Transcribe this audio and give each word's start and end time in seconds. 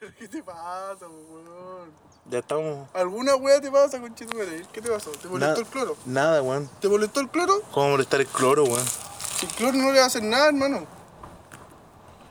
¿Qué 0.18 0.28
te 0.28 0.42
pasa, 0.42 1.06
weón? 1.08 1.90
Ya 2.30 2.38
estamos. 2.40 2.88
¿Alguna 2.94 3.36
weá 3.36 3.60
te 3.60 3.70
pasa, 3.70 3.98
conchetumare? 4.00 4.64
¿Qué 4.72 4.82
te 4.82 4.90
pasó? 4.90 5.10
¿Te 5.12 5.28
molestó 5.28 5.54
Na- 5.54 5.60
el 5.60 5.66
cloro? 5.66 5.96
Nada, 6.06 6.42
weón. 6.42 6.68
¿Te 6.80 6.88
molestó 6.88 7.20
el 7.20 7.28
cloro? 7.30 7.62
¿Cómo 7.72 7.90
molestar 7.90 8.20
el 8.20 8.26
cloro, 8.26 8.64
weón? 8.64 8.84
Si 9.38 9.46
el 9.46 9.52
cloro 9.52 9.78
no 9.78 9.90
le 9.92 9.98
va 9.98 10.04
a 10.04 10.06
hacer 10.08 10.22
nada, 10.22 10.48
hermano. 10.48 10.86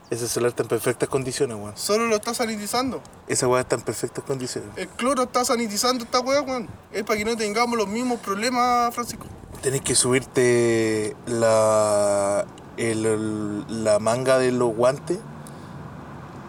Ese 0.10 0.28
celular 0.30 0.52
está 0.52 0.64
en 0.64 0.70
perfectas 0.70 1.10
condiciones, 1.10 1.58
weón. 1.58 1.76
Solo 1.76 2.06
lo 2.08 2.16
está 2.16 2.34
sanitizando. 2.34 3.02
Esa 3.28 3.48
weá 3.48 3.62
está 3.62 3.76
en 3.76 3.82
perfectas 3.82 4.24
condiciones. 4.24 4.70
El 4.78 4.88
cloro 4.90 5.24
está 5.24 5.44
sanitizando 5.44 6.04
esta 6.06 6.20
weá, 6.22 6.42
weón. 6.42 6.70
Es 6.94 7.04
para 7.04 7.18
que 7.18 7.26
no 7.26 7.36
tengamos 7.36 7.78
los 7.78 7.88
mismos 7.88 8.20
problemas, 8.22 8.94
Francisco. 8.94 9.26
Tenés 9.62 9.82
que 9.82 9.96
subirte 9.96 11.16
la. 11.26 12.46
el- 12.78 13.06
el- 13.08 13.84
la 13.84 13.98
manga 14.00 14.38
de 14.38 14.52
los 14.52 14.74
guantes. 14.76 15.18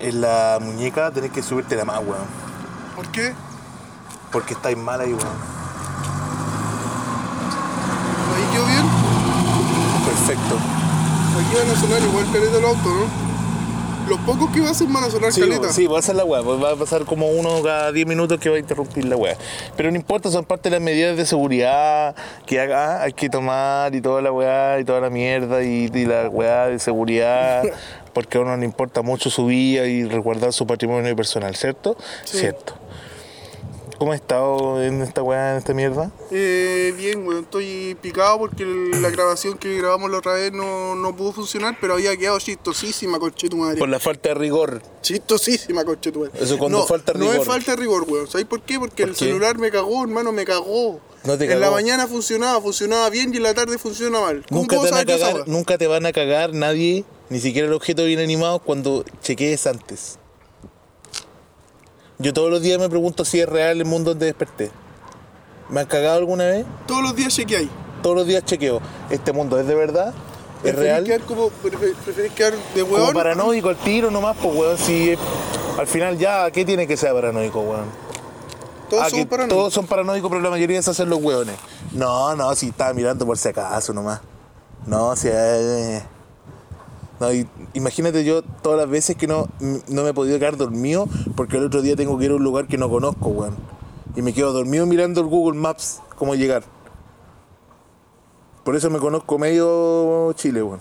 En 0.01 0.21
la 0.21 0.59
muñeca 0.61 1.11
tenés 1.11 1.33
que 1.33 1.43
subirte 1.43 1.75
la 1.77 1.85
más, 1.85 1.99
weón. 1.99 2.27
¿Por 2.95 3.09
qué? 3.11 3.33
Porque 4.31 4.55
estáis 4.55 4.77
mal 4.77 5.01
ahí, 5.01 5.09
weón. 5.13 5.27
Ahí 8.37 8.45
quedó 8.53 8.65
bien. 8.67 8.85
Perfecto. 10.05 10.57
Aquí 11.39 11.57
van 11.57 11.77
a 11.77 11.81
sonar 11.81 12.03
igual 12.03 12.25
caleta 12.33 12.57
del 12.57 12.65
auto, 12.65 12.89
¿no? 12.89 13.29
Los 14.09 14.19
pocos 14.21 14.51
que 14.53 14.61
va 14.61 14.69
a 14.69 14.71
hacer 14.71 14.87
van 14.89 15.05
a 15.05 15.11
sonar 15.11 15.33
Sí, 15.33 15.41
caleta. 15.43 15.71
sí, 15.71 15.87
va 15.87 15.99
a 15.99 16.03
ser 16.03 16.15
la 16.17 16.25
weá. 16.25 16.41
Va 16.41 16.73
a 16.73 16.77
pasar 16.77 17.05
como 17.05 17.29
uno 17.29 17.63
cada 17.63 17.93
10 17.93 18.07
minutos 18.07 18.39
que 18.41 18.49
va 18.49 18.57
a 18.57 18.59
interrumpir 18.59 19.05
la 19.05 19.17
weá. 19.17 19.37
Pero 19.77 19.91
no 19.91 19.97
importa, 19.97 20.31
son 20.31 20.45
parte 20.47 20.71
de 20.71 20.77
las 20.77 20.83
medidas 20.83 21.15
de 21.17 21.27
seguridad 21.27 22.15
que 22.47 22.59
haga, 22.59 23.03
hay 23.03 23.13
que 23.13 23.29
tomar 23.29 23.95
y 23.95 24.01
toda 24.01 24.23
la 24.23 24.33
weá 24.33 24.81
y 24.81 24.85
toda 24.85 25.01
la 25.01 25.11
mierda 25.11 25.63
y, 25.63 25.91
y 25.93 26.05
la 26.07 26.29
weá 26.31 26.67
de 26.69 26.79
seguridad. 26.79 27.65
Porque 28.13 28.39
a 28.39 28.41
uno 28.41 28.57
le 28.57 28.65
importa 28.65 29.03
mucho 29.03 29.31
su 29.31 29.47
vida 29.47 29.87
y 29.87 30.05
resguardar 30.05 30.53
su 30.53 30.67
patrimonio 30.67 31.15
personal, 31.17 31.55
¿cierto? 31.57 31.97
Sí. 32.25 32.39
Cierto. 32.39 32.75
¿Cómo 33.99 34.13
has 34.13 34.21
estado 34.21 34.81
en 34.81 35.03
esta 35.03 35.25
weá, 35.25 35.53
en 35.53 35.59
esta 35.59 35.75
mierda? 35.75 36.13
Eh, 36.31 36.95
bien, 36.97 37.27
weón. 37.27 37.43
Estoy 37.43 37.97
picado 38.01 38.39
porque 38.39 38.65
la 38.65 39.11
grabación 39.11 39.59
que 39.59 39.77
grabamos 39.77 40.09
la 40.09 40.19
otra 40.19 40.35
vez 40.35 40.53
no, 40.53 40.95
no 40.95 41.17
pudo 41.17 41.33
funcionar, 41.33 41.77
pero 41.81 41.95
había 41.95 42.17
quedado 42.17 42.39
chistosísima, 42.39 43.19
conche 43.19 43.49
tu 43.49 43.57
madre. 43.57 43.77
Por 43.77 43.89
la 43.89 43.99
falta 43.99 44.29
de 44.29 44.37
rigor. 44.37 44.81
Chistosísima, 45.03 45.85
conche 45.85 46.13
tu 46.13 46.21
madre. 46.21 46.33
Eso 46.41 46.59
cuando 46.59 46.79
no, 46.79 46.87
falta 46.87 47.13
No 47.15 47.19
rigor. 47.21 47.37
es 47.39 47.45
falta 47.45 47.73
de 47.73 47.77
rigor, 47.77 48.05
weón. 48.09 48.29
¿Sabes 48.29 48.47
por 48.47 48.61
qué? 48.63 48.79
Porque 48.79 49.03
¿Por 49.03 49.11
el 49.11 49.17
qué? 49.17 49.25
celular 49.25 49.59
me 49.59 49.73
cagó, 49.73 50.05
hermano, 50.05 50.31
me 50.31 50.45
cagó. 50.45 51.01
No 51.25 51.37
te 51.37 51.53
En 51.53 51.59
la 51.59 51.73
mañana 51.73 52.07
funcionaba, 52.07 52.61
funcionaba 52.61 53.11
bien 53.11 53.35
y 53.35 53.39
en 53.39 53.43
la 53.43 53.53
tarde 53.53 53.79
funciona 53.79 54.21
mal. 54.21 54.45
¿Cómo 54.49 54.61
Nunca 54.61 54.77
te, 54.81 54.91
van 54.93 55.01
a 55.01 55.05
cagar, 55.05 55.49
nunca 55.49 55.77
te 55.77 55.87
van 55.89 56.07
a 56.07 56.13
cagar 56.13 56.55
nadie, 56.55 57.05
ni 57.31 57.41
siquiera 57.41 57.69
el 57.69 57.75
objeto 57.75 58.05
bien 58.05 58.21
animado, 58.21 58.59
cuando 58.61 59.05
chequees 59.23 59.67
antes. 59.67 60.19
Yo 62.19 62.33
todos 62.33 62.51
los 62.51 62.63
días 62.63 62.79
me 62.81 62.89
pregunto 62.89 63.25
si 63.25 63.41
es 63.41 63.49
real 63.49 63.79
el 63.79 63.85
mundo 63.85 64.11
donde 64.11 64.27
desperté. 64.27 64.71
¿Me 65.69 65.81
han 65.81 65.87
cagado 65.87 66.19
alguna 66.19 66.45
vez? 66.47 66.67
Todos 66.87 67.03
los 67.03 67.15
días 67.15 67.35
chequeáis. 67.35 67.69
Todos 68.03 68.17
los 68.17 68.27
días 68.27 68.45
chequeo. 68.45 68.81
¿Este 69.11 69.33
mundo 69.33 69.59
es 69.61 69.67
de 69.67 69.75
verdad? 69.75 70.09
¿Es 70.09 70.63
¿Preferís 70.75 70.81
real? 70.83 71.05
Quedar 71.05 71.21
como, 71.23 71.51
prefer- 71.63 71.95
¿Preferís 71.95 72.33
quedar 72.33 72.55
de 72.75 72.81
Como 72.83 72.95
weón? 72.95 73.15
paranoico 73.15 73.69
al 73.69 73.77
tiro 73.77 74.11
nomás, 74.11 74.37
pues 74.43 74.57
weón, 74.57 74.79
si 74.79 75.11
es- 75.11 75.19
al 75.79 75.87
final 75.87 76.19
ya, 76.19 76.51
¿qué 76.51 76.65
tiene 76.65 76.87
que 76.87 76.97
ser 76.97 77.13
paranoico, 77.13 77.61
weón? 77.61 77.85
Todos 78.91 79.05
Ah, 79.05 79.11
que 79.15 79.27
paranoicos. 79.27 79.57
todos 79.59 79.75
son 79.75 79.87
paranoicos, 79.87 80.29
pero 80.31 80.41
la 80.43 80.51
mayoría 80.51 80.81
se 80.83 80.91
hacen 80.91 81.09
los 81.11 81.23
hueones. 81.23 81.55
No, 81.93 82.35
no, 82.35 82.53
si 82.57 82.69
estaba 82.71 82.93
mirando 82.95 83.27
por 83.27 83.37
si 83.39 83.49
acaso 83.49 83.93
nomás. 83.93 84.21
No, 84.87 85.15
si. 85.15 85.29
eh, 85.31 86.03
No, 87.21 87.33
y- 87.33 87.49
imagínate 87.75 88.25
yo 88.25 88.43
todas 88.43 88.79
las 88.79 88.89
veces 88.89 89.17
que 89.17 89.27
no, 89.27 89.49
no 89.89 90.03
me 90.05 90.11
he 90.11 90.15
podido 90.15 90.39
quedar 90.39 90.57
dormido 90.57 91.09
porque 91.37 91.57
el 91.57 91.65
otro 91.65 91.83
día 91.83 91.97
tengo 91.97 92.17
que 92.19 92.27
ir 92.27 92.31
a 92.31 92.35
un 92.37 92.45
lugar 92.45 92.67
que 92.69 92.79
no 92.79 92.89
conozco, 92.89 93.29
weón. 93.29 93.57
Y 94.17 94.23
me 94.23 94.33
quedo 94.33 94.53
dormido 94.53 94.87
mirando 94.87 95.21
el 95.21 95.27
Google 95.27 95.59
Maps, 95.59 96.01
cómo 96.17 96.35
llegar. 96.35 96.63
Por 98.65 98.77
eso 98.77 98.91
me 98.91 98.99
conozco 98.99 99.39
medio 99.39 100.33
Chile, 100.35 100.63
weón. 100.63 100.81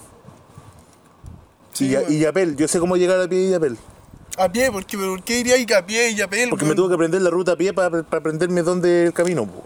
Sí, 1.73 1.87
y, 1.89 1.95
weón. 1.95 2.13
y 2.13 2.19
Yapel, 2.19 2.55
yo 2.55 2.67
sé 2.67 2.79
cómo 2.79 2.97
llegar 2.97 3.19
a 3.21 3.27
pie 3.27 3.47
y 3.47 3.49
Yapel. 3.51 3.77
A 4.37 4.51
pie, 4.51 4.71
¿por 4.71 4.85
qué, 4.85 4.97
¿por 4.97 5.23
qué 5.23 5.35
diría 5.37 5.65
que 5.65 5.73
a 5.75 5.85
pie 5.85 6.11
y 6.11 6.21
a 6.21 6.29
pie? 6.29 6.47
Porque 6.49 6.65
me 6.65 6.75
tuve 6.75 6.89
que 6.89 6.93
aprender 6.95 7.21
la 7.21 7.31
ruta 7.31 7.53
a 7.53 7.55
pie 7.55 7.73
para, 7.73 8.03
para 8.03 8.19
aprenderme 8.19 8.61
dónde 8.61 9.05
el 9.05 9.13
camino, 9.13 9.45
po. 9.47 9.63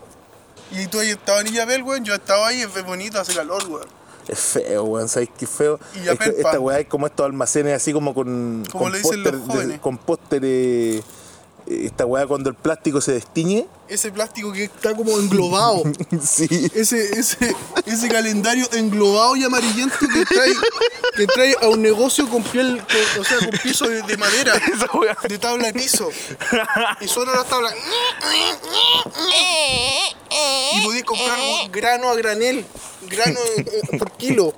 Y 0.72 0.88
tú 0.88 1.00
ahí 1.00 1.10
estabas 1.10 1.42
en 1.42 1.48
Illapel, 1.54 1.84
weón. 1.84 2.06
Yo 2.06 2.14
estaba 2.16 2.48
ahí, 2.48 2.62
es 2.62 2.86
bonito, 2.86 3.20
hace 3.20 3.34
calor, 3.34 3.62
weón. 3.68 3.88
Es 4.28 4.40
feo, 4.40 4.84
weón, 4.84 5.10
¿sabes 5.10 5.30
qué 5.38 5.48
feo? 5.48 5.80
Y 5.96 6.08
Es 6.08 6.20
esta 6.22 6.60
weá 6.60 6.80
es 6.80 6.88
como 6.88 7.08
estos 7.08 7.26
almacenes 7.26 7.74
así 7.76 7.92
como 7.94 8.14
con. 8.14 8.64
Como 8.72 8.84
con 8.86 8.92
le 8.92 9.00
dicen 9.00 9.24
los 9.24 9.32
póster 9.42 9.68
de- 9.68 9.80
con 9.80 9.98
pósteres. 9.98 11.04
Esta 11.86 12.06
weá 12.06 12.28
cuando 12.28 12.50
el 12.50 12.56
plástico 12.56 13.02
se 13.02 13.14
destiñe. 13.14 13.66
Ese 13.88 14.12
plástico 14.12 14.52
que 14.54 14.66
está 14.66 14.96
como 14.96 15.18
englobado. 15.20 15.84
sí. 16.24 16.48
ese, 16.76 17.20
ese, 17.20 17.56
ese 17.86 18.08
calendario 18.10 18.68
englobado 18.74 19.36
y 19.36 19.44
amarillento 19.44 19.96
que 20.00 20.26
trae, 20.26 20.54
que 21.18 21.28
trae 21.28 21.56
a 21.62 21.68
un 21.68 21.82
negocio 21.82 22.28
con 22.30 22.42
piel, 22.44 22.82
con- 22.82 23.22
o 23.22 23.24
sea, 23.26 23.38
con 23.40 23.50
piso 23.60 23.88
de, 23.88 24.02
de 24.04 24.18
madera, 24.18 24.54
Esa 24.74 24.86
weá. 24.98 25.18
de 25.28 25.38
tabla 25.40 25.68
de 25.68 25.74
piso. 25.74 26.10
Y 27.02 27.08
solo 27.08 27.34
las 27.34 27.48
tablas. 27.48 27.74
Y 30.74 30.82
podéis 30.86 31.04
comprar 31.04 31.38
grano 31.72 32.10
a 32.10 32.16
granel, 32.16 32.66
grano 33.10 33.40
eh, 33.58 33.98
por 33.98 34.12
kilo. 34.14 34.54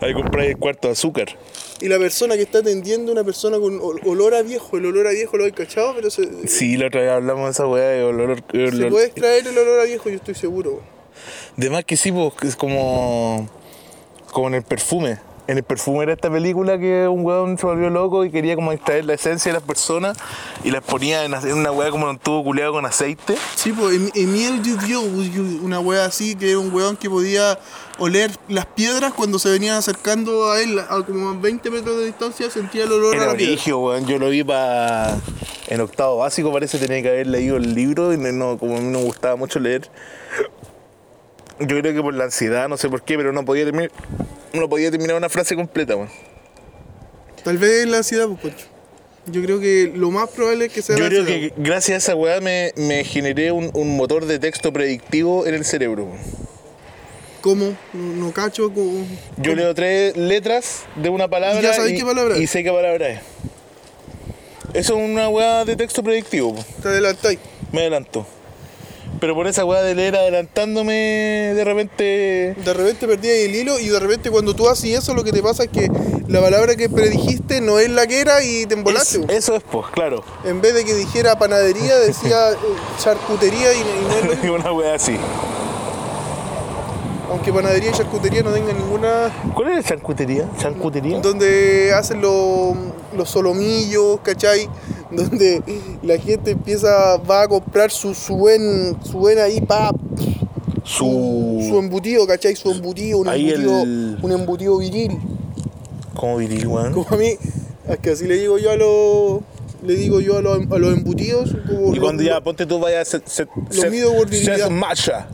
Ahí 0.00 0.14
compráis 0.14 0.50
el 0.50 0.58
cuarto 0.58 0.88
de 0.88 0.92
azúcar. 0.92 1.36
Y 1.80 1.88
la 1.88 1.98
persona 1.98 2.34
que 2.36 2.42
está 2.42 2.58
atendiendo, 2.58 3.12
una 3.12 3.22
persona 3.24 3.58
con 3.58 3.78
ol- 3.80 4.00
olor 4.04 4.34
a 4.34 4.42
viejo, 4.42 4.76
el 4.78 4.86
olor 4.86 5.06
a 5.06 5.10
viejo 5.10 5.36
lo 5.36 5.46
he 5.46 5.52
cachado, 5.52 5.94
pero 5.94 6.10
se, 6.10 6.48
Sí, 6.48 6.76
la 6.76 6.88
otra 6.88 7.00
vez 7.02 7.10
hablamos 7.10 7.44
de 7.46 7.50
esa 7.52 7.66
weá 7.66 7.88
de 7.88 8.02
olor. 8.04 8.42
se 8.50 8.58
olor- 8.58 8.90
puede 8.90 9.06
extraer 9.06 9.46
el 9.46 9.56
olor 9.58 9.80
a 9.80 9.84
viejo, 9.84 10.08
yo 10.08 10.16
estoy 10.16 10.34
seguro. 10.34 10.80
De 11.56 11.70
más 11.70 11.84
que 11.84 11.96
sí, 11.96 12.10
pues, 12.12 12.32
es 12.42 12.56
como. 12.56 13.48
como 14.32 14.48
en 14.48 14.54
el 14.54 14.62
perfume. 14.62 15.18
En 15.46 15.56
el 15.56 15.62
perfume 15.64 16.02
era 16.02 16.12
esta 16.12 16.30
película 16.30 16.78
que 16.78 17.08
un 17.08 17.24
weón 17.24 17.56
se 17.56 17.64
volvió 17.64 17.88
loco 17.88 18.22
y 18.22 18.30
quería 18.30 18.54
como 18.54 18.70
extraer 18.70 19.06
la 19.06 19.14
esencia 19.14 19.50
de 19.50 19.54
las 19.58 19.66
personas 19.66 20.18
y 20.62 20.70
las 20.70 20.82
ponía 20.84 21.24
en 21.24 21.32
una 21.54 21.72
weá 21.72 21.90
como 21.90 22.04
en 22.04 22.10
un 22.10 22.18
tubo 22.18 22.44
culeado 22.44 22.72
con 22.74 22.84
aceite. 22.84 23.34
Sí, 23.56 23.72
pues 23.72 23.96
Em- 23.96 24.10
Emile 24.14 24.58
Duvieux, 24.58 25.60
una 25.62 25.80
wea 25.80 26.04
así, 26.04 26.34
que 26.34 26.50
era 26.50 26.58
un 26.58 26.70
weón 26.70 26.98
que 26.98 27.08
podía 27.08 27.58
oler 27.98 28.30
las 28.48 28.66
piedras 28.66 29.12
cuando 29.12 29.38
se 29.38 29.50
venían 29.50 29.76
acercando 29.76 30.50
a 30.50 30.60
él, 30.62 30.78
a 30.78 31.02
como 31.04 31.30
a 31.30 31.34
20 31.34 31.70
metros 31.70 31.98
de 31.98 32.06
distancia, 32.06 32.50
sentía 32.50 32.84
el 32.84 32.92
olor 32.92 33.14
a 33.14 33.16
Era 33.16 33.26
la 33.32 33.36
piedra. 33.36 33.52
brigio, 33.52 33.78
weón. 33.80 34.06
Yo 34.06 34.18
lo 34.18 34.28
vi 34.30 34.44
pa... 34.44 35.18
en 35.66 35.80
octavo 35.80 36.18
básico, 36.18 36.52
parece 36.52 36.78
tenía 36.78 37.02
que 37.02 37.08
haber 37.08 37.26
leído 37.26 37.56
el 37.56 37.74
libro 37.74 38.12
y 38.12 38.16
no- 38.16 38.32
no, 38.32 38.58
como 38.58 38.76
a 38.76 38.80
mí 38.80 38.86
no 38.90 39.00
me 39.00 39.04
gustaba 39.04 39.36
mucho 39.36 39.58
leer. 39.60 39.88
Yo 41.60 41.66
creo 41.80 41.92
que 41.92 42.00
por 42.02 42.14
la 42.14 42.24
ansiedad, 42.24 42.68
no 42.68 42.76
sé 42.76 42.88
por 42.88 43.02
qué, 43.02 43.16
pero 43.16 43.32
no 43.32 43.44
podía 43.44 43.64
terminar, 43.64 43.90
no 44.52 44.68
podía 44.68 44.90
terminar 44.92 45.16
una 45.16 45.28
frase 45.28 45.56
completa, 45.56 45.96
weón. 45.96 46.08
Tal 47.42 47.58
vez 47.58 47.86
la 47.88 47.98
ansiedad, 47.98 48.26
pues, 48.28 48.40
Poncho. 48.54 48.66
Yo 49.26 49.42
creo 49.42 49.60
que 49.60 49.92
lo 49.94 50.10
más 50.10 50.30
probable 50.30 50.66
es 50.66 50.72
que 50.72 50.80
sea 50.82 50.96
Yo 50.96 51.02
la 51.04 51.08
creo 51.10 51.20
ansiedad. 51.22 51.54
que 51.54 51.60
gracias 51.62 51.94
a 51.94 51.98
esa 51.98 52.14
weá 52.16 52.40
me, 52.40 52.72
me 52.76 53.04
generé 53.04 53.50
un, 53.52 53.70
un 53.74 53.96
motor 53.96 54.24
de 54.24 54.38
texto 54.38 54.72
predictivo 54.72 55.46
en 55.46 55.54
el 55.54 55.64
cerebro. 55.64 56.04
weón. 56.04 56.47
¿Cómo? 57.40 57.76
No, 57.92 58.26
no 58.26 58.32
cacho. 58.32 58.72
como- 58.72 59.06
Yo 59.36 59.54
leo 59.54 59.74
tres 59.74 60.16
letras 60.16 60.82
de 60.96 61.08
una 61.08 61.28
palabra 61.28 61.60
¿Y 61.60 61.62
ya 61.62 61.72
sabéis 61.74 61.98
qué 62.00 62.04
palabra 62.06 62.34
es? 62.36 62.40
y 62.42 62.46
sé 62.46 62.64
qué 62.64 62.72
palabra 62.72 63.08
es. 63.10 63.20
Eso 64.74 64.98
es 64.98 65.04
una 65.10 65.28
weá 65.28 65.64
de 65.64 65.76
texto 65.76 66.02
predictivo. 66.02 66.54
po. 66.54 66.64
Te 66.82 66.88
adelantáis. 66.88 67.38
Me 67.72 67.80
adelanto. 67.82 68.26
Pero 69.20 69.34
por 69.34 69.46
esa 69.48 69.64
weá 69.64 69.82
de 69.82 69.94
leer 69.94 70.14
adelantándome, 70.16 70.92
de 71.54 71.64
repente. 71.64 72.54
De 72.62 72.74
repente 72.74 73.06
perdí 73.08 73.28
el 73.28 73.54
hilo 73.54 73.78
y 73.80 73.88
de 73.88 73.98
repente 73.98 74.30
cuando 74.30 74.54
tú 74.54 74.68
haces 74.68 74.98
eso 74.98 75.14
lo 75.14 75.24
que 75.24 75.32
te 75.32 75.42
pasa 75.42 75.64
es 75.64 75.70
que 75.70 75.88
la 76.28 76.40
palabra 76.40 76.76
que 76.76 76.88
predijiste 76.88 77.60
no 77.60 77.78
es 77.78 77.88
la 77.88 78.06
que 78.06 78.20
era 78.20 78.42
y 78.44 78.66
te 78.66 78.74
embolaste. 78.74 79.20
Es- 79.28 79.44
eso 79.44 79.56
es, 79.56 79.62
pues, 79.62 79.86
claro. 79.92 80.22
En 80.44 80.60
vez 80.60 80.74
de 80.74 80.84
que 80.84 80.94
dijera 80.94 81.38
panadería, 81.38 81.96
decía 81.98 82.50
eh, 82.52 82.56
charcutería 83.02 83.72
y, 83.72 83.78
y 83.78 83.82
no 84.08 84.16
es 84.18 84.24
lo 84.26 84.36
mismo. 84.42 84.54
una 84.54 84.72
weá 84.72 84.94
así. 84.94 85.16
Aunque 87.30 87.52
panadería 87.52 87.90
y 87.90 87.92
charcutería 87.92 88.42
no 88.42 88.50
tengan 88.52 88.76
ninguna. 88.78 89.30
¿Cuál 89.54 89.68
es 89.70 89.76
la 89.76 89.82
chancutería? 89.82 90.48
¿Chancutería? 90.58 91.20
Donde 91.20 91.92
hacen 91.94 92.20
los, 92.22 92.74
los 93.16 93.28
solomillos, 93.28 94.20
¿cachai? 94.22 94.68
Donde 95.10 95.62
la 96.02 96.18
gente 96.18 96.52
empieza, 96.52 97.16
va 97.18 97.42
a 97.42 97.48
comprar 97.48 97.90
su, 97.90 98.14
su 98.14 98.34
buen, 98.36 98.96
su 99.04 99.18
buen 99.18 99.38
ahí, 99.38 99.60
pa, 99.60 99.90
su, 100.84 101.64
su 101.68 101.78
embutido, 101.78 102.26
¿cachai? 102.26 102.56
Su 102.56 102.70
embutido, 102.70 103.18
un 103.18 103.28
Ahí 103.28 103.50
embutido, 103.50 103.82
el- 103.82 104.18
un 104.22 104.32
embutido 104.32 104.78
viril. 104.78 105.18
¿Cómo 106.14 106.38
viril, 106.38 106.66
weón? 106.66 106.92
Como 106.94 107.06
a 107.10 107.16
mí, 107.16 107.36
es 107.88 107.98
que 108.00 108.10
así 108.10 108.26
le 108.26 108.36
digo 108.36 108.58
yo 108.58 108.70
a 108.72 108.76
los, 108.76 109.40
le 109.82 109.94
digo 109.96 110.20
yo 110.20 110.38
a 110.38 110.42
los, 110.42 110.58
a 110.70 110.78
los 110.78 110.94
embutidos. 110.96 111.54
Como 111.66 111.88
Y 111.92 111.96
los- 111.96 112.04
cuando 112.04 112.22
ya 112.22 112.40
ponte 112.40 112.64
tú 112.66 112.78
vayas 112.80 113.14
a. 113.14 113.18
Lo 113.18 113.90
mido 113.90 114.14
por 114.14 114.28
virilidad. 114.28 114.56
Seth 114.56 114.70
Masha. 114.70 115.28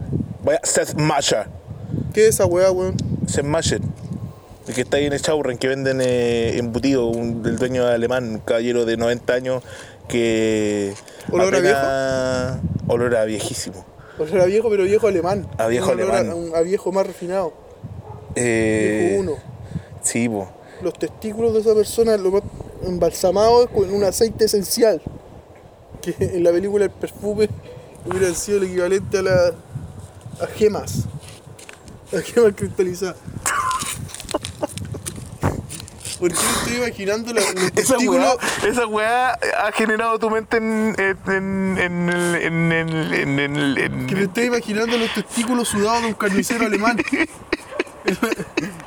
Vaya 0.44 0.60
Seth 0.62 0.94
Masha. 0.94 1.46
¿Qué 2.14 2.22
es 2.28 2.36
esa 2.36 2.46
weá, 2.46 2.70
weón? 2.70 2.96
Masha. 3.44 3.76
El 4.66 4.74
que 4.74 4.80
está 4.80 4.96
ahí 4.96 5.04
en 5.06 5.12
el 5.12 5.20
Chaurren, 5.20 5.58
que 5.58 5.68
venden 5.68 6.00
eh, 6.00 6.56
embutido, 6.56 7.08
un, 7.08 7.42
el 7.44 7.58
dueño 7.58 7.86
alemán, 7.86 8.30
un 8.30 8.38
caballero 8.38 8.86
de 8.86 8.96
90 8.96 9.32
años 9.34 9.62
que. 10.08 10.94
¿Olor 11.30 11.54
a 11.54 11.58
apenas- 11.58 12.58
Olor 12.86 13.16
a 13.16 13.24
viejísimo. 13.24 13.84
O 14.18 14.26
sea, 14.26 14.36
era 14.36 14.44
viejo, 14.46 14.70
pero 14.70 14.84
viejo 14.84 15.06
alemán. 15.08 15.46
A 15.58 15.66
viejo 15.66 15.90
Un 15.92 16.00
olor 16.00 16.14
alemán. 16.14 16.52
A, 16.54 16.58
a 16.58 16.60
viejo 16.62 16.92
más 16.92 17.06
refinado. 17.06 17.52
Eh, 18.36 19.08
Viejo 19.10 19.20
uno. 19.22 19.32
Sí, 20.02 20.28
po. 20.28 20.48
Los 20.82 20.94
testículos 20.94 21.52
de 21.54 21.60
esa 21.60 21.74
persona, 21.74 22.16
lo 22.16 22.30
más 22.30 22.42
embalsamados 22.86 23.68
con 23.70 23.92
un 23.92 24.04
aceite 24.04 24.44
esencial. 24.46 25.02
Que 26.00 26.14
en 26.20 26.44
la 26.44 26.52
película 26.52 26.84
El 26.84 26.90
perfume 26.90 27.48
hubiera 28.06 28.32
sido 28.34 28.58
el 28.58 28.64
equivalente 28.64 29.18
a 29.18 29.22
la. 29.22 29.52
a 30.40 30.46
gemas. 30.54 31.04
A 32.12 32.20
gemas 32.20 32.52
cristalizadas. 32.56 33.16
¿Por 36.18 36.32
qué 36.32 36.38
me 36.38 36.52
estoy 36.52 36.76
imaginando 36.76 37.34
la- 37.34 37.40
los 37.40 37.72
Esa 37.76 37.98
weá, 37.98 38.34
esa 38.66 38.86
weá 38.86 39.32
ha 39.32 39.72
generado 39.72 40.18
tu 40.18 40.30
mente 40.30 40.56
en. 40.58 40.94
en. 40.98 41.78
en. 41.78 41.78
en. 41.78 42.72
en. 42.72 43.78
en. 43.78 44.06
Que 44.06 44.14
me 44.14 44.22
estoy 44.22 44.44
imaginando 44.44 44.96
los 44.96 45.12
testículos 45.12 45.68
sudados 45.68 46.02
de 46.02 46.08
un 46.08 46.14
carnicero 46.14 46.66
alemán. 46.66 46.98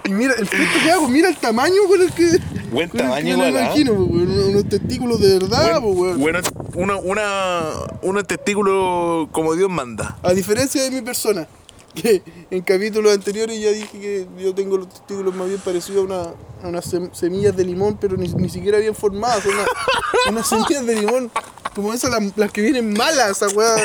y 0.05 0.09
mira, 0.11 0.33
el 0.35 0.43
efecto 0.43 0.79
que 0.83 0.91
hago, 0.91 1.07
mira 1.07 1.29
el 1.29 1.37
tamaño 1.37 1.81
con 1.87 2.01
el 2.01 2.11
que. 2.11 2.39
Buen 2.71 2.89
con 2.89 2.99
el 2.99 3.05
que 3.05 3.09
tamaño 3.09 3.37
me 3.37 3.51
lo 3.51 3.57
¿ah? 3.57 3.61
imagino, 3.61 3.93
weón, 3.93 4.49
unos, 4.49 4.69
testículos 4.69 5.19
de 5.19 5.39
verdad, 5.39 5.79
weón. 5.83 6.19
bueno, 6.19 6.39
una, 6.75 6.95
una, 6.95 7.61
unos 8.01 8.25
testículos 8.25 9.27
como 9.31 9.53
Dios 9.55 9.69
manda. 9.69 10.17
A 10.23 10.33
diferencia 10.33 10.81
de 10.81 10.91
mi 10.91 11.01
persona, 11.01 11.47
que 11.93 12.21
en 12.51 12.61
capítulos 12.61 13.13
anteriores 13.13 13.59
ya 13.59 13.71
dije 13.71 13.99
que 13.99 14.27
yo 14.37 14.53
tengo 14.53 14.77
los 14.77 14.89
testículos 14.89 15.33
más 15.35 15.47
bien 15.47 15.59
parecidos 15.59 16.01
a, 16.03 16.05
una, 16.13 16.21
a 16.63 16.67
unas 16.67 16.93
sem- 16.93 17.11
semillas 17.13 17.55
de 17.55 17.65
limón, 17.65 17.97
pero 17.99 18.17
ni, 18.17 18.27
ni 18.29 18.49
siquiera 18.49 18.77
bien 18.77 18.93
formadas, 18.95 19.45
una- 19.45 19.65
unas 20.29 20.47
semillas 20.47 20.85
de 20.85 20.95
limón. 20.95 21.31
Como 21.75 21.93
esas, 21.93 22.09
las, 22.09 22.35
las 22.37 22.51
que 22.51 22.61
vienen 22.61 22.91
malas, 22.93 23.39
esa 23.41 23.55
weá, 23.55 23.75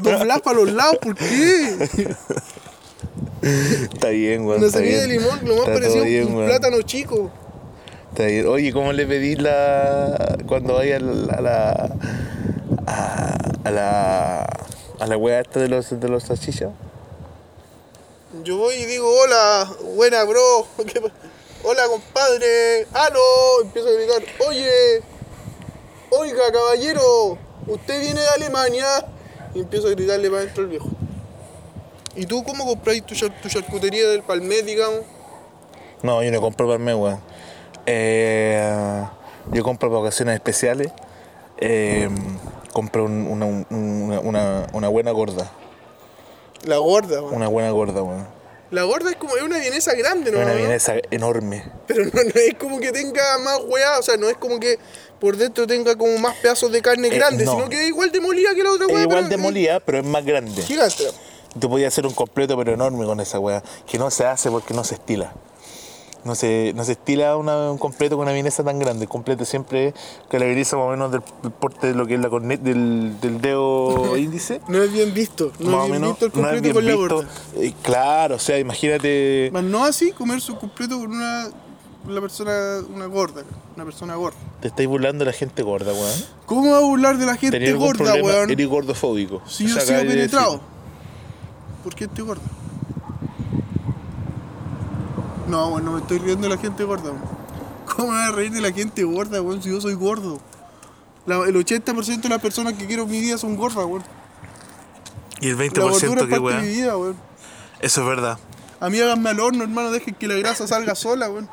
dobladas 0.00 0.40
para 0.40 0.56
los 0.56 0.72
lados, 0.72 0.96
¿por 1.00 1.14
qué? 1.14 1.76
Está 3.42 4.08
bien, 4.08 4.46
weón. 4.46 4.62
Una 4.62 4.70
semilla 4.72 5.00
de 5.02 5.08
limón, 5.08 5.40
lo 5.44 5.56
más 5.56 5.66
parecido 5.66 6.04
bien, 6.04 6.34
un 6.34 6.46
plátano 6.46 6.80
chico. 6.82 7.30
Está 8.10 8.24
bien. 8.26 8.46
Oye, 8.46 8.72
¿cómo 8.72 8.92
le 8.92 9.06
pedís 9.06 9.38
la. 9.42 10.38
cuando 10.46 10.74
vaya 10.74 10.96
a 10.96 11.00
la. 11.00 11.34
a 11.34 11.40
la. 11.42 11.94
a, 12.86 13.38
a 13.64 13.70
la. 13.70 14.38
a 15.00 15.06
la 15.06 15.16
weá 15.18 15.40
esta 15.40 15.60
de 15.60 15.68
los, 15.68 16.00
de 16.00 16.08
los 16.08 16.22
salchichas? 16.24 16.70
Yo 18.42 18.56
voy 18.58 18.74
y 18.74 18.84
digo, 18.86 19.08
hola, 19.08 19.70
buena 19.94 20.24
bro, 20.24 20.66
¿qué 20.92 21.00
pa- 21.00 21.12
hola 21.62 21.86
compadre, 21.88 22.86
aló, 22.92 23.62
empiezo 23.62 23.88
a 23.88 23.92
gritar, 23.92 24.22
oye, 24.48 25.02
oiga 26.10 26.50
caballero, 26.52 27.38
usted 27.66 28.00
viene 28.00 28.20
de 28.20 28.28
Alemania, 28.28 28.86
y 29.54 29.60
empiezo 29.60 29.86
a 29.86 29.90
gritarle 29.90 30.28
para 30.28 30.42
adentro 30.42 30.64
al 30.64 30.68
viejo. 30.70 30.88
¿Y 32.16 32.26
tú 32.26 32.42
cómo 32.44 32.66
compráis 32.66 33.04
tu, 33.06 33.14
char- 33.14 33.40
tu 33.40 33.48
charcutería 33.48 34.08
del 34.08 34.22
Palmet, 34.22 34.64
digamos? 34.64 35.00
No, 36.02 36.22
yo 36.22 36.30
no 36.30 36.40
compro 36.40 36.66
mí, 36.78 36.92
weón. 36.92 37.20
Eh, 37.86 39.04
yo 39.52 39.62
compro 39.64 39.88
para 39.90 40.00
ocasiones 40.00 40.34
especiales. 40.34 40.92
Eh, 41.58 42.08
compro 42.72 43.04
un- 43.04 43.26
una, 43.26 43.46
un- 43.46 43.66
una, 43.70 44.20
una, 44.20 44.66
una 44.72 44.88
buena 44.88 45.10
gorda. 45.12 45.50
La 46.64 46.78
gorda, 46.78 47.22
man. 47.22 47.34
Una 47.34 47.48
buena 47.48 47.70
gorda, 47.70 48.02
weón. 48.02 48.26
La 48.70 48.82
gorda 48.82 49.10
es 49.10 49.16
como 49.16 49.36
es 49.36 49.42
una 49.42 49.58
vienesa 49.58 49.94
grande, 49.94 50.32
¿no? 50.32 50.38
Una 50.40 50.52
vienesa 50.54 50.94
enorme. 51.10 51.64
Pero 51.86 52.04
no, 52.06 52.10
no 52.24 52.30
es 52.34 52.54
como 52.58 52.80
que 52.80 52.90
tenga 52.92 53.38
más 53.38 53.60
hueá, 53.68 53.98
o 53.98 54.02
sea, 54.02 54.16
no 54.16 54.28
es 54.28 54.36
como 54.36 54.58
que 54.58 54.78
por 55.20 55.36
dentro 55.36 55.66
tenga 55.66 55.94
como 55.96 56.18
más 56.18 56.34
pedazos 56.36 56.72
de 56.72 56.82
carne 56.82 57.08
Eh, 57.08 57.10
grandes, 57.16 57.46
no. 57.46 57.52
sino 57.54 57.68
que 57.68 57.82
es 57.82 57.88
igual 57.88 58.10
de 58.10 58.20
molida 58.20 58.54
que 58.54 58.62
la 58.64 58.72
otra 58.72 58.86
Es 58.86 58.92
hueá. 58.92 59.02
igual 59.02 59.28
de 59.28 59.36
molida, 59.36 59.80
pero 59.80 59.98
es 59.98 60.04
más 60.04 60.24
grande. 60.24 60.60
es 60.60 60.66
Gigante. 60.66 61.04
Tú 61.60 61.68
podías 61.70 61.92
hacer 61.94 62.04
un 62.06 62.14
completo, 62.14 62.56
pero 62.56 62.72
enorme 62.72 63.04
con 63.04 63.20
esa 63.20 63.38
weá. 63.38 63.62
Que 63.86 63.96
no 63.96 64.10
se 64.10 64.24
hace 64.26 64.50
porque 64.50 64.74
no 64.74 64.82
se 64.82 64.94
estila. 64.94 65.32
No 66.24 66.34
se, 66.34 66.72
no 66.74 66.84
se 66.84 66.92
estila 66.92 67.36
una- 67.36 67.70
un 67.70 67.76
completo 67.78 68.16
con 68.16 68.22
una 68.24 68.32
vienesa 68.32 68.64
tan 68.64 68.78
grande. 68.78 69.04
El 69.04 69.08
completo 69.10 69.44
siempre 69.44 69.88
es 69.88 69.94
calaberiza 70.30 70.76
más 70.76 70.86
o 70.86 70.90
menos 70.90 71.12
del, 71.12 71.20
del 71.42 71.52
porte 71.52 71.88
de 71.88 71.94
lo 71.94 72.06
que 72.06 72.14
es 72.14 72.20
la 72.20 72.30
corneta, 72.30 72.62
del, 72.64 73.20
del 73.20 73.40
dedo 73.42 74.16
índice. 74.16 74.60
No 74.68 74.82
es 74.82 74.90
bien 74.92 75.12
visto, 75.12 75.52
no 75.58 75.70
más 75.70 75.84
es 75.84 75.90
bien 75.90 76.00
menos. 76.00 76.08
visto 76.10 76.26
el 76.26 76.32
completo 76.32 76.72
con 76.72 76.86
la 76.86 76.94
gorda. 76.94 77.28
Eh, 77.56 77.74
claro, 77.82 78.36
o 78.36 78.38
sea, 78.38 78.58
imagínate. 78.58 79.50
Más 79.52 79.64
no 79.64 79.84
así 79.84 80.12
comer 80.12 80.40
su 80.40 80.56
completo 80.56 80.98
con 80.98 81.12
una, 81.12 81.48
una 82.08 82.20
persona, 82.22 82.78
una 82.94 83.06
gorda, 83.06 83.42
una 83.76 83.84
persona 83.84 84.14
gorda. 84.16 84.38
Te 84.62 84.68
estáis 84.68 84.88
burlando 84.88 85.24
de 85.26 85.30
la 85.30 85.36
gente 85.36 85.62
gorda, 85.62 85.92
weón. 85.92 86.24
¿Cómo 86.46 86.70
va 86.70 86.78
a 86.78 86.80
burlar 86.80 87.18
de 87.18 87.26
la 87.26 87.36
gente 87.36 87.72
gorda, 87.74 88.02
problema, 88.04 88.26
weón? 88.28 88.50
eres 88.50 88.66
gordofóbico. 88.66 89.42
Si 89.46 89.66
O 89.66 89.68
yo 89.68 89.76
he 89.78 89.80
sido 89.82 90.00
penetrado. 90.00 90.60
¿Por 91.82 91.94
qué 91.94 92.04
estoy 92.04 92.24
gorda? 92.24 92.42
No, 95.48 95.70
bueno, 95.70 95.86
no 95.90 95.96
me 95.96 96.00
estoy 96.00 96.18
riendo 96.18 96.48
de 96.48 96.54
la 96.56 96.60
gente 96.60 96.84
gorda, 96.84 97.04
weón. 97.10 97.22
¿Cómo 97.96 98.12
me 98.12 98.18
voy 98.18 98.28
a 98.28 98.32
reír 98.32 98.52
de 98.52 98.60
la 98.60 98.72
gente 98.72 99.04
gorda, 99.04 99.40
weón? 99.42 99.62
Si 99.62 99.70
yo 99.70 99.80
soy 99.80 99.94
gordo. 99.94 100.40
La- 101.26 101.44
el 101.46 101.54
80% 101.56 102.22
de 102.22 102.28
las 102.28 102.40
personas 102.40 102.74
que 102.74 102.86
quiero 102.86 103.04
en 103.04 103.10
mi 103.10 103.20
vida 103.20 103.38
son 103.38 103.56
gordas, 103.56 103.84
weón. 103.84 104.04
Y 105.40 105.48
el 105.48 105.56
La 105.58 105.64
gordura 105.82 106.22
20% 106.22 106.22
es 106.22 106.28
que 106.28 106.40
parte 106.40 106.56
de 106.56 106.62
mi 106.62 106.68
vida, 106.74 106.96
weón. 106.96 107.16
Eso 107.80 108.00
es 108.02 108.06
verdad. 108.06 108.38
A 108.80 108.88
mí 108.90 108.98
háganme 109.00 109.30
al 109.30 109.40
horno, 109.40 109.62
hermano, 109.64 109.90
dejen 109.90 110.14
que 110.14 110.26
la 110.28 110.34
grasa 110.34 110.66
salga 110.66 110.94
sola, 110.94 111.28
weón. 111.30 111.48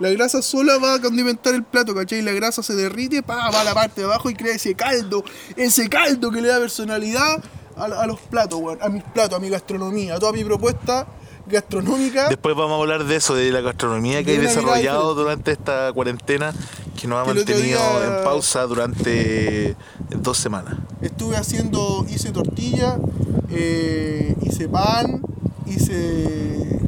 La 0.00 0.10
grasa 0.10 0.42
sola 0.42 0.76
va 0.78 0.94
a 0.94 1.00
condimentar 1.00 1.54
el 1.54 1.62
plato, 1.62 1.94
¿cachai? 1.94 2.20
La 2.22 2.32
grasa 2.32 2.62
se 2.62 2.74
derrite, 2.74 3.22
pa, 3.22 3.50
va 3.50 3.60
a 3.60 3.64
la 3.64 3.74
parte 3.74 4.00
de 4.00 4.06
abajo 4.06 4.28
y 4.28 4.34
crea 4.34 4.54
ese 4.54 4.74
caldo, 4.74 5.22
ese 5.56 5.88
caldo 5.88 6.30
que 6.32 6.40
le 6.40 6.48
da 6.48 6.58
personalidad 6.58 7.42
a, 7.76 7.84
a 7.84 8.06
los 8.06 8.18
platos, 8.20 8.58
weón. 8.60 8.78
A 8.82 8.88
mis 8.88 9.04
platos, 9.04 9.38
a 9.38 9.40
mi 9.40 9.50
gastronomía, 9.50 10.16
a 10.16 10.18
toda 10.18 10.32
mi 10.32 10.42
propuesta 10.44 11.06
gastronómica. 11.46 12.28
Después 12.28 12.54
vamos 12.56 12.72
a 12.78 12.80
hablar 12.80 13.04
de 13.04 13.16
eso, 13.16 13.34
de 13.34 13.50
la 13.50 13.60
gastronomía 13.60 14.24
que 14.24 14.32
De 14.32 14.36
he 14.38 14.40
desarrollado 14.40 15.14
durante 15.14 15.52
esta 15.52 15.92
cuarentena, 15.92 16.52
que 17.00 17.06
nos 17.08 17.18
ha 17.18 17.24
Que 17.30 17.34
mantenido 17.34 17.62
día- 17.80 18.18
en 18.18 18.24
pausa 18.24 18.62
durante 18.66 19.76
dos 20.10 20.38
semanas. 20.38 20.74
Estuve 21.02 21.36
haciendo, 21.36 22.06
hice 22.08 22.30
tortilla, 22.32 22.98
eh, 23.50 24.34
hice 24.42 24.68
pan, 24.68 25.20
hice 25.66 26.78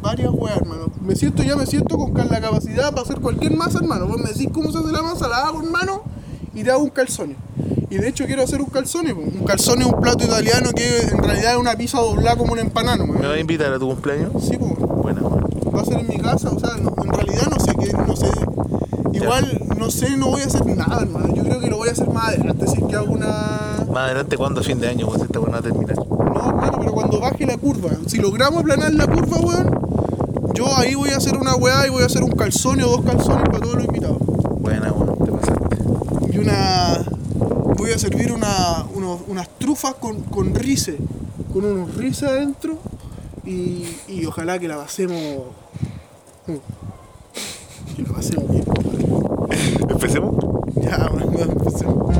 varias 0.00 0.30
weas, 0.32 0.56
hermano. 0.58 0.90
Me 1.00 1.16
siento, 1.16 1.42
ya 1.42 1.56
me 1.56 1.66
siento 1.66 1.96
con 1.96 2.14
la 2.28 2.40
capacidad 2.40 2.90
para 2.90 3.02
hacer 3.02 3.20
cualquier 3.20 3.56
masa, 3.56 3.78
hermano. 3.78 4.06
Vos 4.06 4.18
me 4.18 4.30
decís 4.30 4.48
cómo 4.52 4.70
se 4.72 4.78
hace 4.78 4.92
la 4.92 5.02
masa, 5.02 5.28
la 5.28 5.46
hago, 5.46 5.62
hermano, 5.62 6.02
y 6.54 6.62
te 6.62 6.70
hago 6.70 6.82
un 6.82 6.90
calzone. 6.90 7.36
Y 7.92 7.98
de 7.98 8.08
hecho 8.08 8.24
quiero 8.24 8.42
hacer 8.42 8.60
un 8.62 8.68
calzone. 8.70 9.14
po. 9.14 9.20
Un 9.20 9.44
calzone 9.44 9.82
es 9.84 9.92
un 9.92 10.00
plato 10.00 10.24
italiano 10.24 10.70
que 10.74 11.00
en 11.02 11.18
realidad 11.22 11.52
es 11.52 11.58
una 11.58 11.76
pizza 11.76 11.98
doblada 12.00 12.36
como 12.38 12.52
una 12.54 12.62
empanada, 12.62 12.96
¿no? 12.96 13.06
¿Me 13.06 13.26
vas 13.26 13.36
a 13.36 13.38
invitar 13.38 13.70
a 13.70 13.78
tu 13.78 13.86
cumpleaños? 13.86 14.30
Sí, 14.42 14.56
pues. 14.58 14.72
Bueno. 14.78 15.38
Va 15.74 15.82
a 15.82 15.84
ser 15.84 15.98
en 16.00 16.08
mi 16.08 16.16
casa, 16.16 16.48
o 16.50 16.58
sea, 16.58 16.70
no- 16.78 16.94
en 17.04 17.10
realidad 17.12 17.48
no 17.50 17.60
sé 17.60 17.74
qué, 17.78 17.92
no 17.92 18.16
sé. 18.16 18.30
Igual, 19.12 19.60
no 19.78 19.90
sé, 19.90 20.16
no 20.16 20.28
voy 20.28 20.40
a 20.40 20.46
hacer 20.46 20.64
nada, 20.66 21.02
hermano. 21.02 21.34
Yo 21.34 21.42
creo 21.42 21.60
que 21.60 21.66
lo 21.68 21.76
voy 21.76 21.88
a 21.90 21.92
hacer 21.92 22.08
más 22.08 22.28
adelante, 22.28 22.66
si 22.66 22.78
es 22.80 22.84
que 22.88 22.96
hago 22.96 23.12
una... 23.12 23.84
Más 23.92 24.04
adelante, 24.04 24.36
¿cuándo? 24.38 24.62
Fin 24.62 24.80
de 24.80 24.88
año, 24.88 25.06
pues 25.08 25.20
esta 25.20 25.38
buena 25.38 25.58
a 25.58 25.62
terminar. 25.62 25.96
No, 25.96 26.48
hermano, 26.48 26.78
pero 26.78 26.92
cuando 26.92 27.20
baje 27.20 27.44
la 27.46 27.58
curva, 27.58 27.90
si 28.06 28.16
logramos 28.18 28.60
aplanar 28.60 28.94
la 28.94 29.06
curva, 29.06 29.36
weón, 29.38 30.52
yo 30.54 30.66
ahí 30.78 30.94
voy 30.94 31.10
a 31.10 31.18
hacer 31.18 31.36
una 31.36 31.54
weá 31.56 31.86
y 31.86 31.90
voy 31.90 32.02
a 32.02 32.06
hacer 32.06 32.22
un 32.22 32.30
calzone 32.32 32.84
o 32.84 32.88
dos 32.88 33.02
calzones 33.02 33.44
para 33.50 33.60
todos 33.60 33.74
los 33.76 33.84
invitados. 33.84 34.16
Buena, 34.60 34.90
bueno, 34.92 35.12
te 35.24 35.30
pasaste. 35.30 35.76
Y 36.32 36.38
una. 36.38 36.98
Voy 37.82 37.90
a 37.90 37.98
servir 37.98 38.30
una, 38.30 38.84
unos- 38.94 39.22
unas 39.26 39.58
trufas 39.58 39.94
con, 39.94 40.20
con 40.22 40.54
rice, 40.54 40.98
con 41.52 41.64
unos 41.64 41.96
rices 41.96 42.28
adentro 42.28 42.78
y, 43.44 43.88
y 44.06 44.24
ojalá 44.24 44.60
que 44.60 44.68
la 44.68 44.76
pasemos. 44.76 45.46
mm, 46.46 47.96
Que 47.96 48.02
la 48.02 48.08
pasemos 48.10 48.48
bien. 48.52 48.64
¿Empecemos? 49.90 50.36
Ya, 50.80 51.08
bueno, 51.12 51.42
empecemos. 51.42 52.16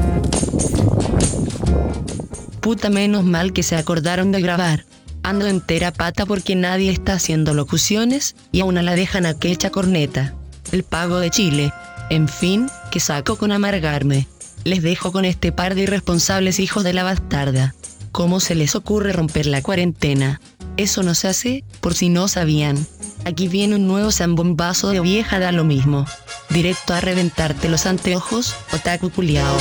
Puta 2.60 2.90
menos 2.90 3.22
mal 3.22 3.52
que 3.52 3.62
se 3.62 3.76
acordaron 3.76 4.32
de 4.32 4.40
grabar. 4.40 4.84
Ando 5.22 5.46
entera 5.46 5.92
pata 5.92 6.26
porque 6.26 6.56
nadie 6.56 6.90
está 6.90 7.12
haciendo 7.12 7.54
locuciones 7.54 8.34
y 8.50 8.62
aún 8.62 8.84
la 8.84 8.96
dejan 8.96 9.26
aquella 9.26 9.70
corneta. 9.70 10.34
El 10.72 10.82
pago 10.82 11.20
de 11.20 11.30
Chile. 11.30 11.72
En 12.10 12.26
fin, 12.26 12.68
que 12.90 12.98
saco 12.98 13.36
con 13.36 13.52
amargarme. 13.52 14.26
Les 14.64 14.80
dejo 14.80 15.10
con 15.10 15.24
este 15.24 15.50
par 15.50 15.74
de 15.74 15.82
irresponsables 15.82 16.60
hijos 16.60 16.84
de 16.84 16.92
la 16.92 17.02
bastarda. 17.02 17.74
¿Cómo 18.12 18.38
se 18.38 18.54
les 18.54 18.76
ocurre 18.76 19.12
romper 19.12 19.46
la 19.46 19.60
cuarentena? 19.60 20.40
Eso 20.76 21.02
no 21.02 21.14
se 21.14 21.26
hace, 21.26 21.64
por 21.80 21.94
si 21.94 22.10
no 22.10 22.28
sabían. 22.28 22.86
Aquí 23.24 23.48
viene 23.48 23.74
un 23.74 23.88
nuevo 23.88 24.12
zambombazo 24.12 24.90
de 24.90 25.00
vieja 25.00 25.40
da 25.40 25.50
lo 25.50 25.64
mismo. 25.64 26.06
Directo 26.48 26.94
a 26.94 27.00
reventarte 27.00 27.68
los 27.68 27.86
anteojos, 27.86 28.54
otaku 28.72 29.10
culiao. 29.10 29.56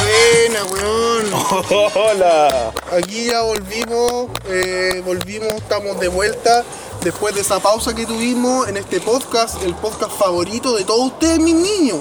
Buena, 0.00 0.64
weón. 0.64 1.26
Hola. 1.94 2.72
Aquí 2.98 3.26
ya 3.26 3.42
volvimos, 3.42 4.30
eh, 4.48 5.02
volvimos, 5.04 5.52
estamos 5.54 6.00
de 6.00 6.08
vuelta 6.08 6.64
después 7.04 7.34
de 7.34 7.42
esa 7.42 7.60
pausa 7.60 7.94
que 7.94 8.06
tuvimos 8.06 8.66
en 8.66 8.78
este 8.78 8.98
podcast, 8.98 9.62
el 9.62 9.74
podcast 9.74 10.12
favorito 10.18 10.74
de 10.74 10.84
todos 10.84 11.12
ustedes, 11.12 11.38
mis 11.38 11.54
niños. 11.54 11.98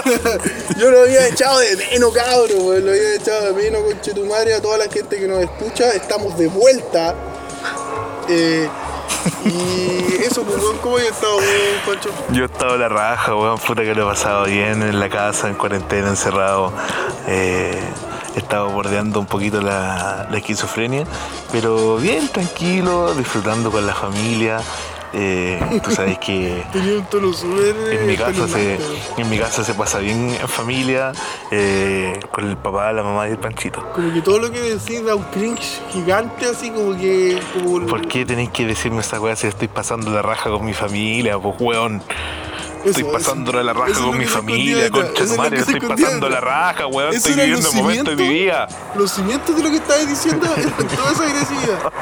Yo 0.78 0.90
lo 0.90 1.02
había 1.02 1.28
echado 1.28 1.60
de 1.60 1.76
menos, 1.76 2.12
cabrón, 2.12 2.84
lo 2.84 2.90
había 2.90 3.14
echado 3.14 3.46
de 3.46 3.52
menos, 3.52 3.82
conchetumare, 3.82 4.54
a 4.54 4.60
toda 4.60 4.78
la 4.78 4.88
gente 4.90 5.18
que 5.18 5.28
nos 5.28 5.38
escucha. 5.38 5.90
Estamos 5.90 6.36
de 6.36 6.48
vuelta. 6.48 7.14
Eh, 8.28 8.68
y 9.44 10.22
eso, 10.24 10.42
pues, 10.42 10.60
¿cómo 10.82 10.96
has 10.96 11.04
estado, 11.04 11.36
weón, 11.36 11.80
Pancho? 11.86 12.10
Yo 12.32 12.42
he 12.42 12.46
estado 12.46 12.76
la 12.76 12.88
raja, 12.88 13.34
weón, 13.36 13.58
puta 13.58 13.82
que 13.82 13.94
lo 13.94 14.02
he 14.02 14.12
pasado 14.12 14.44
bien 14.46 14.82
en 14.82 14.98
la 14.98 15.08
casa, 15.08 15.48
en 15.48 15.54
cuarentena, 15.54 16.08
encerrado. 16.08 16.72
Eh, 17.28 17.80
he 18.36 18.40
estado 18.40 18.68
bordeando 18.68 19.18
un 19.18 19.26
poquito 19.26 19.62
la, 19.62 20.28
la 20.30 20.36
esquizofrenia, 20.36 21.04
pero 21.50 21.96
bien, 21.96 22.28
tranquilo, 22.28 23.14
disfrutando 23.14 23.70
con 23.70 23.86
la 23.86 23.94
familia. 23.94 24.60
Eh, 25.12 25.80
tú 25.82 25.92
sabes 25.92 26.18
que 26.18 26.62
súper. 27.32 27.74
en 27.92 28.06
mi 28.06 28.12
eh, 28.12 28.16
casa 28.16 28.46
se, 28.46 28.78
en 29.16 29.30
mi 29.30 29.38
casa 29.38 29.64
se 29.64 29.72
pasa 29.72 29.98
bien 29.98 30.36
en 30.38 30.48
familia, 30.48 31.12
eh, 31.50 32.20
con 32.30 32.46
el 32.46 32.58
papá, 32.58 32.92
la 32.92 33.02
mamá 33.02 33.26
y 33.26 33.30
el 33.30 33.38
panchito. 33.38 33.82
Como 33.94 34.12
que 34.12 34.20
todo 34.20 34.38
lo 34.38 34.52
que 34.52 34.60
decís 34.60 35.02
da 35.02 35.14
un 35.14 35.22
cringe 35.24 35.80
gigante, 35.90 36.44
así 36.44 36.70
como 36.70 36.94
que. 36.94 37.40
Como 37.54 37.86
¿Por 37.86 38.06
qué 38.06 38.26
tenéis 38.26 38.50
que 38.50 38.66
decirme 38.66 39.00
esa 39.00 39.18
weá 39.18 39.34
si 39.36 39.46
estoy 39.46 39.68
pasando 39.68 40.10
la 40.10 40.20
raja 40.20 40.50
con 40.50 40.64
mi 40.64 40.74
familia, 40.74 41.38
pues 41.38 41.54
weón? 41.58 42.02
Estoy 42.86 43.04
pasando 43.04 43.52
la 43.52 43.72
raja 43.72 43.90
eso 43.90 44.00
es 44.00 44.06
con 44.06 44.18
mi 44.18 44.24
familia, 44.26 44.86
es 44.86 44.90
que 44.90 45.26
se 45.26 45.56
estoy 45.56 45.80
pasando 45.80 46.28
la 46.28 46.40
raja, 46.40 46.86
weón, 46.86 47.14
estoy 47.14 47.34
viviendo 47.34 47.68
el 47.68 47.74
momento 47.76 48.10
de 48.10 48.16
mi 48.16 48.28
vida. 48.28 48.68
Los 48.94 49.12
cimientos 49.12 49.56
de 49.56 49.62
lo 49.62 49.70
que 49.70 49.76
estabas 49.76 50.08
diciendo 50.08 50.46
en 50.56 50.88
toda 50.88 51.12
esa 51.12 51.24
agresividad. 51.24 51.92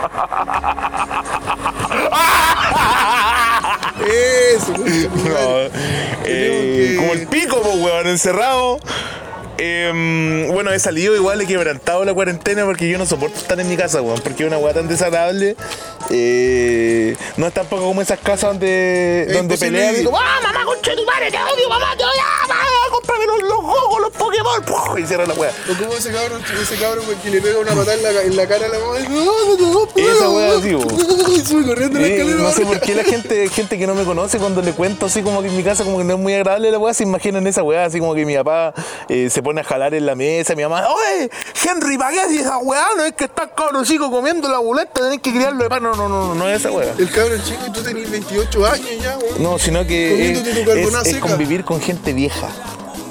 Eso, 4.55 4.73
No, 4.79 5.59
eh, 6.25 6.89
que- 6.91 6.97
como 6.97 7.13
el 7.13 7.27
pico, 7.27 7.61
pues, 7.63 7.77
weón, 7.77 8.07
encerrado. 8.07 8.79
Eh, 9.57 10.51
bueno, 10.53 10.73
he 10.73 10.81
salido 10.81 11.15
igual, 11.15 11.41
he 11.41 11.47
quebrantado 11.47 12.05
la 12.05 12.13
cuarentena 12.13 12.65
porque 12.65 12.89
yo 12.89 12.99
no 12.99 13.07
soporto 13.07 13.39
estar 13.39 13.59
en 13.61 13.69
mi 13.69 13.77
casa, 13.77 14.03
weón, 14.03 14.21
porque 14.23 14.43
es 14.43 14.49
una 14.49 14.59
weá 14.59 14.75
tan 14.75 14.89
desagradable. 14.89 15.57
Eh, 16.11 17.17
no 17.37 17.47
es 17.47 17.53
tampoco 17.55 17.85
como 17.85 18.03
esas 18.03 18.19
casas 18.19 18.51
donde, 18.51 19.25
Es 19.29 19.33
donde 19.33 19.57
pelean 19.57 19.95
y 19.95 19.99
digo, 19.99 20.17
¡ah, 20.17 20.41
mamá, 20.43 20.65
concha 20.65 20.91
de 20.91 20.97
tu 20.97 21.05
madre, 21.05 21.31
te 21.31 21.37
odio, 21.39 21.69
mamá, 21.69 21.97
te 21.97 22.05
odio, 22.05 22.21
ah, 22.23 22.47
mamá, 22.49 22.65
cómprame 22.91 23.27
los, 23.27 23.43
los 23.43 23.59
juegos, 23.59 24.01
los 24.01 24.11
Pokémon! 24.13 24.63
¡puf! 24.65 24.99
Y 24.99 25.07
cierra 25.07 25.27
la 25.27 25.35
weá. 25.35 25.51
O 25.71 25.79
como 25.79 25.95
ese 25.95 26.13
cabrón, 26.13 26.43
ese 26.61 26.77
cabrón 26.77 27.05
que 27.23 27.31
le 27.31 27.41
pega 27.41 27.59
una 27.59 27.73
patada 27.73 27.95
en 27.95 28.03
la, 28.03 28.23
en 28.23 28.37
la 28.37 28.47
cara 28.47 28.67
a 28.67 28.69
la 28.69 28.79
mamá 28.79 28.99
y 28.99 29.03
dice, 29.03 29.13
no, 29.13 29.25
no 29.25 29.57
te 29.57 29.63
voy 29.65 29.83
a 29.83 29.95
pegar, 29.95 30.17
Esa 30.17 30.29
wea 30.31 30.49
weón". 30.49 30.61
así, 30.61 30.75
bo. 30.75 30.85
Y 31.35 31.41
sube 31.41 31.67
corriendo 31.67 31.99
la 31.99 32.07
escalera. 32.07 32.39
no 32.39 32.53
sé 32.53 32.65
por 32.65 32.81
qué 32.81 32.95
la 32.95 33.03
gente, 33.05 33.49
gente 33.49 33.79
que 33.79 33.87
no 33.87 33.95
me 33.95 34.05
conoce 34.05 34.39
cuando 34.39 34.63
le 34.63 34.73
cuento 34.73 35.07
así 35.07 35.23
como 35.23 35.43
que 35.43 35.49
en 35.49 35.57
mi 35.57 35.65
casa 35.65 35.85
como 35.85 35.99
que 35.99 36.05
no 36.05 36.15
es 36.15 36.21
muy 36.21 36.35
agradable 36.35 36.71
la 36.71 36.79
weá, 36.79 36.95
se 36.95 37.03
imaginan 37.03 37.47
esa 37.47 37.63
weá, 37.63 37.85
así 37.87 37.99
como 37.99 38.15
que 38.15 38.25
mi 38.25 38.37
papá 38.37 38.73
eh, 39.09 39.29
se 39.31 39.43
pone 39.43 39.63
a 39.63 39.65
jalar 39.65 39.95
en 39.95 40.07
la 40.07 40.15
mesa, 40.15 40.55
mi 40.55 40.63
mamá, 40.63 40.87
oye, 40.87 41.31
Henry, 41.65 41.99
¿para 41.99 42.13
qué 42.13 42.37
esa 42.39 42.59
weá? 42.59 42.87
No 42.97 43.05
es 43.05 43.15
que 43.15 43.25
estás 43.25 43.49
cabro 43.57 43.85
chico 43.85 44.11
comiendo 44.11 44.49
la 44.49 44.59
boleta, 44.59 45.01
tenés 45.01 45.21
que 45.21 45.33
criarlo 45.33 45.63
de 45.63 45.69
pan. 45.69 45.83
No, 45.83 45.94
no, 45.97 46.09
no, 46.09 46.35
no 46.35 46.49
es 46.49 46.61
esa 46.61 46.71
weá. 46.71 46.95
El 46.99 47.11
cabrón 47.11 47.41
chico 47.45 47.61
y 47.67 47.71
tú 47.73 47.83
tenés 47.83 48.11
28 48.11 48.67
años 48.67 48.89
ya, 49.03 49.19
weón. 49.19 49.43
No, 49.43 49.59
sino 49.59 49.87
que 49.87 50.11
Comiéndote 50.11 50.51
es, 50.83 50.95
es- 51.07 51.07
es 51.15 51.19
convivir 51.21 51.65
con 51.65 51.81
gente 51.81 52.13
vieja. 52.13 52.49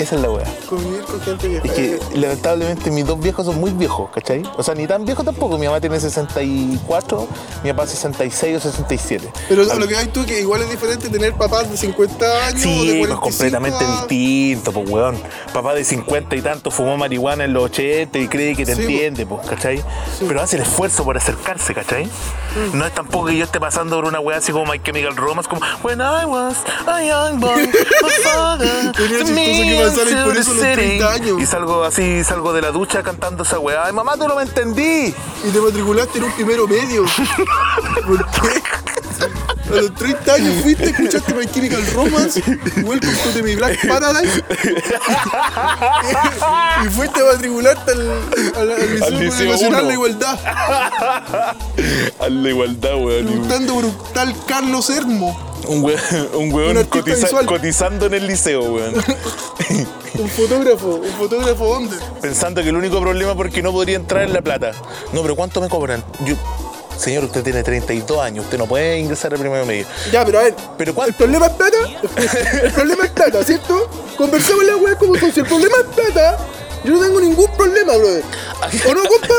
Esa 0.04 0.16
es 0.18 0.22
la 0.22 0.30
weá. 0.32 0.44
Convivir 0.70 1.02
con 1.06 1.22
gente 1.22 1.48
vieja. 1.48 1.66
Es 1.66 1.72
que 1.72 2.00
lamentablemente 2.16 2.92
mis 2.92 3.06
dos 3.06 3.18
viejos 3.22 3.46
son 3.46 3.58
muy 3.58 3.72
viejos, 3.72 4.10
¿cachai? 4.12 4.44
O 4.58 4.62
sea, 4.64 4.76
ni 4.76 4.86
tan 4.86 5.06
viejos 5.06 5.24
tampoco. 5.24 5.58
Mi 5.58 5.66
mamá 5.68 5.80
tiene 5.80 5.98
64, 5.98 7.26
mi 7.64 7.72
papá 7.72 7.88
66 7.88 8.58
o 8.58 8.60
67. 8.60 9.32
Pero 9.48 9.64
lo 9.64 9.88
que 9.88 9.96
hay 9.96 10.08
tú 10.08 10.26
que 10.26 10.42
igual 10.42 10.62
es 10.64 10.70
diferente 10.70 11.08
tener 11.10 11.34
papás 11.36 11.72
de 11.72 11.78
50 11.78 12.26
años 12.48 12.66
o 12.66 12.68
de 12.68 12.92
Sí, 12.92 12.98
45 13.00 13.08
pues 13.08 13.20
completamente 13.38 13.86
a- 13.86 13.92
distinto, 14.02 14.74
pues 14.74 14.90
weón. 14.90 15.18
Papá 15.54 15.74
de 15.74 15.86
50 15.86 16.36
y 16.36 16.42
tanto 16.42 16.70
fumó 16.70 16.98
marihuana 16.98 17.46
en 17.46 17.54
los 17.54 17.64
80 17.64 18.20
y 18.20 18.28
cree 18.28 18.56
que 18.58 18.66
te 18.66 18.76
Sí, 18.76 18.82
entiende, 18.82 19.26
pues, 19.26 19.48
¿cachai? 19.48 19.82
Pero 20.28 20.42
hace 20.42 20.58
el 20.58 20.64
esfuerzo 20.64 21.06
por 21.06 21.16
acercarse, 21.16 21.74
¿cachai? 21.74 22.06
Mm. 22.08 22.78
No 22.78 22.86
es 22.86 22.94
tampoco 22.94 23.28
que 23.28 23.38
yo 23.38 23.46
esté 23.46 23.60
pasando 23.62 23.96
por 23.96 24.06
una 24.06 24.20
weá 24.20 24.38
así 24.38 24.52
como 24.52 24.70
My 24.70 24.80
Chemical 24.84 25.16
Romance, 25.16 25.50
como 25.50 25.62
When 25.82 26.00
I 26.02 26.26
was 26.26 26.58
a 26.88 27.02
young 27.04 27.40
boy, 27.40 27.68
my 27.68 28.10
father 28.24 28.92
me 29.34 29.54
y 29.94 30.14
por 30.16 30.28
into 30.28 30.40
eso 30.42 30.52
the 30.54 30.58
los 30.58 30.74
30 30.76 31.14
city". 31.14 31.24
años. 31.24 31.42
Y 31.42 31.46
salgo 31.46 31.84
así, 31.84 32.24
salgo 32.24 32.54
de 32.54 32.62
la 32.62 32.72
ducha 32.72 33.04
cantando 33.04 33.44
esa 33.44 33.60
weá. 33.60 33.86
Ay, 33.86 33.94
mamá, 33.94 34.18
tú 34.18 34.28
no 34.28 34.36
me 34.36 34.44
entendí. 34.44 35.14
y 35.44 35.50
te 35.52 35.60
matriculaste 35.62 36.18
en 36.18 36.24
un 36.26 36.32
primero 36.34 36.68
medio. 36.68 37.04
¿Por 38.08 38.26
qué? 38.32 38.62
A 39.74 39.76
los 39.82 39.94
30 39.96 40.34
años 40.36 40.56
fuiste, 40.62 40.86
escuchaste 40.86 41.34
My 41.34 41.48
Chemical 41.48 41.84
Romance, 41.94 42.42
Welcome 42.84 43.14
to 43.24 43.30
the 43.34 43.42
My 43.44 43.56
Black 43.56 43.88
Paradise, 43.88 44.44
y 46.86 46.88
fuiste 46.90 47.22
a 47.22 47.26
matricularte 47.34 47.92
al, 47.92 48.12
al, 48.56 48.72
al 48.72 48.94
Liceo, 48.94 49.20
Liceo 49.20 49.52
Nacional 49.52 49.80
uno. 49.82 49.88
de 49.88 49.94
Igualdad, 49.94 50.40
A 52.20 52.30
la 52.30 52.50
igualdad, 52.50 52.96
weón. 52.96 53.26
preguntando 53.26 53.74
por 53.74 53.86
un 53.86 53.98
tal 54.14 54.34
Carlos 54.48 54.90
Hermo, 54.90 55.54
Un 55.68 55.84
weón, 55.84 56.00
un 56.36 56.54
weón 56.54 56.78
artista 56.78 57.00
cotiza- 57.00 57.24
visual. 57.26 57.46
cotizando 57.46 58.06
en 58.06 58.14
el 58.14 58.28
liceo, 58.28 58.62
weón. 58.64 58.94
un 60.16 60.30
fotógrafo, 60.30 60.88
un 61.04 61.12
fotógrafo 61.14 61.66
¿dónde? 61.66 61.98
Pensando 62.22 62.62
que 62.62 62.70
el 62.70 62.76
único 62.76 63.00
problema 63.02 63.32
es 63.32 63.38
porque 63.38 63.62
no 63.64 63.72
podría 63.72 63.96
entrar 63.96 64.24
en 64.24 64.34
la 64.34 64.42
plata. 64.42 64.72
No, 65.14 65.22
pero 65.24 65.36
¿cuánto 65.36 65.62
me 65.62 65.70
cobran? 65.70 66.04
Yo, 66.26 66.36
señor, 66.98 67.26
usted 67.26 67.44
tiene 67.44 67.64
32 67.64 68.20
años, 68.22 68.46
usted 68.46 68.58
no 68.58 68.66
puede 68.66 68.98
ingresar 69.00 69.34
al 69.34 69.40
primero 69.40 69.66
medio. 69.66 69.86
Ya, 70.12 70.26
pero 70.26 70.40
a 70.40 70.44
ver, 70.44 70.56
¿Pero 70.78 70.92
¿El 70.92 70.96
cuánto? 70.96 71.18
problema 71.18 71.46
es 71.48 71.52
plata? 71.54 71.78
El 72.64 72.72
problema 72.72 73.04
es 73.06 73.12
plata, 73.12 73.44
¿cierto? 73.44 73.90
Conversemos 74.18 74.64
la 74.66 74.78
weá 74.78 74.96
como. 74.98 75.16
Si 75.16 75.40
el 75.40 75.46
problema 75.46 75.76
es 75.78 75.96
plata, 75.96 76.38
yo 76.84 76.94
no 76.94 77.00
tengo 77.00 77.20
ningún 77.22 77.52
problema, 77.58 77.94
brother. 77.98 78.24
¿O 78.90 78.94
no, 78.94 79.02
compa? 79.04 79.34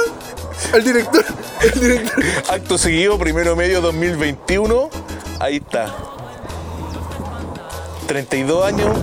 Al 0.72 0.82
director, 0.84 1.24
el 1.62 1.80
director. 1.80 2.24
Acto 2.48 2.78
seguido, 2.78 3.18
primero 3.18 3.54
medio 3.56 3.80
2021. 3.80 4.90
Ahí 5.40 5.56
está. 5.56 5.94
32 8.06 8.64
años 8.66 8.96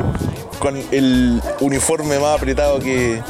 con 0.60 0.78
el 0.92 1.42
uniforme 1.60 2.20
más 2.20 2.38
apretado 2.38 2.80
que. 2.80 3.22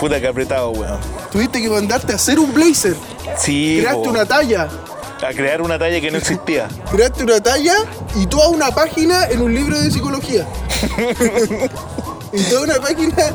Puta 0.00 0.20
que 0.20 0.26
apretado, 0.28 0.70
weón. 0.70 0.98
Tuviste 1.32 1.62
que 1.62 1.68
mandarte 1.70 2.12
a 2.12 2.16
hacer 2.16 2.38
un 2.38 2.52
blazer. 2.52 2.94
Sí, 3.38 3.78
Creaste 3.80 4.02
po, 4.04 4.10
una 4.10 4.26
talla. 4.26 4.68
a 5.26 5.32
crear 5.32 5.62
una 5.62 5.78
talla 5.78 6.00
que 6.00 6.10
no 6.10 6.18
existía. 6.18 6.68
Creaste 6.90 7.22
una 7.24 7.40
talla 7.40 7.74
y 8.14 8.26
toda 8.26 8.48
una 8.48 8.70
página 8.74 9.26
en 9.28 9.40
un 9.40 9.54
libro 9.54 9.80
de 9.80 9.90
psicología. 9.90 10.46
y 12.32 12.42
toda 12.44 12.62
una 12.62 12.74
página 12.74 13.32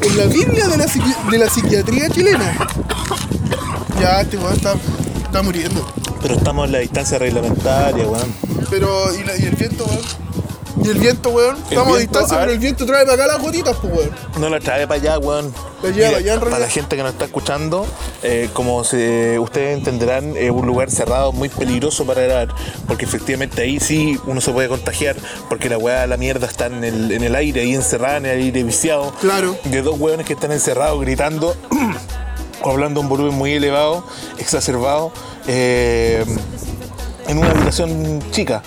en 0.00 0.16
la 0.16 0.24
Biblia 0.26 0.68
de 0.68 0.76
la, 0.78 0.86
psiqui- 0.86 1.30
de 1.30 1.38
la 1.38 1.50
psiquiatría 1.50 2.08
chilena. 2.08 2.56
Ya, 4.00 4.20
este 4.22 4.36
weón 4.36 4.54
está, 4.54 4.74
está 5.24 5.42
muriendo. 5.42 5.86
Pero 6.22 6.34
estamos 6.36 6.66
en 6.66 6.72
la 6.72 6.78
distancia 6.78 7.18
reglamentaria, 7.18 8.06
weón. 8.06 8.32
Pero, 8.70 9.14
¿y, 9.14 9.24
la- 9.24 9.36
y 9.36 9.42
el 9.44 9.56
viento, 9.56 9.84
weón? 9.84 10.00
¿Y 10.82 10.88
el 10.88 10.98
viento, 10.98 11.30
weón? 11.30 11.56
Estamos 11.68 11.96
a 11.96 11.98
distancia, 12.00 12.36
a 12.36 12.40
pero 12.40 12.52
el 12.52 12.58
viento 12.58 12.86
trae 12.86 13.04
para 13.04 13.14
acá 13.14 13.26
las 13.26 13.42
gotitas, 13.42 13.76
pues, 13.80 13.92
weón. 13.92 14.10
No 14.38 14.48
la 14.48 14.60
trae 14.60 14.86
para 14.86 15.00
allá, 15.00 15.18
weón. 15.18 15.52
La 15.82 15.90
lleva 15.90 16.06
Mira, 16.08 16.18
allá, 16.18 16.34
en 16.34 16.40
para 16.40 16.58
la 16.58 16.68
gente 16.68 16.96
que 16.96 17.02
nos 17.02 17.12
está 17.12 17.24
escuchando, 17.24 17.86
eh, 18.22 18.48
como 18.52 18.84
se- 18.84 19.38
ustedes 19.38 19.76
entenderán, 19.78 20.36
es 20.36 20.50
un 20.50 20.66
lugar 20.66 20.90
cerrado 20.90 21.32
muy 21.32 21.48
peligroso 21.48 22.04
para 22.04 22.22
grabar, 22.22 22.48
porque 22.86 23.04
efectivamente 23.04 23.62
ahí 23.62 23.78
sí 23.80 24.18
uno 24.26 24.40
se 24.40 24.52
puede 24.52 24.68
contagiar, 24.68 25.16
porque 25.48 25.68
la 25.68 25.78
weá, 25.78 26.06
la 26.06 26.16
mierda 26.16 26.46
está 26.46 26.66
en 26.66 26.84
el, 26.84 27.12
en 27.12 27.22
el 27.24 27.34
aire, 27.34 27.60
ahí 27.62 27.74
encerrada, 27.74 28.18
en 28.18 28.26
el 28.26 28.38
aire 28.42 28.62
viciado. 28.64 29.12
Claro. 29.20 29.56
De 29.64 29.82
dos 29.82 29.98
weones 29.98 30.26
que 30.26 30.32
están 30.34 30.52
encerrados 30.52 31.00
gritando 31.00 31.54
o 32.62 32.70
hablando 32.70 33.00
a 33.00 33.02
un 33.04 33.08
volumen 33.08 33.34
muy 33.34 33.52
elevado, 33.54 34.04
exacerbado, 34.38 35.12
eh, 35.46 36.24
en 37.28 37.38
una 37.38 37.50
habitación 37.50 38.20
chica. 38.32 38.62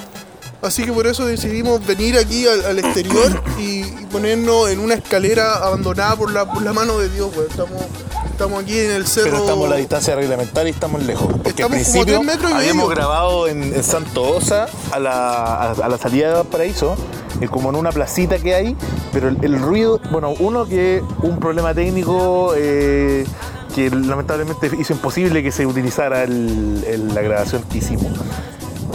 Así 0.62 0.84
que 0.84 0.92
por 0.92 1.08
eso 1.08 1.26
decidimos 1.26 1.84
venir 1.86 2.18
aquí 2.18 2.46
al, 2.48 2.64
al 2.66 2.78
exterior 2.80 3.42
y, 3.58 3.80
y 3.82 4.08
ponernos 4.12 4.70
en 4.70 4.80
una 4.80 4.94
escalera 4.94 5.56
abandonada 5.56 6.16
por 6.16 6.32
la, 6.32 6.46
por 6.52 6.62
la 6.62 6.72
mano 6.72 7.00
de 7.00 7.10
Dios. 7.10 7.32
Estamos, 7.50 7.82
estamos 8.30 8.62
aquí 8.64 8.78
en 8.78 8.92
el 8.92 9.08
cerro. 9.08 9.32
Pero 9.32 9.38
estamos 9.44 9.66
a 9.68 9.70
la 9.72 9.76
distancia 9.78 10.16
reglamentaria 10.16 10.70
y 10.70 10.74
estamos 10.74 11.02
lejos. 11.04 11.28
Porque 11.32 11.50
Estamos 11.50 11.78
al 11.78 11.84
como 11.84 11.92
principio 11.94 12.04
tres 12.20 12.26
metros 12.26 12.52
y 12.52 12.54
habíamos 12.54 12.76
medio. 12.88 12.96
grabado 12.96 13.48
en, 13.48 13.74
en 13.74 13.84
Santo 13.84 14.22
Osa, 14.36 14.68
a 14.92 15.00
la, 15.00 15.12
a, 15.12 15.72
a 15.72 15.90
la 15.90 15.98
salida 15.98 16.28
de 16.28 16.34
Valparaíso, 16.36 16.96
eh, 17.42 17.48
como 17.48 17.70
en 17.72 17.76
una 17.76 17.92
placita 17.92 18.38
que 18.38 18.54
hay, 18.54 18.78
pero 19.12 19.30
el, 19.30 19.44
el 19.44 19.60
ruido, 19.60 20.00
bueno, 20.12 20.34
uno 20.40 20.68
que 20.68 21.02
un 21.24 21.40
problema 21.40 21.74
técnico 21.74 22.54
eh, 22.56 23.26
que 23.74 23.90
lamentablemente 23.90 24.70
hizo 24.80 24.94
imposible 24.94 25.42
que 25.42 25.52
se 25.52 25.66
utilizara 25.66 26.24
el- 26.24 26.84
el- 26.88 27.16
la 27.16 27.22
grabación 27.22 27.64
que 27.64 27.80
hicimos. 27.80 28.12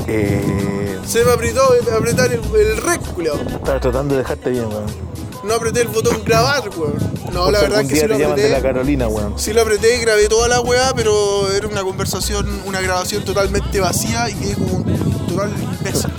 Eh, 0.07 0.86
Se 1.07 1.25
me 1.25 1.33
apretó 1.33 1.63
apretar 1.97 2.33
el, 2.33 2.41
el 2.55 2.77
rec, 2.79 3.01
culiao. 3.15 3.37
estaba 3.37 3.81
tratando 3.81 4.15
de 4.15 4.23
dejarte 4.23 4.51
bien, 4.51 4.67
weón. 4.67 4.87
no 5.45 5.55
apreté 5.55 5.83
el 5.83 5.89
botón 5.89 6.23
grabar, 6.25 6.69
weón. 6.77 6.99
No, 7.33 7.51
la 7.51 7.61
verdad 7.61 7.83
es 7.83 7.89
que 7.89 8.01
sí 8.01 8.07
lo 8.07 8.17
de 8.19 8.25
la 8.25 8.31
apreté. 8.33 8.63
Carolina, 8.63 9.09
weón. 9.09 9.39
Sí 9.39 9.53
lo 9.53 9.63
apreté 9.63 9.97
y 9.97 10.01
grabé 10.01 10.29
toda 10.29 10.49
la 10.49 10.61
weá, 10.61 10.93
pero 10.95 11.51
era 11.53 11.69
una 11.69 11.83
conversación, 11.83 12.63
una 12.67 12.81
grabación 12.81 13.25
totalmente 13.25 13.79
vacía 13.81 14.29
y 14.31 14.35
quedé 14.35 14.55
como 14.55 14.79
un 14.79 15.27
total 15.29 15.53
imbécil. 15.63 16.11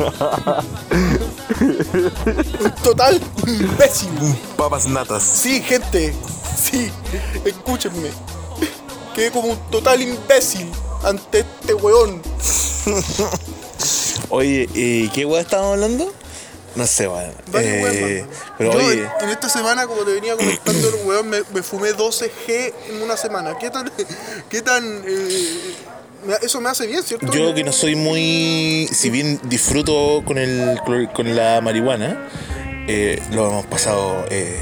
un 2.64 2.72
total 2.84 3.22
imbécil. 3.46 4.10
Papas 4.56 4.88
natas. 4.88 5.24
Sí, 5.24 5.62
gente, 5.62 6.16
sí, 6.58 6.92
escúchenme. 7.44 8.10
Quedé 9.14 9.32
como 9.32 9.50
un 9.50 9.58
total 9.70 10.02
imbécil 10.02 10.72
ante 11.04 11.40
este 11.40 11.74
weón. 11.74 12.22
Oye, 14.30 14.68
¿y 14.74 15.08
qué 15.10 15.26
weón 15.26 15.42
estábamos 15.42 15.74
hablando? 15.74 16.14
No 16.76 16.86
sé, 16.86 17.08
weón. 17.08 17.32
Eh, 17.56 18.26
pero 18.58 18.74
Yo 18.74 18.78
oye, 18.80 19.04
en, 19.04 19.10
en 19.26 19.30
esta 19.30 19.50
semana, 19.50 19.88
como 19.88 20.04
te 20.04 20.14
venía 20.14 20.36
comentando, 20.36 20.90
weón, 21.06 21.30
me, 21.30 21.40
me 21.54 21.64
fumé 21.64 21.92
12G 21.94 22.74
en 22.90 23.02
una 23.02 23.18
semana. 23.18 23.58
¿Qué 23.58 23.70
tan, 23.70 23.92
qué 24.50 24.62
tan, 24.62 25.04
eh, 25.08 25.76
eso 26.42 26.62
me 26.62 26.70
hace 26.70 26.86
bien, 26.88 27.02
¿cierto? 27.04 27.32
yo 27.32 27.54
que 27.56 27.64
no 27.64 27.72
soy 27.72 27.96
muy. 27.96 28.88
Si 28.92 29.10
bien 29.10 29.40
disfruto 29.44 30.24
con, 30.26 30.38
el, 30.38 30.80
con 31.14 31.36
la 31.36 31.62
marihuana, 31.62 32.28
eh, 32.88 33.22
lo 33.32 33.48
hemos 33.48 33.66
pasado 33.66 34.26
eh, 34.30 34.60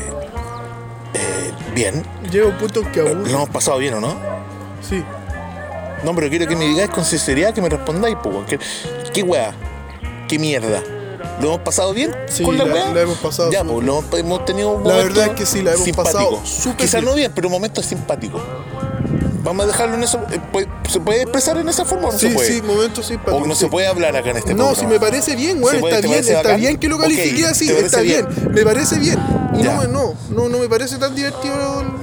bien. 1.74 2.04
Llega 2.32 2.48
un 2.48 2.58
punto 2.58 2.82
que 2.92 3.02
Lo 3.02 3.10
aburre. 3.10 3.32
hemos 3.32 3.50
pasado 3.50 3.78
bien, 3.78 3.96
¿o 3.96 4.00
no? 4.00 4.16
Sí. 4.88 5.04
No, 6.04 6.14
pero 6.14 6.30
quiero 6.30 6.48
que 6.48 6.56
me 6.56 6.66
digáis 6.66 6.90
con 6.90 7.04
sinceridad 7.06 7.54
que 7.54 7.62
me 7.62 7.70
respondáis, 7.70 8.18
pues. 8.22 8.36
¿Qué, 8.48 8.60
¿Qué 9.14 9.24
weá? 9.24 9.54
¿Qué 10.28 10.38
mierda? 10.40 10.82
¿Lo 11.42 11.48
hemos 11.48 11.60
pasado 11.62 11.94
bien 11.94 12.12
Sí, 12.28 12.44
con 12.44 12.58
la, 12.58 12.66
la- 12.66 12.74
weá? 12.74 12.94
la 12.94 13.02
hemos 13.02 13.18
pasado 13.18 13.52
Ya, 13.52 13.64
pues, 13.64 13.86
hemos, 14.20 14.46
tenido 14.46 14.80
La 14.86 14.96
verdad 14.98 15.28
es 15.28 15.32
que 15.34 15.46
sí, 15.46 15.62
la 15.62 15.72
hemos 15.74 15.84
simpáticos. 15.84 16.24
pasado 16.40 16.46
súper 16.46 16.78
Quizás 16.86 17.04
no 17.04 17.14
bien, 17.14 17.32
pero 17.36 17.50
momentos 17.50 17.86
simpáticos. 17.86 18.42
Vamos 19.46 19.64
a 19.64 19.68
dejarlo 19.68 19.96
en 19.96 20.04
eso. 20.04 20.20
eh, 20.32 20.40
puede- 20.52 20.68
¿Se 20.90 21.00
puede 21.00 21.22
expresar 21.22 21.58
en 21.58 21.70
esa 21.70 21.86
forma 21.86 22.10
o 22.10 22.12
no 22.12 22.20
Sí, 22.20 22.28
se 22.30 22.34
puede? 22.34 22.52
sí, 22.52 22.62
momentos 22.62 23.06
sí. 23.06 23.18
o 23.32 23.46
no 23.48 23.56
se 23.56 23.68
puede 23.68 23.88
hablar 23.88 24.16
acá 24.16 24.32
en 24.32 24.38
este 24.38 24.54
No, 24.54 24.66
programa. 24.66 24.80
si 24.80 24.88
me 24.88 25.00
parece 25.00 25.36
bien, 25.36 25.64
weón, 25.64 25.76
está 25.78 26.02
¿Te 26.02 26.08
bien, 26.08 26.20
está 26.20 26.34
bacán? 26.38 26.60
bien 26.60 26.78
que 26.78 26.88
lo 26.90 26.98
califique 26.98 27.46
así, 27.46 27.68
¿te 27.68 27.80
está 27.86 28.02
bien? 28.02 28.26
me 28.52 28.64
parece 28.64 28.98
bien. 29.00 29.20
Y 29.58 29.64
no, 29.64 29.84
no, 29.88 30.14
no, 30.32 30.50
no 30.50 30.58
me 30.58 30.68
parece 30.68 30.98
tan 30.98 31.16
divertido 31.16 31.56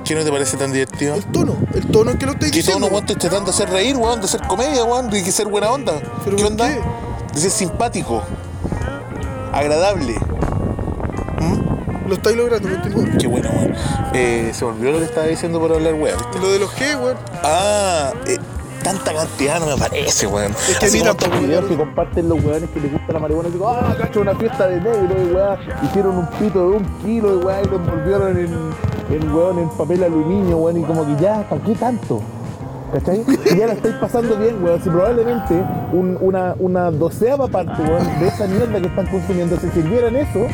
¿Qué 0.04 0.14
no 0.14 0.24
te 0.24 0.30
parece 0.30 0.56
tan 0.56 0.72
divertido? 0.72 1.14
el 1.16 1.24
tono, 1.26 1.56
el 1.74 1.86
tono 1.88 2.12
en 2.12 2.18
que 2.18 2.26
lo 2.26 2.32
estáis 2.32 2.52
diciendo. 2.52 2.86
no 2.86 2.86
weón, 2.86 3.00
estoy 3.02 3.16
tratando 3.16 3.50
de 3.50 3.50
hacer 3.56 3.68
reír, 3.70 3.96
weón, 3.96 4.20
de 4.20 4.26
hacer 4.26 4.40
comedia, 4.46 4.84
weón, 4.84 5.10
de 5.10 5.30
ser 5.32 5.48
buena 5.48 5.70
onda. 5.70 6.00
¿Pero 6.24 6.36
¿Qué 6.36 6.44
onda? 6.44 6.68
qué? 6.68 6.80
De 7.34 7.40
ser 7.40 7.50
simpático, 7.50 8.22
agradable. 9.52 10.14
Lo 12.12 12.16
estáis 12.16 12.36
logrando, 12.36 12.68
continúa. 12.68 13.04
Qué 13.18 13.26
bueno, 13.26 13.48
weón. 13.56 13.74
Eh, 14.12 14.50
se 14.52 14.64
me 14.66 14.70
olvidó 14.72 14.92
lo 14.92 14.98
que 14.98 15.04
estaba 15.06 15.26
diciendo 15.28 15.58
por 15.58 15.72
hablar, 15.72 15.94
weón. 15.94 16.18
Lo 16.42 16.52
de 16.52 16.58
los 16.58 16.70
G, 16.76 17.02
weón. 17.02 17.16
Ah, 17.42 18.12
eh, 18.26 18.36
tanta 18.82 19.14
cantidad 19.14 19.58
no 19.60 19.64
me 19.66 19.76
parece, 19.78 20.26
weón. 20.26 20.52
Es 20.68 20.78
que 20.78 20.84
a 20.84 20.88
Así 20.88 20.98
mí 20.98 21.04
como 21.04 21.14
tampoco 21.14 21.32
estos 21.36 21.40
videos 21.48 21.64
que 21.64 21.76
comparten 21.78 22.28
los 22.28 22.44
weones 22.44 22.68
que 22.68 22.80
les 22.80 22.92
gusta 22.92 23.12
la 23.14 23.18
marihuana. 23.18 23.48
Digo, 23.48 23.66
ah, 23.66 23.96
cacho, 23.98 24.20
una 24.20 24.34
fiesta 24.34 24.68
de 24.68 24.76
negro, 24.82 25.16
y 25.22 25.32
weón. 25.34 25.58
Hicieron 25.84 26.18
un 26.18 26.26
pito 26.38 26.58
de 26.70 26.76
un 26.76 26.84
kilo, 27.02 27.40
y 27.40 27.44
weón, 27.46 27.64
y 27.64 27.68
lo 27.70 27.76
envolvieron 27.76 28.36
en, 28.38 29.16
en, 29.16 29.34
weón, 29.34 29.58
en 29.60 29.68
papel 29.70 30.04
aluminio, 30.04 30.58
weón, 30.58 30.80
y 30.80 30.82
como 30.82 31.06
que 31.06 31.16
ya, 31.22 31.48
¿para 31.48 31.62
qué 31.62 31.74
tanto? 31.76 32.20
¿Cachai? 32.92 33.24
Y 33.50 33.56
ya 33.56 33.68
la 33.68 33.72
estáis 33.72 33.94
pasando 33.94 34.36
bien, 34.36 34.62
weón. 34.62 34.82
Si 34.84 34.90
probablemente 34.90 35.54
un- 35.94 36.18
una, 36.20 36.54
una 36.58 36.90
doceava 36.90 37.48
parte, 37.48 37.80
weón, 37.80 38.04
de 38.20 38.28
esa 38.28 38.46
mierda 38.48 38.78
que 38.82 38.86
están 38.88 39.06
consumiendo 39.06 39.58
se 39.58 39.70
sirvieran 39.70 40.14
eso, 40.14 40.46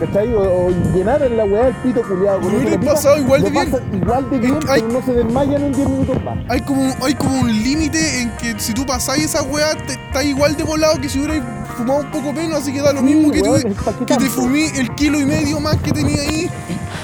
¿cachai? 0.00 0.32
O, 0.34 0.40
o 0.66 0.70
llenaran 0.94 1.36
la 1.36 1.44
weá 1.44 1.64
del 1.66 1.74
pito 1.76 2.02
culiado 2.02 2.40
Lo 2.40 2.46
hubieran 2.48 2.80
pasado 2.80 3.18
igual 3.18 3.42
de 3.42 3.50
bien. 3.50 3.74
igual 3.92 4.30
de 4.30 4.38
bien, 4.38 4.58
Ay. 4.68 4.82
pero 4.82 5.00
no 5.00 5.06
se 5.06 5.12
desmayan 5.12 5.62
en 5.62 5.72
10 5.72 5.88
minutos 5.88 6.22
más. 6.24 6.38
Hay 6.48 6.60
como, 6.62 6.94
hay 7.04 7.14
como 7.14 7.40
un 7.40 7.48
límite 7.62 8.20
en 8.22 8.30
que 8.36 8.58
si 8.58 8.72
tú 8.74 8.84
pasáis 8.86 9.24
esa 9.24 9.42
weá, 9.42 9.74
te 9.74 9.92
estás 9.94 10.24
igual 10.24 10.56
de 10.56 10.64
volado 10.64 11.00
que 11.00 11.08
si 11.08 11.18
hubierais 11.18 11.42
fumado 11.76 12.00
un 12.00 12.10
poco 12.10 12.32
menos, 12.32 12.60
así 12.62 12.72
que 12.72 12.80
da 12.80 12.92
lo 12.92 13.00
Sí, 13.00 13.04
mismo 13.06 13.30
que, 13.32 13.42
tú- 13.42 14.04
que 14.06 14.16
te 14.16 14.26
fumí 14.28 14.64
el 14.76 14.94
kilo 14.94 15.18
y 15.20 15.24
medio 15.24 15.58
más 15.60 15.76
que 15.76 15.92
tenía 15.92 16.20
ahí. 16.22 16.50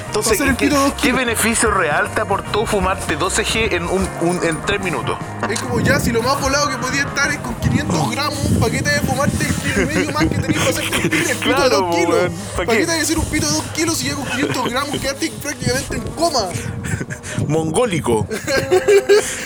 Entonces, 0.06 0.40
el 0.40 0.56
¿qué, 0.56 1.12
beneficio 1.12 1.70
real 1.70 2.08
te 2.14 2.22
aportó 2.22 2.64
fumarte 2.66 3.16
12G 3.18 3.72
en, 3.74 3.84
un, 3.84 4.06
un- 4.22 4.40
en 4.42 4.56
3 4.66 4.82
minutos? 4.82 5.16
Es 5.48 5.60
como 5.60 5.80
ya, 5.80 6.00
si 6.00 6.10
lo 6.10 6.22
más 6.22 6.40
volado 6.40 6.68
que 6.68 6.76
podía 6.78 7.02
estar 7.02 7.30
es 7.30 7.38
con 7.38 7.54
500 7.88 8.10
gramos, 8.10 8.38
un 8.44 8.60
paquete 8.60 8.90
de 8.90 9.00
fumarte 9.00 9.46
el 9.46 9.54
kilo 9.54 9.82
y 9.82 9.86
medio 9.86 10.12
más 10.12 10.24
que 10.26 10.38
tenías 10.38 10.58
para 10.64 10.70
hacerte 10.70 10.96
el 10.96 11.10
pito, 11.10 11.16
el 11.30 11.36
pito 11.36 11.40
Claro, 11.48 11.62
de 11.64 11.70
2 11.70 11.80
po, 11.82 11.94
kilos. 11.96 12.10
weón, 12.14 12.32
¿pa' 12.32 12.56
¿Para 12.64 12.78
qué? 12.78 12.86
te 12.86 12.92
hay 12.92 12.98
que 12.98 13.02
hacer 13.04 13.18
un 13.18 13.24
pito 13.26 13.46
de 13.46 13.52
2 13.52 13.62
kilos 13.74 13.98
si 13.98 14.06
ya 14.06 14.14
con 14.14 14.24
500 14.26 14.70
gramos 14.70 15.00
quedaste 15.00 15.30
prácticamente 15.42 15.96
en 15.96 16.02
coma? 16.02 16.48
Mongólico. 17.48 18.26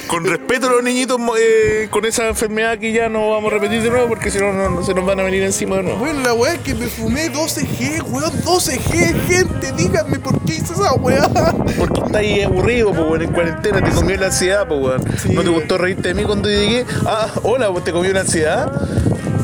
con 0.06 0.24
respeto 0.24 0.68
a 0.68 0.72
los 0.72 0.82
niñitos 0.82 1.18
eh, 1.38 1.88
con 1.90 2.04
esa 2.04 2.28
enfermedad 2.28 2.78
que 2.78 2.92
ya 2.92 3.08
no 3.08 3.30
vamos 3.30 3.52
a 3.52 3.54
repetir 3.54 3.82
de 3.82 3.90
nuevo 3.90 4.08
porque 4.08 4.30
si 4.30 4.38
no, 4.38 4.52
no, 4.52 4.82
se 4.82 4.94
nos 4.94 5.04
van 5.04 5.20
a 5.20 5.22
venir 5.22 5.42
encima 5.42 5.76
de 5.76 5.84
nuevo. 5.84 5.98
Bueno, 5.98 6.20
la 6.20 6.34
weá 6.34 6.54
es 6.54 6.60
que 6.60 6.74
me 6.74 6.86
fumé 6.86 7.30
12G, 7.32 8.02
weón, 8.08 8.32
12G, 8.42 9.26
gente, 9.26 9.72
díganme 9.76 10.18
por 10.18 10.40
qué 10.44 10.54
hice 10.54 10.72
esa 10.72 10.94
weá. 10.94 11.28
Porque 11.78 12.00
estás 12.00 12.14
ahí 12.14 12.42
aburrido, 12.42 12.88
pues, 12.88 13.00
weón, 13.00 13.22
en 13.22 13.32
cuarentena, 13.32 13.82
te 13.82 13.90
comió 13.90 14.16
la 14.16 14.26
ansiedad, 14.26 14.66
pues, 14.66 14.80
weón. 14.80 15.04
Sí, 15.18 15.32
¿No 15.32 15.42
te 15.42 15.48
gustó 15.48 15.78
reírte 15.78 16.08
de 16.08 16.14
mí 16.14 16.24
cuando 16.24 16.48
llegué? 16.48 16.84
Ah, 17.06 17.28
hola, 17.42 17.70
pues, 17.70 17.84
te 17.84 17.92
comió 17.92 18.12
la 18.12 18.20
ansiedad. 18.20 18.72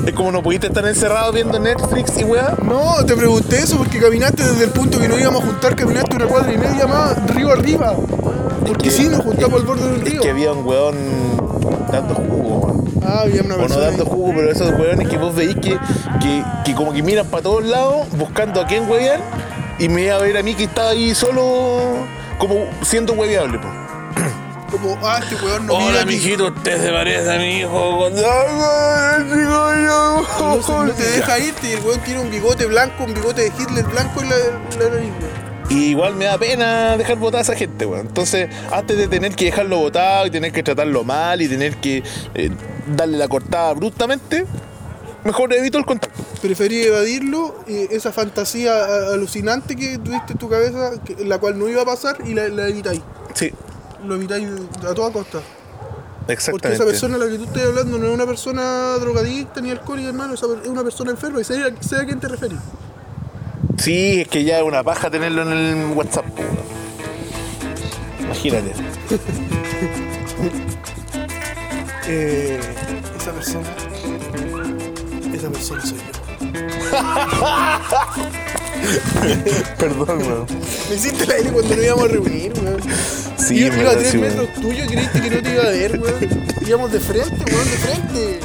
Es 0.09 0.15
como 0.15 0.33
no 0.33 0.43
pudiste 0.43 0.69
estar 0.69 0.87
encerrado 0.87 1.33
viendo 1.33 1.59
Netflix 1.59 2.19
y 2.19 2.25
weá. 2.25 2.55
No, 2.63 3.05
te 3.05 3.15
pregunté 3.15 3.59
eso 3.59 3.77
porque 3.77 3.99
caminaste 4.01 4.43
desde 4.43 4.65
el 4.65 4.71
punto 4.71 4.99
que 4.99 5.07
nos 5.07 5.21
íbamos 5.21 5.43
a 5.43 5.47
juntar, 5.47 5.77
caminaste 5.77 6.17
una 6.17 6.25
cuadra 6.27 6.51
y 6.53 6.57
media 6.57 6.87
más 6.87 7.35
río 7.35 7.53
arriba. 7.53 7.95
Porque 8.67 8.85
que- 8.85 8.91
sí, 8.91 9.07
nos 9.09 9.21
juntamos 9.23 9.61
al 9.61 9.67
borde 9.67 9.91
del 9.91 10.01
Es 10.07 10.11
río. 10.13 10.23
que 10.23 10.31
había 10.31 10.53
un 10.53 10.65
weón 10.67 10.97
dando 11.93 12.15
jugo. 12.15 12.85
Ah, 13.05 13.21
había 13.25 13.43
una 13.43 13.55
O 13.55 13.59
no 13.59 13.63
persona. 13.65 13.87
dando 13.87 14.05
ahí. 14.05 14.11
jugo, 14.11 14.33
pero 14.35 14.51
esos 14.51 14.71
weones 14.79 15.09
que 15.09 15.19
vos 15.19 15.35
veis 15.35 15.55
que, 15.57 15.79
que, 16.23 16.43
que 16.65 16.75
como 16.75 16.93
que 16.95 17.03
miran 17.03 17.27
para 17.27 17.43
todos 17.43 17.65
lados 17.65 18.07
buscando 18.17 18.63
a 18.63 18.67
quién 18.67 18.89
huevear 18.89 19.21
y 19.79 19.89
me 19.91 20.03
iba 20.05 20.15
a 20.17 20.19
ver 20.19 20.39
a 20.39 20.43
mí 20.43 20.55
que 20.55 20.65
estaba 20.65 20.89
ahí 20.91 21.15
solo 21.15 21.43
como 22.39 22.65
siendo 22.83 23.13
hueveable, 23.13 23.59
po. 23.59 23.69
Como, 24.71 24.99
ah, 25.03 25.21
este 25.23 25.35
weón 25.45 25.67
no 25.67 25.79
mira 25.79 25.91
Hola, 25.91 26.01
aquí. 26.03 26.15
mijito, 26.15 26.49
usted 26.49 26.83
se 26.83 26.91
parece 26.93 27.33
a 27.33 27.39
mi 27.39 27.59
hijo 27.61 27.97
cuando... 27.99 28.23
¡Ay, 28.31 29.23
chico, 29.25 29.73
yo! 29.87 30.27
No, 30.57 30.63
se- 30.63 30.73
no 30.73 30.93
te 30.93 31.11
deja 31.11 31.39
irte 31.39 31.69
y 31.71 31.73
el 31.73 31.81
weón 31.81 32.01
tiene 32.01 32.21
un 32.21 32.31
bigote 32.31 32.67
blanco, 32.67 33.05
un 33.05 33.15
bigote 33.15 33.43
de 33.43 33.49
Hitler 33.59 33.85
blanco 33.87 34.21
en 34.21 34.29
la, 34.29 34.37
la 34.79 34.91
nariz. 34.91 35.11
Y 35.71 35.91
igual 35.91 36.17
me 36.17 36.27
da 36.27 36.37
pena 36.39 36.97
dejar 36.99 37.17
votar 37.17 37.39
a 37.39 37.43
esa 37.43 37.55
gente, 37.55 37.87
weón. 37.87 38.07
Entonces, 38.09 38.49
antes 38.71 38.97
de 38.99 39.09
tener 39.09 39.35
que 39.35 39.47
dejarlo 39.47 39.79
votado 39.79 40.27
y 40.27 40.31
tener 40.31 40.53
que 40.53 40.63
tratarlo 40.63 41.03
mal 41.05 41.41
y 41.41 41.49
tener 41.49 41.77
que 41.77 42.03
eh, 42.35 42.51
darle 42.95 43.17
la 43.19 43.29
cortada 43.29 43.71
abruptamente, 43.71 44.45
mejor 45.25 45.53
evito 45.55 45.79
el 45.79 45.87
contacto. 45.87 46.23
Preferí 46.43 46.83
evadirlo, 46.83 47.57
eh, 47.67 47.89
esa 47.91 48.13
fantasía 48.13 48.85
alucinante 49.13 49.77
que 49.77 49.97
tuviste 49.99 50.33
en 50.35 50.39
tu 50.39 50.49
cabeza, 50.51 50.93
que- 51.05 51.25
la 51.25 51.39
cual 51.39 51.59
no 51.59 51.69
iba 51.69 51.83
a 51.83 51.87
pasar, 51.87 52.19
y 52.27 52.35
la, 52.35 52.49
la 52.49 52.69
evitáis. 52.69 53.01
Sí, 53.35 53.53
Lo 54.07 54.15
evitáis 54.15 54.49
a 54.89 54.95
toda 54.95 55.13
costa. 55.13 55.41
Porque 56.21 56.33
exactamente. 56.35 56.75
esa 56.75 56.85
persona 56.85 57.17
a 57.17 57.19
la 57.19 57.27
que 57.29 57.39
tú 57.39 57.45
estás 57.45 57.63
hablando 57.65 57.99
no 57.99 58.07
es 58.07 58.15
una 58.15 58.27
persona 58.27 58.95
drogadicta 58.99 59.61
ni 59.63 59.71
alcohólica, 59.71 60.09
hermano, 60.09 60.35
es 60.35 60.43
una 60.43 60.83
persona 60.83 61.11
enferma 61.11 61.41
y 61.41 61.45
sé, 61.45 61.63
a- 61.63 61.83
sé 61.83 61.97
a 61.97 62.05
quién 62.05 62.21
te 62.21 62.29
referís. 62.29 62.59
Sí, 63.79 64.21
es 64.23 64.29
que 64.29 64.45
ya 64.45 64.59
es 64.59 64.65
una 64.65 64.83
paja 64.83 65.09
tenerlo 65.11 65.43
en 65.43 65.53
el 65.53 65.93
WhatsApp. 65.97 66.27
Imagínate. 68.21 68.73
Eh, 72.11 72.59
esa 73.21 73.33
persona. 73.33 73.69
Esa 75.35 75.51
persona 75.51 75.83
soy 75.85 75.99
yo. 75.99 76.91
Perdón, 79.79 80.19
weón. 80.23 80.47
Me 80.89 80.95
hiciste 80.97 81.27
la 81.27 81.37
L 81.37 81.51
cuando 81.53 81.77
nos 81.77 81.85
íbamos 81.85 82.05
a 82.05 82.09
reunir, 82.09 82.53
weón. 82.63 82.81
Sí, 83.39 83.65
en 83.65 83.67
iba 83.67 83.75
a 83.75 83.79
verdad, 83.79 83.97
tres 83.99 84.11
sí, 84.11 84.19
metros 84.19 84.53
tuyo 84.55 84.85
y 84.85 84.87
creíste 84.89 85.21
que 85.21 85.31
no 85.31 85.43
te 85.43 85.53
iba 85.53 85.63
a 85.63 85.71
ver, 85.71 86.01
weón. 86.01 86.15
Íbamos 86.67 86.93
de 86.93 87.01
frente, 87.01 87.31
weón, 87.55 87.65
de 87.71 87.77
frente. 87.77 88.41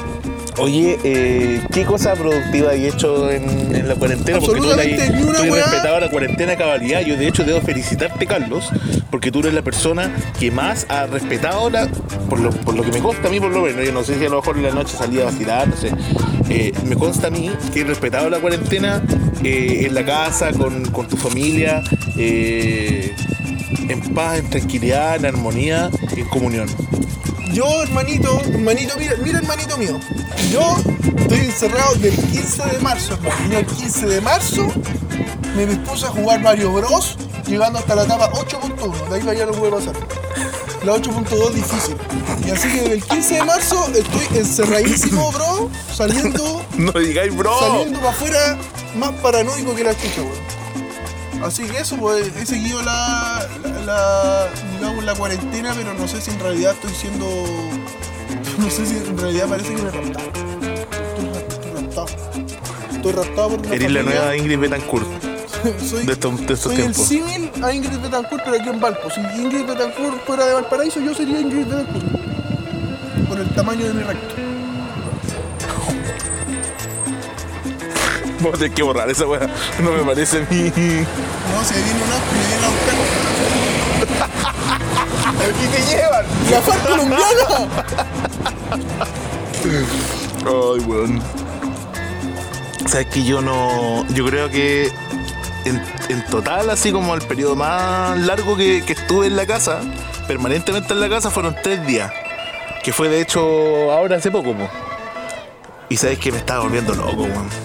Oye, 0.60 1.00
eh, 1.04 1.62
¿qué 1.74 1.84
cosa 1.84 2.14
productiva 2.14 2.70
hay 2.72 2.86
hecho 2.86 3.32
en, 3.32 3.76
en 3.76 3.88
la 3.88 3.96
cuarentena? 3.96 4.38
Porque 4.40 4.60
tú 4.60 4.68
Absolutamente 4.70 5.02
has 5.04 5.10
ni 5.16 5.24
una 5.24 5.34
tú 5.40 5.44
has 5.46 5.50
weá. 5.50 5.66
respetado 5.66 6.00
la 6.00 6.10
cuarentena 6.12 6.52
a 6.54 6.58
cabalidad. 6.58 7.02
Yo, 7.02 7.18
de 7.18 7.28
hecho, 7.28 7.44
debo 7.44 7.60
felicitarte, 7.62 8.28
Carlos, 8.28 8.70
porque 9.10 9.32
tú 9.32 9.40
eres 9.40 9.56
la 9.56 9.64
persona 9.64 10.16
que 10.40 10.52
más 10.52 10.86
ha 10.90 11.08
respetado 11.08 11.72
la. 11.72 11.88
Por 12.30 12.40
lo, 12.40 12.52
por 12.52 12.76
lo 12.76 12.84
que 12.84 12.92
me 12.92 13.00
consta 13.00 13.30
a 13.30 13.32
mí, 13.32 13.40
por 13.40 13.50
lo 13.52 13.64
menos. 13.64 13.84
Yo 13.84 13.92
no 13.92 14.04
sé 14.04 14.20
si 14.20 14.26
a 14.26 14.30
lo 14.30 14.42
mejor 14.42 14.58
en 14.58 14.64
la 14.64 14.72
noche 14.72 14.96
salía 14.96 15.24
a 15.24 15.26
vacilar, 15.26 15.68
no 15.68 15.76
sé. 15.76 15.90
Eh, 16.50 16.72
me 16.86 16.96
consta 16.98 17.28
a 17.28 17.30
mí 17.32 17.50
que 17.74 17.82
he 17.82 17.84
respetado 17.84 18.30
la 18.30 18.38
cuarentena 18.40 19.02
eh, 19.44 19.86
en 19.88 19.96
la 19.96 20.06
casa, 20.06 20.52
con, 20.52 20.86
con 20.92 21.08
tu 21.08 21.18
familia, 21.18 21.82
eh, 22.16 23.03
en 23.90 24.00
paz, 24.14 24.40
en 24.40 24.50
tranquilidad, 24.50 25.16
en 25.16 25.26
armonía, 25.26 25.90
en 26.16 26.26
comunión. 26.30 26.68
yo, 27.54 27.66
hermanito, 27.84 28.40
hermanito, 28.46 28.96
mira, 28.98 29.16
mira, 29.24 29.40
hermanito 29.40 29.78
mío. 29.78 30.00
Yo 30.52 30.76
estoy 31.18 31.40
encerrado 31.40 31.96
del 31.96 32.16
15 32.16 32.64
de 32.72 32.80
marzo, 32.80 33.14
hermano. 33.14 33.58
El 33.60 33.66
15 33.66 34.06
de 34.08 34.22
marzo 34.22 34.68
me 35.56 35.66
dispuse 35.66 36.06
a 36.06 36.10
jugar 36.10 36.42
Mario 36.42 36.72
Bros. 36.74 37.18
llegando 37.48 37.80
hasta 37.80 37.96
la 37.96 38.04
etapa 38.04 38.32
8.1. 38.32 39.10
De 39.10 39.16
ahí 39.16 39.22
para 39.22 39.32
allá 39.32 39.46
no 39.46 39.52
pude 39.54 39.70
pasar. 39.72 39.94
La 40.84 40.94
8.2 40.96 41.52
difícil. 41.52 41.96
Y 42.46 42.52
así 42.52 42.68
que 42.70 42.82
desde 42.82 42.94
el 42.96 43.04
15 43.04 43.34
de 43.36 43.44
marzo 43.46 43.88
estoy 43.96 44.38
encerradísimo, 44.38 45.32
bro, 45.32 45.70
saliendo, 45.96 46.62
No 46.78 46.92
digáis, 46.92 47.34
bro. 47.36 47.58
saliendo 47.60 48.00
para 48.00 48.12
afuera 48.12 48.58
más 48.98 49.12
paranoico 49.22 49.74
que 49.76 49.84
la 49.86 49.96
chucha, 49.96 50.22
weón. 50.22 50.63
Así 51.44 51.64
que 51.64 51.78
eso, 51.80 51.98
pues 51.98 52.32
he 52.38 52.46
seguido 52.46 52.82
la, 52.84 53.48
la, 53.64 53.80
la- 53.86 54.48
digamos, 54.80 55.04
la 55.04 55.14
cuarentena, 55.16 55.74
pero 55.76 55.94
no 55.94 56.08
sé 56.08 56.22
si 56.22 56.32
en 56.32 56.40
realidad 56.40 56.74
estoy 56.74 56.94
siendo. 56.94 57.26
No 58.58 58.70
sé 58.70 58.86
si 58.86 58.98
en 58.98 59.18
realidad 59.18 59.48
parece 59.50 59.74
que 59.74 59.82
me 59.82 59.90
raptaron. 59.90 60.30
Estoy 60.64 61.74
raptado. 61.74 62.06
Estoy 62.94 63.12
raptado 63.12 63.50
por 63.50 63.60
una 63.66 63.76
Eres 63.76 63.92
la 63.92 64.04
nueva 64.04 64.38
Ingrid 64.38 64.60
Betancourt 64.60 65.08
soy, 65.90 66.06
de 66.06 66.14
estos, 66.14 66.38
de 66.38 66.54
estos 66.54 66.60
soy 66.74 66.82
el 66.82 66.94
símil 66.94 67.52
a 67.64 67.74
Ingrid 67.74 67.98
Betancourt, 68.00 68.44
pero 68.46 68.58
aquí 68.60 68.70
en 68.70 68.80
Valpo. 68.80 69.10
Si 69.10 69.20
Ingrid 69.22 69.66
Betancourt 69.66 70.24
fuera 70.26 70.46
de 70.46 70.54
Valparaíso, 70.54 71.00
yo 71.00 71.14
sería 71.16 71.40
Ingrid 71.40 71.66
Betancourt. 71.66 72.06
Por 73.28 73.40
el 73.40 73.50
tamaño 73.56 73.86
de 73.88 73.94
mi 73.94 74.04
recto. 74.04 74.36
Vamos 78.44 78.56
a 78.56 78.58
tener 78.58 78.74
que 78.74 78.84
borrar 78.84 79.10
esa 79.10 79.26
weá. 79.26 79.48
No 79.82 79.92
me 79.92 80.04
parece 80.04 80.40
a 80.40 80.42
mí. 80.42 80.64
No, 80.66 81.64
se 81.64 81.76
viene 81.82 82.04
un 82.04 82.12
auto, 82.12 82.26
me 82.34 82.46
viene 82.50 82.66
a 82.66 82.70
buscar. 82.70 82.96
Aquí 85.50 85.66
te 85.72 85.80
llevan. 85.90 86.26
¡La 86.52 86.62
FARC 86.62 86.82
colombiana! 86.86 87.46
Ay, 90.46 90.80
weón. 90.86 91.22
Sabes 92.86 93.08
que 93.08 93.24
yo 93.24 93.42
no. 93.42 94.06
Yo 94.10 94.26
creo 94.26 94.50
que 94.50 94.92
en, 95.64 95.82
en 96.10 96.26
total, 96.26 96.70
así 96.70 96.92
como 96.92 97.16
el 97.16 97.22
periodo 97.22 97.56
más 97.56 98.18
largo 98.20 98.58
que, 98.58 98.84
que 98.86 98.92
estuve 98.92 99.28
en 99.28 99.38
la 99.38 99.46
casa, 99.46 99.80
permanentemente 100.28 100.92
en 100.92 101.00
la 101.00 101.08
casa, 101.08 101.32
fueron 101.32 101.56
tres 101.64 101.88
días. 101.88 102.12
Que 102.84 102.92
fue 102.92 103.08
de 103.08 103.22
hecho 103.22 103.40
ahora 103.90 104.18
hace 104.18 104.30
poco, 104.32 104.54
po. 104.54 104.70
Y 105.88 105.96
sabes 105.96 106.20
que 106.20 106.30
me 106.34 106.40
estaba 106.40 106.64
volviendo 106.64 106.94
loco, 106.94 107.24
weón. 107.24 107.63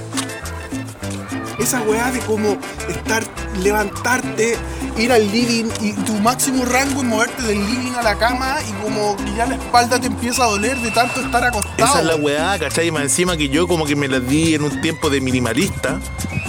Esa 1.59 1.81
weá 1.83 2.11
de 2.13 2.21
como 2.21 2.57
estar, 2.89 3.25
levantarte, 3.63 4.57
ir 4.97 5.13
al 5.13 5.31
living 5.31 5.67
y 5.81 5.93
tu 5.93 6.15
máximo 6.15 6.65
rango 6.65 7.01
es 7.03 7.07
moverte 7.07 7.43
del 7.43 7.59
living 7.67 7.93
a 7.99 8.03
la 8.03 8.17
cama 8.17 8.57
y 8.69 8.73
como 8.83 9.17
que 9.17 9.35
ya 9.37 9.47
la 9.47 9.55
espalda 9.57 10.01
te 10.01 10.07
empieza 10.07 10.45
a 10.45 10.47
doler 10.47 10.77
de 10.79 10.91
tanto 10.91 11.21
estar 11.21 11.45
acostado. 11.45 11.75
Esa 11.85 12.01
es 12.01 12.07
la 12.07 12.17
weá, 12.17 12.59
¿cachai? 12.59 12.89
Y 12.89 12.91
más 12.91 13.03
encima 13.03 13.37
que 13.37 13.49
yo 13.49 13.67
como 13.69 13.85
que 13.87 13.97
me 13.97 14.09
las 14.09 14.27
di 14.29 14.55
en 14.55 14.63
un 14.63 14.81
tiempo 14.81 15.11
de 15.11 15.21
minimalista 15.21 16.01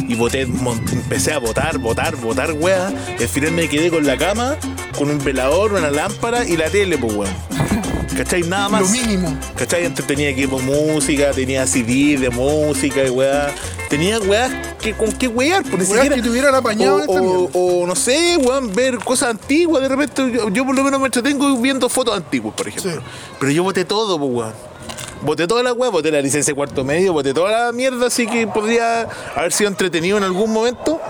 y 0.07 0.15
boté, 0.15 0.45
mon- 0.45 0.83
empecé 0.91 1.33
a 1.33 1.39
botar, 1.39 1.77
botar, 1.79 2.15
botar 2.15 2.53
weá. 2.53 2.91
Y 3.19 3.23
al 3.23 3.29
final 3.29 3.51
me 3.51 3.67
quedé 3.67 3.89
con 3.89 4.05
la 4.05 4.17
cama, 4.17 4.55
con 4.97 5.09
un 5.09 5.23
velador, 5.23 5.73
una 5.73 5.89
lámpara 5.91 6.45
y 6.47 6.55
la 6.57 6.69
tele, 6.69 6.97
pues 6.97 7.13
weón. 7.13 7.33
¿Cachai? 8.17 8.43
Nada 8.43 8.69
más. 8.69 8.81
Lo 8.81 8.87
mínimo. 8.89 9.37
¿Cachai? 9.55 9.85
Antes 9.85 10.05
tenía 10.05 10.29
equipo 10.29 10.59
música, 10.59 11.31
tenía 11.31 11.65
CD 11.67 12.17
de 12.17 12.29
música 12.29 13.03
y 13.03 13.09
weá. 13.09 13.53
Tenía 13.89 14.19
weá 14.19 14.68
que 14.81 14.93
con 14.95 15.11
qué 15.13 15.27
wear, 15.27 15.61
por 15.63 15.73
ni 15.79 15.85
Weá 15.85 15.93
siquiera. 15.95 16.15
que 16.15 16.21
te 16.21 16.29
hubieran 16.29 16.55
apañado 16.55 17.03
o, 17.07 17.49
o- 17.51 17.81
o 17.83 17.87
no 17.87 17.95
sé, 17.95 18.37
weón, 18.37 18.73
ver 18.73 18.97
cosas 18.99 19.29
antiguas. 19.31 19.81
De 19.81 19.89
repente, 19.89 20.31
yo, 20.31 20.49
yo 20.49 20.65
por 20.65 20.75
lo 20.75 20.83
menos 20.83 20.99
me 20.99 21.07
entretengo 21.07 21.55
viendo 21.57 21.89
fotos 21.89 22.15
antiguas, 22.15 22.53
por 22.55 22.67
ejemplo. 22.67 22.91
Sí. 22.93 22.97
Pero 23.39 23.51
yo 23.51 23.63
boté 23.63 23.85
todo, 23.85 24.17
pues, 24.17 24.31
weón. 24.31 24.53
Boté 25.21 25.47
toda 25.47 25.61
la 25.63 25.73
weá, 25.73 25.89
boté 25.89 26.11
la 26.11 26.21
licencia 26.21 26.51
de 26.51 26.55
cuarto 26.55 26.83
medio, 26.85 27.11
boté 27.11 27.33
toda 27.33 27.65
la 27.65 27.71
mierda, 27.73 28.07
así 28.07 28.25
que 28.25 28.47
podría 28.47 29.07
haber 29.35 29.51
sido 29.51 29.69
entretenido 29.69 30.17
en 30.17 30.23
algún 30.23 30.51
momento. 30.53 31.01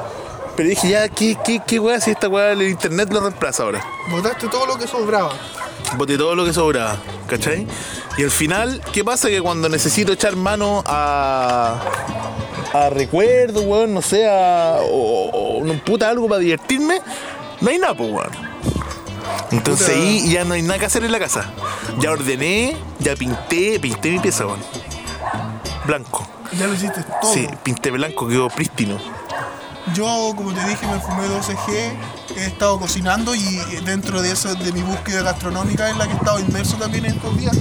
Pero 0.55 0.67
dije, 0.67 0.89
ya, 0.89 1.08
¿qué, 1.08 1.38
qué, 1.45 1.62
qué 1.65 1.79
weá 1.79 2.01
si 2.01 2.12
esta 2.12 2.27
weá 2.27 2.51
el 2.53 2.63
internet 2.63 3.13
lo 3.13 3.21
reemplaza 3.21 3.63
ahora? 3.63 3.86
Botaste 4.10 4.47
todo 4.47 4.65
lo 4.65 4.77
que 4.77 4.88
sobraba. 4.88 5.32
boté 5.95 6.17
todo 6.17 6.36
lo 6.36 6.43
que 6.43 6.51
sobraba, 6.53 6.97
¿cachai? 7.27 7.67
Y 8.17 8.23
al 8.23 8.32
final, 8.32 8.82
¿qué 8.91 9.03
pasa? 9.03 9.29
Que 9.29 9.41
cuando 9.41 9.69
necesito 9.69 10.12
echar 10.12 10.36
mano 10.36 10.84
a. 10.88 11.79
a 12.73 12.89
recuerdos, 12.89 13.63
weón, 13.65 13.93
no 13.93 14.01
sé, 14.01 14.27
a. 14.27 14.77
o, 14.82 15.29
o 15.29 15.58
un 15.58 15.79
puta 15.79 16.10
algo 16.10 16.27
para 16.27 16.39
divertirme, 16.39 17.01
no 17.62 17.69
hay 17.69 17.77
nada, 17.77 17.93
pues, 17.95 18.12
weón. 18.12 18.49
Entonces 19.51 19.89
Puta. 19.89 19.99
ahí 19.99 20.32
ya 20.32 20.45
no 20.45 20.53
hay 20.53 20.62
nada 20.62 20.79
que 20.79 20.86
hacer 20.86 21.03
en 21.03 21.12
la 21.12 21.19
casa. 21.19 21.51
Ya 21.99 22.12
ordené, 22.12 22.77
ya 22.99 23.15
pinté, 23.15 23.79
pinté 23.79 24.12
mi 24.12 24.19
pieza, 24.19 24.45
weón. 24.45 24.60
Blanco. 25.86 26.27
Ya 26.58 26.67
lo 26.67 26.73
hiciste 26.73 27.03
todo. 27.21 27.34
Sí, 27.34 27.47
pinté 27.63 27.91
blanco, 27.91 28.27
quedó 28.27 28.47
prístino. 28.49 28.97
Yo, 29.93 30.34
como 30.36 30.53
te 30.53 30.63
dije, 30.67 30.86
me 30.86 30.99
fumé 30.99 31.23
12G, 31.27 31.93
he 32.38 32.45
estado 32.45 32.79
cocinando 32.79 33.34
y 33.34 33.41
dentro 33.86 34.21
de 34.21 34.32
eso, 34.32 34.53
de 34.53 34.71
mi 34.71 34.82
búsqueda 34.82 35.23
gastronómica 35.23 35.89
en 35.89 35.97
la 35.97 36.05
que 36.05 36.13
he 36.13 36.15
estado 36.15 36.39
inmerso 36.39 36.77
también 36.77 37.05
estos 37.05 37.36
días, 37.38 37.58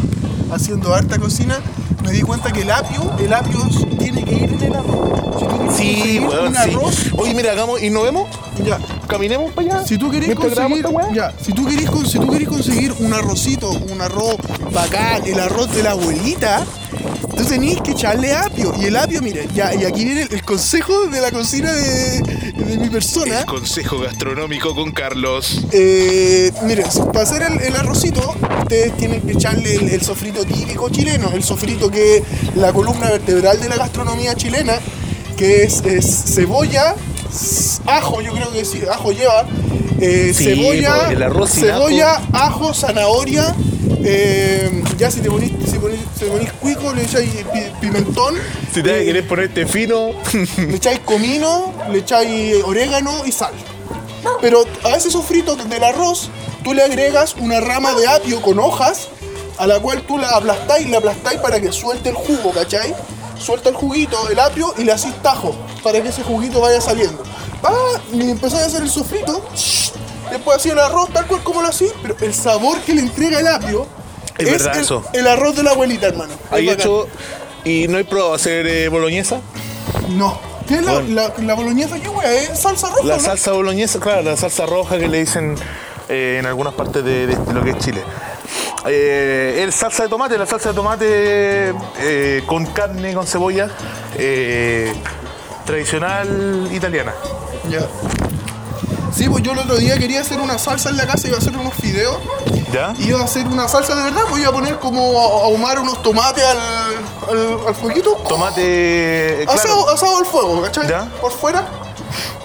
haciendo 0.52 0.94
harta 0.94 1.18
cocina, 1.18 1.58
me 2.04 2.12
di 2.12 2.22
cuenta 2.22 2.52
que 2.52 2.62
el 2.62 2.70
apio, 2.70 3.12
el 3.18 3.32
apio 3.32 3.60
tiene 3.98 4.24
que 4.24 4.34
ir 4.34 4.52
en 4.52 4.62
el 4.62 4.74
arroz. 4.74 5.38
Si 5.38 5.44
tú 5.46 5.56
quieres 5.58 5.76
Sí, 5.76 5.84
conseguir 5.94 6.22
weón, 6.28 6.46
un 6.48 6.54
sí. 6.54 6.60
arroz, 6.60 6.94
Oye, 7.16 7.34
mira, 7.34 7.52
hagamos 7.52 7.82
y 7.82 7.90
nos 7.90 8.02
vemos. 8.04 8.28
ya. 8.64 8.78
Caminemos 9.06 9.52
para 9.52 9.76
allá. 9.76 9.86
Si 9.86 9.96
tú 9.98 10.10
querés 10.10 10.34
conseguir, 10.34 10.84
ya, 11.14 11.32
si 11.40 11.52
tú 11.52 11.64
querés, 11.66 11.88
si 12.06 12.18
tú 12.18 12.28
querés 12.30 12.48
conseguir 12.48 12.92
un 12.98 13.12
arrocito, 13.14 13.70
un 13.70 14.00
arroz 14.00 14.36
bacán, 14.72 15.22
el 15.26 15.38
arroz 15.40 15.72
de 15.74 15.82
la 15.82 15.92
abuelita, 15.92 16.64
tú 17.36 17.44
tenés 17.44 17.80
que 17.80 17.92
echarle 17.92 18.34
apio. 18.34 18.74
Y 18.80 18.86
el 18.86 18.96
apio, 18.96 19.22
mire, 19.22 19.48
ya, 19.54 19.74
y 19.74 19.84
aquí 19.84 20.04
viene 20.04 20.22
el, 20.22 20.32
el 20.32 20.42
consejo 20.44 21.06
de 21.06 21.20
la 21.20 21.30
cocina 21.30 21.72
de, 21.72 22.20
de 22.22 22.78
mi 22.78 22.88
persona. 22.90 23.40
El 23.40 23.46
consejo 23.46 24.00
gastronómico 24.00 24.74
con 24.74 24.92
Carlos. 24.92 25.62
Eh, 25.72 26.52
miren, 26.64 26.86
para 27.12 27.22
hacer 27.22 27.42
el, 27.42 27.60
el 27.60 27.76
arrocito, 27.76 28.34
ustedes 28.62 28.96
tienen 28.96 29.22
que 29.22 29.32
echarle 29.32 29.74
el, 29.76 29.88
el 29.88 30.02
sofrito 30.02 30.44
típico 30.44 30.88
chileno, 30.88 31.30
el 31.32 31.42
sofrito 31.42 31.90
que 31.90 32.18
es 32.18 32.22
la 32.56 32.72
columna 32.72 33.10
vertebral 33.10 33.60
de 33.60 33.68
la 33.68 33.76
gastronomía 33.76 34.34
chilena, 34.34 34.74
que 35.36 35.62
es, 35.64 35.82
es 35.84 36.34
cebolla, 36.34 36.94
ajo, 37.86 38.20
yo 38.20 38.32
creo 38.32 38.50
que 38.52 38.64
sí, 38.64 38.82
ajo 38.90 39.12
lleva, 39.12 39.44
eh, 40.00 40.32
Sí, 40.34 40.44
cebolla, 40.44 41.10
el 41.10 41.22
arroz 41.22 41.50
cebolla, 41.52 42.20
ajo, 42.32 42.72
zanahoria, 42.74 43.54
eh, 44.04 44.82
ya 44.96 45.10
si 45.10 45.20
te 45.20 45.30
ponís, 45.30 45.50
si 45.70 45.78
ponís, 45.78 46.00
si 46.18 46.24
ponís 46.26 46.52
cuico, 46.54 46.92
le 46.92 47.02
echáis 47.02 47.30
pi- 47.52 47.70
pimentón, 47.80 48.34
Si 48.72 48.82
te 48.82 49.00
eh, 49.02 49.04
querés 49.04 49.24
ponerte 49.24 49.66
fino, 49.66 50.10
le 50.56 50.76
echáis 50.76 51.00
comino, 51.00 51.72
le 51.90 51.98
echáis 51.98 52.62
orégano 52.64 53.24
y 53.26 53.32
sal. 53.32 53.52
Pero 54.40 54.64
a 54.84 54.90
ese 54.96 55.10
sofrito 55.10 55.56
del 55.56 55.84
arroz, 55.84 56.30
tú 56.64 56.74
le 56.74 56.82
agregas 56.82 57.34
una 57.38 57.60
rama 57.60 57.94
de 57.94 58.06
apio 58.08 58.40
con 58.42 58.58
hojas, 58.58 59.08
a 59.58 59.66
la 59.66 59.80
cual 59.80 60.02
tú 60.02 60.18
la 60.18 60.28
aplastáis, 60.30 60.88
la 60.88 60.98
aplastáis 60.98 61.40
para 61.40 61.60
que 61.60 61.72
suelte 61.72 62.10
el 62.10 62.14
jugo, 62.14 62.52
¿cachai? 62.52 62.94
Suelta 63.38 63.68
el 63.70 63.74
juguito, 63.76 64.28
el 64.28 64.38
apio, 64.38 64.74
y 64.78 64.84
le 64.84 64.92
hacís 64.92 65.14
tajo, 65.22 65.54
para 65.82 66.00
que 66.02 66.08
ese 66.08 66.22
juguito 66.22 66.60
vaya 66.60 66.80
saliendo. 66.80 67.22
Va, 67.64 67.72
y 68.12 68.30
empezáis 68.30 68.64
a 68.64 68.66
hacer 68.66 68.82
el 68.82 68.90
sofrito, 68.90 69.42
después 70.30 70.56
hacía 70.58 70.72
el 70.72 70.78
arroz 70.80 71.08
tal 71.12 71.26
cual 71.26 71.42
como 71.42 71.62
lo 71.62 71.68
hacís, 71.68 71.92
pero 72.02 72.16
el 72.20 72.34
sabor 72.34 72.78
que 72.80 72.94
le 72.94 73.00
entrega 73.02 73.40
el 73.40 73.46
apio 73.48 73.86
Es 74.36 74.50
verdad 74.50 74.76
el, 74.76 74.82
eso. 74.82 75.04
el 75.12 75.26
arroz 75.26 75.56
de 75.56 75.62
la 75.62 75.70
abuelita, 75.72 76.06
hermano. 76.06 76.34
Hay 76.50 76.68
hecho. 76.68 77.06
¿Y 77.64 77.86
no 77.88 77.98
hay 77.98 78.04
probado 78.04 78.34
hacer 78.34 78.66
eh, 78.66 78.88
boloñesa? 78.88 79.40
No. 80.10 80.38
¿Qué 80.68 80.74
es 80.76 80.82
la, 80.82 80.92
Bueno. 80.92 81.08
la, 81.14 81.32
la 81.44 81.54
boloñesa? 81.54 81.98
¿Qué 81.98 82.08
wea? 82.08 82.32
¿Es 82.32 82.60
salsa 82.60 82.88
roja? 82.88 83.04
La 83.04 83.16
no? 83.16 83.22
salsa 83.22 83.52
boloñesa, 83.52 83.98
claro, 83.98 84.22
la 84.22 84.36
salsa 84.36 84.66
roja 84.66 84.98
que 84.98 85.08
le 85.08 85.18
dicen 85.20 85.56
eh, 86.08 86.36
en 86.38 86.46
algunas 86.46 86.74
partes 86.74 87.02
de, 87.04 87.26
de 87.26 87.52
lo 87.54 87.62
que 87.64 87.70
es 87.70 87.78
Chile. 87.78 88.02
Eh, 88.86 89.60
el 89.62 89.72
salsa 89.72 90.04
de 90.04 90.08
tomate, 90.08 90.38
la 90.38 90.46
salsa 90.46 90.68
de 90.70 90.74
tomate 90.74 91.74
eh, 91.98 92.42
con 92.46 92.66
carne, 92.66 93.12
con 93.12 93.26
cebolla, 93.26 93.68
eh, 94.16 94.92
tradicional 95.66 96.68
italiana. 96.72 97.12
Ya. 97.68 97.80
Sí, 99.14 99.28
pues 99.28 99.42
yo 99.42 99.52
el 99.52 99.58
otro 99.58 99.76
día 99.76 99.98
quería 99.98 100.20
hacer 100.20 100.40
una 100.40 100.58
salsa 100.58 100.90
en 100.90 100.96
la 100.96 101.06
casa, 101.06 101.26
iba 101.26 101.36
a 101.36 101.40
hacer 101.40 101.56
unos 101.56 101.74
fideos. 101.74 102.18
¿Ya? 102.72 102.94
Iba 102.98 103.20
a 103.20 103.24
hacer 103.24 103.46
una 103.48 103.66
salsa 103.66 103.94
de 103.96 104.02
verdad, 104.04 104.22
pues 104.28 104.42
iba 104.42 104.50
a 104.50 104.52
poner 104.52 104.78
como 104.78 105.20
a 105.20 105.44
ahumar 105.46 105.78
unos 105.80 106.02
tomates 106.02 106.44
al, 106.44 106.58
al, 107.30 107.68
al 107.68 107.74
fueguito. 107.74 108.14
Tomate, 108.28 108.62
eh, 109.42 109.44
claro, 109.44 109.60
Asado, 109.60 109.90
asado 109.90 110.16
al 110.18 110.26
fuego, 110.26 110.62
¿cachai? 110.62 110.88
Ya. 110.88 111.06
Por 111.20 111.32
fuera. 111.32 111.66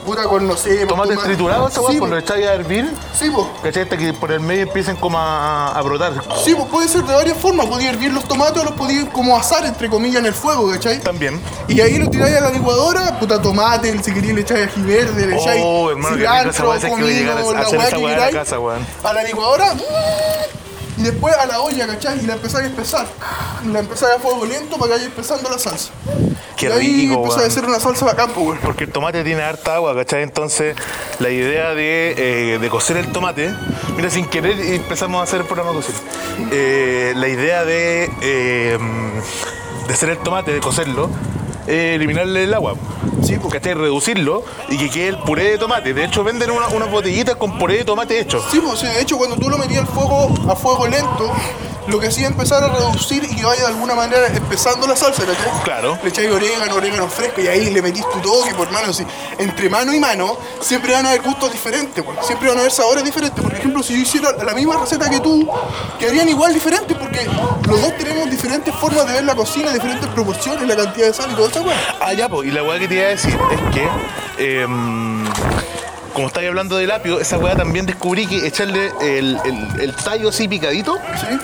Puta 0.06 0.24
con, 0.24 0.46
no 0.48 0.58
sé... 0.58 0.86
tomate 0.86 1.14
toma- 1.16 1.24
triturado, 1.26 1.68
esa 1.68 1.82
Sí, 1.90 2.00
weá, 2.00 2.10
lo 2.10 2.18
echáis 2.18 2.46
a 2.46 2.54
hervir, 2.54 2.92
sí, 3.18 3.30
pues. 3.30 3.48
¿cachai? 3.64 3.84
Hasta 3.84 3.98
que 3.98 4.14
por 4.14 4.32
el 4.32 4.42
medio 4.42 4.64
empiecen 4.64 4.96
como 4.98 5.18
a, 5.18 5.70
a 5.70 5.82
brotar. 5.82 6.14
Sí, 6.44 6.54
pues 6.56 6.68
puede 6.70 6.88
ser 6.90 7.04
de 7.04 7.14
varias 7.14 7.38
formas. 7.38 7.68
Podía 7.68 7.90
hervir 7.92 8.12
los 8.12 8.26
tomates 8.26 8.62
o 8.62 8.66
los 8.66 8.74
podía 8.74 9.10
como 9.10 9.38
asar, 9.38 9.66
entre 9.66 9.90
comillas, 9.90 10.20
en 10.20 10.26
el 10.26 10.34
fuego, 10.34 10.70
¿cachai? 10.72 11.00
También. 11.00 11.42
Y 11.68 11.80
ahí 11.80 11.98
lo 11.98 12.10
tiráis 12.10 12.36
a 12.36 12.42
la 12.42 12.50
licuadora, 12.52 13.18
puta 13.20 13.42
tomate, 13.42 13.98
si 14.04 14.14
queréis 14.14 14.34
le 14.36 14.42
echáis 14.42 14.68
ají 14.68 14.82
verde, 14.82 15.26
le 15.28 15.36
echáis 15.38 15.62
Oh, 15.64 15.90
hermano, 15.92 16.18
cilantro, 16.18 16.72
que 16.80 16.90
comino, 16.90 17.32
a 17.32 17.36
la 17.36 17.70
weá 17.70 17.90
que 17.90 17.98
queráis. 18.02 18.54
A 19.04 19.14
la 19.14 19.24
licuadora. 19.24 19.74
Y 19.74 20.43
y 21.04 21.08
después 21.08 21.36
a 21.36 21.46
la 21.46 21.60
olla, 21.60 21.86
¿cachai? 21.86 22.24
Y 22.24 22.26
la 22.26 22.34
empezáis 22.36 22.66
a 22.66 22.68
espesar. 22.70 23.08
La 23.72 23.80
empezáis 23.80 24.16
a 24.16 24.20
fuego 24.20 24.46
lento 24.46 24.78
para 24.78 24.94
que 24.94 24.98
vaya 25.00 25.08
espesando 25.08 25.50
la 25.50 25.60
salsa. 25.60 25.92
Qué 26.56 26.68
y 26.68 26.72
ahí 26.72 27.02
rico, 27.02 27.16
empieza 27.16 27.42
a 27.42 27.46
hacer 27.46 27.66
una 27.66 27.80
salsa 27.80 28.06
bacán, 28.06 28.32
pues. 28.32 28.58
Porque 28.62 28.86
el 28.86 28.92
tomate 28.92 29.24
tiene 29.24 29.42
harta 29.42 29.76
agua, 29.76 29.94
¿cachai? 29.96 30.24
Entonces, 30.24 30.78
la 31.20 31.30
idea 31.30 31.74
de, 31.74 32.54
eh, 32.54 32.60
de 32.60 32.70
cocer 32.70 32.96
el 32.96 33.12
tomate, 33.12 33.54
mira, 33.98 34.10
sin 34.10 34.28
querer 34.28 34.58
empezamos 34.62 35.20
a 35.20 35.24
hacer 35.24 35.42
el 35.42 35.46
programa 35.46 35.72
de 35.72 35.76
cocina. 35.76 35.98
Eh, 36.52 37.14
la 37.18 37.28
idea 37.28 37.66
de, 37.66 38.10
eh, 38.22 38.78
de 39.88 39.94
hacer 39.94 40.10
el 40.10 40.20
tomate, 40.20 40.54
de 40.54 40.62
cocerlo, 40.62 41.10
es 41.68 41.96
eliminarle 41.96 42.44
el 42.44 42.54
agua. 42.54 42.74
Sí, 43.24 43.38
pues. 43.42 43.54
¿cachai? 43.54 43.74
Reducirlo 43.74 44.44
y 44.70 44.78
que 44.78 44.90
quede 44.90 45.08
el 45.10 45.18
puré 45.20 45.52
de 45.52 45.58
tomate. 45.58 45.94
De 45.94 46.04
hecho, 46.06 46.24
venden 46.24 46.52
una- 46.52 46.68
unas 46.70 46.90
botellitas 46.92 47.36
con 47.36 47.58
puré 47.58 47.78
de 47.78 47.86
tomate 47.86 48.20
hecho. 48.20 48.44
Sí, 48.52 48.60
pues, 48.64 48.82
de 48.82 49.02
hecho, 49.02 49.18
cuando 49.18 49.38
tú 49.38 49.50
lo 49.50 49.58
metías 49.58 49.82
al 49.82 49.88
fuego, 49.88 50.34
a 50.50 50.56
fuego 50.56 50.88
lento, 50.88 51.32
lo 51.88 52.00
que 52.00 52.08
hacía 52.08 52.28
empezar 52.28 52.64
a 52.64 52.68
reducir 52.70 53.24
y 53.24 53.36
que 53.36 53.44
vaya 53.46 53.62
de 53.62 53.68
alguna 53.68 53.94
manera 53.96 54.28
empezando 54.28 54.88
la 54.88 54.96
salsa, 54.96 55.24
¿cachai? 55.26 55.64
Claro. 55.64 55.98
Le 56.04 56.10
echáis 56.10 56.32
orégano, 56.32 56.76
orégano 56.76 57.08
fresco 57.10 57.42
y 57.42 57.48
ahí 57.48 57.70
le 57.70 57.82
metís 57.82 58.04
tu 58.10 58.20
toque, 58.20 58.54
por 58.56 58.72
mano. 58.72 58.90
Así. 58.90 59.06
Entre 59.38 59.70
mano 59.70 59.94
y 59.94 60.00
mano 60.00 60.38
siempre 60.62 60.94
van 60.94 61.06
a 61.06 61.10
haber 61.10 61.22
gustos 61.22 61.52
diferentes, 61.52 62.04
pues. 62.04 62.26
siempre 62.26 62.48
van 62.50 62.58
a 62.58 62.62
haber 62.62 62.72
sabores 62.72 63.04
diferentes. 63.04 63.44
Por 63.44 63.54
ejemplo, 63.54 63.84
si 63.84 63.94
yo 63.96 64.00
hiciera 64.02 64.32
la 64.44 64.54
misma 64.54 64.78
receta 64.78 65.10
que 65.10 65.20
tú, 65.20 65.48
quedarían 66.00 66.30
igual 66.30 66.54
diferentes 66.54 66.96
porque 66.98 67.26
los 67.68 67.82
dos 67.82 67.98
tenemos 67.98 68.30
diferentes 68.30 68.74
formas 68.76 69.06
de 69.08 69.14
ver 69.14 69.24
la 69.26 69.36
cocina, 69.36 69.72
diferentes 69.72 70.08
proporciones, 70.10 70.68
la 70.68 70.76
cantidad 70.76 71.08
de 71.08 71.14
sal 71.14 71.32
y 71.32 71.36
todo 71.36 71.48
eso, 71.48 71.62
weón. 71.62 71.78
Ah, 72.00 72.14
ya, 72.14 72.30
pues. 72.30 72.48
Y 72.48 72.52
la 72.52 72.64
weá 72.64 72.80
que 72.80 72.88
te 72.88 72.96
iba 72.96 73.06
a 73.06 73.10
decir 73.10 73.38
es 73.52 73.74
que, 74.38 74.62
em, 74.62 75.26
como 76.14 76.28
estáis 76.28 76.48
hablando 76.48 76.78
del 76.78 76.92
apio, 76.92 77.20
esa 77.20 77.38
weá 77.38 77.56
también 77.56 77.86
descubrí 77.86 78.28
que 78.28 78.46
echarle 78.48 78.92
el, 79.02 79.40
el- 79.46 79.82
el 79.82 79.96
tallo 79.96 80.30
así 80.30 80.48
picadito 80.48 80.98
¿Sí? 81.20 81.38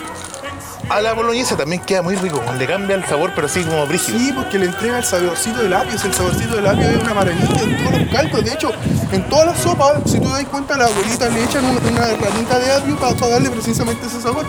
A 0.89 1.01
la 1.01 1.13
boloñesa 1.13 1.55
también 1.55 1.81
queda 1.83 2.01
muy 2.01 2.15
rico. 2.15 2.41
Le 2.57 2.65
cambia 2.67 2.95
el 2.95 3.05
sabor, 3.05 3.31
pero 3.35 3.47
así 3.47 3.63
como 3.63 3.85
brígido. 3.85 4.17
Sí, 4.17 4.31
porque 4.33 4.57
le 4.57 4.65
entrega 4.65 4.97
el 4.97 5.03
saborcito 5.03 5.61
del 5.61 5.73
apio. 5.73 5.93
El 6.03 6.13
saborcito 6.13 6.55
del 6.55 6.67
apio 6.67 6.89
es 6.89 7.03
una 7.03 7.13
maravilla 7.13 7.43
en 7.61 7.77
todos 7.83 7.99
los 7.99 8.09
caldos. 8.11 8.43
De 8.43 8.53
hecho, 8.53 8.71
en 9.11 9.29
todas 9.29 9.45
las 9.47 9.59
sopas, 9.59 10.01
si 10.05 10.19
tú 10.19 10.27
te 10.27 10.33
das 10.33 10.45
cuenta, 10.45 10.77
las 10.77 10.91
abuelitas 10.91 11.31
le 11.33 11.43
echan 11.43 11.65
una, 11.65 11.79
una 11.79 12.07
ranita 12.17 12.59
de 12.59 12.71
apio 12.73 12.95
para, 12.97 13.15
para 13.15 13.31
darle 13.33 13.49
precisamente 13.51 14.07
ese 14.07 14.21
sabor. 14.21 14.45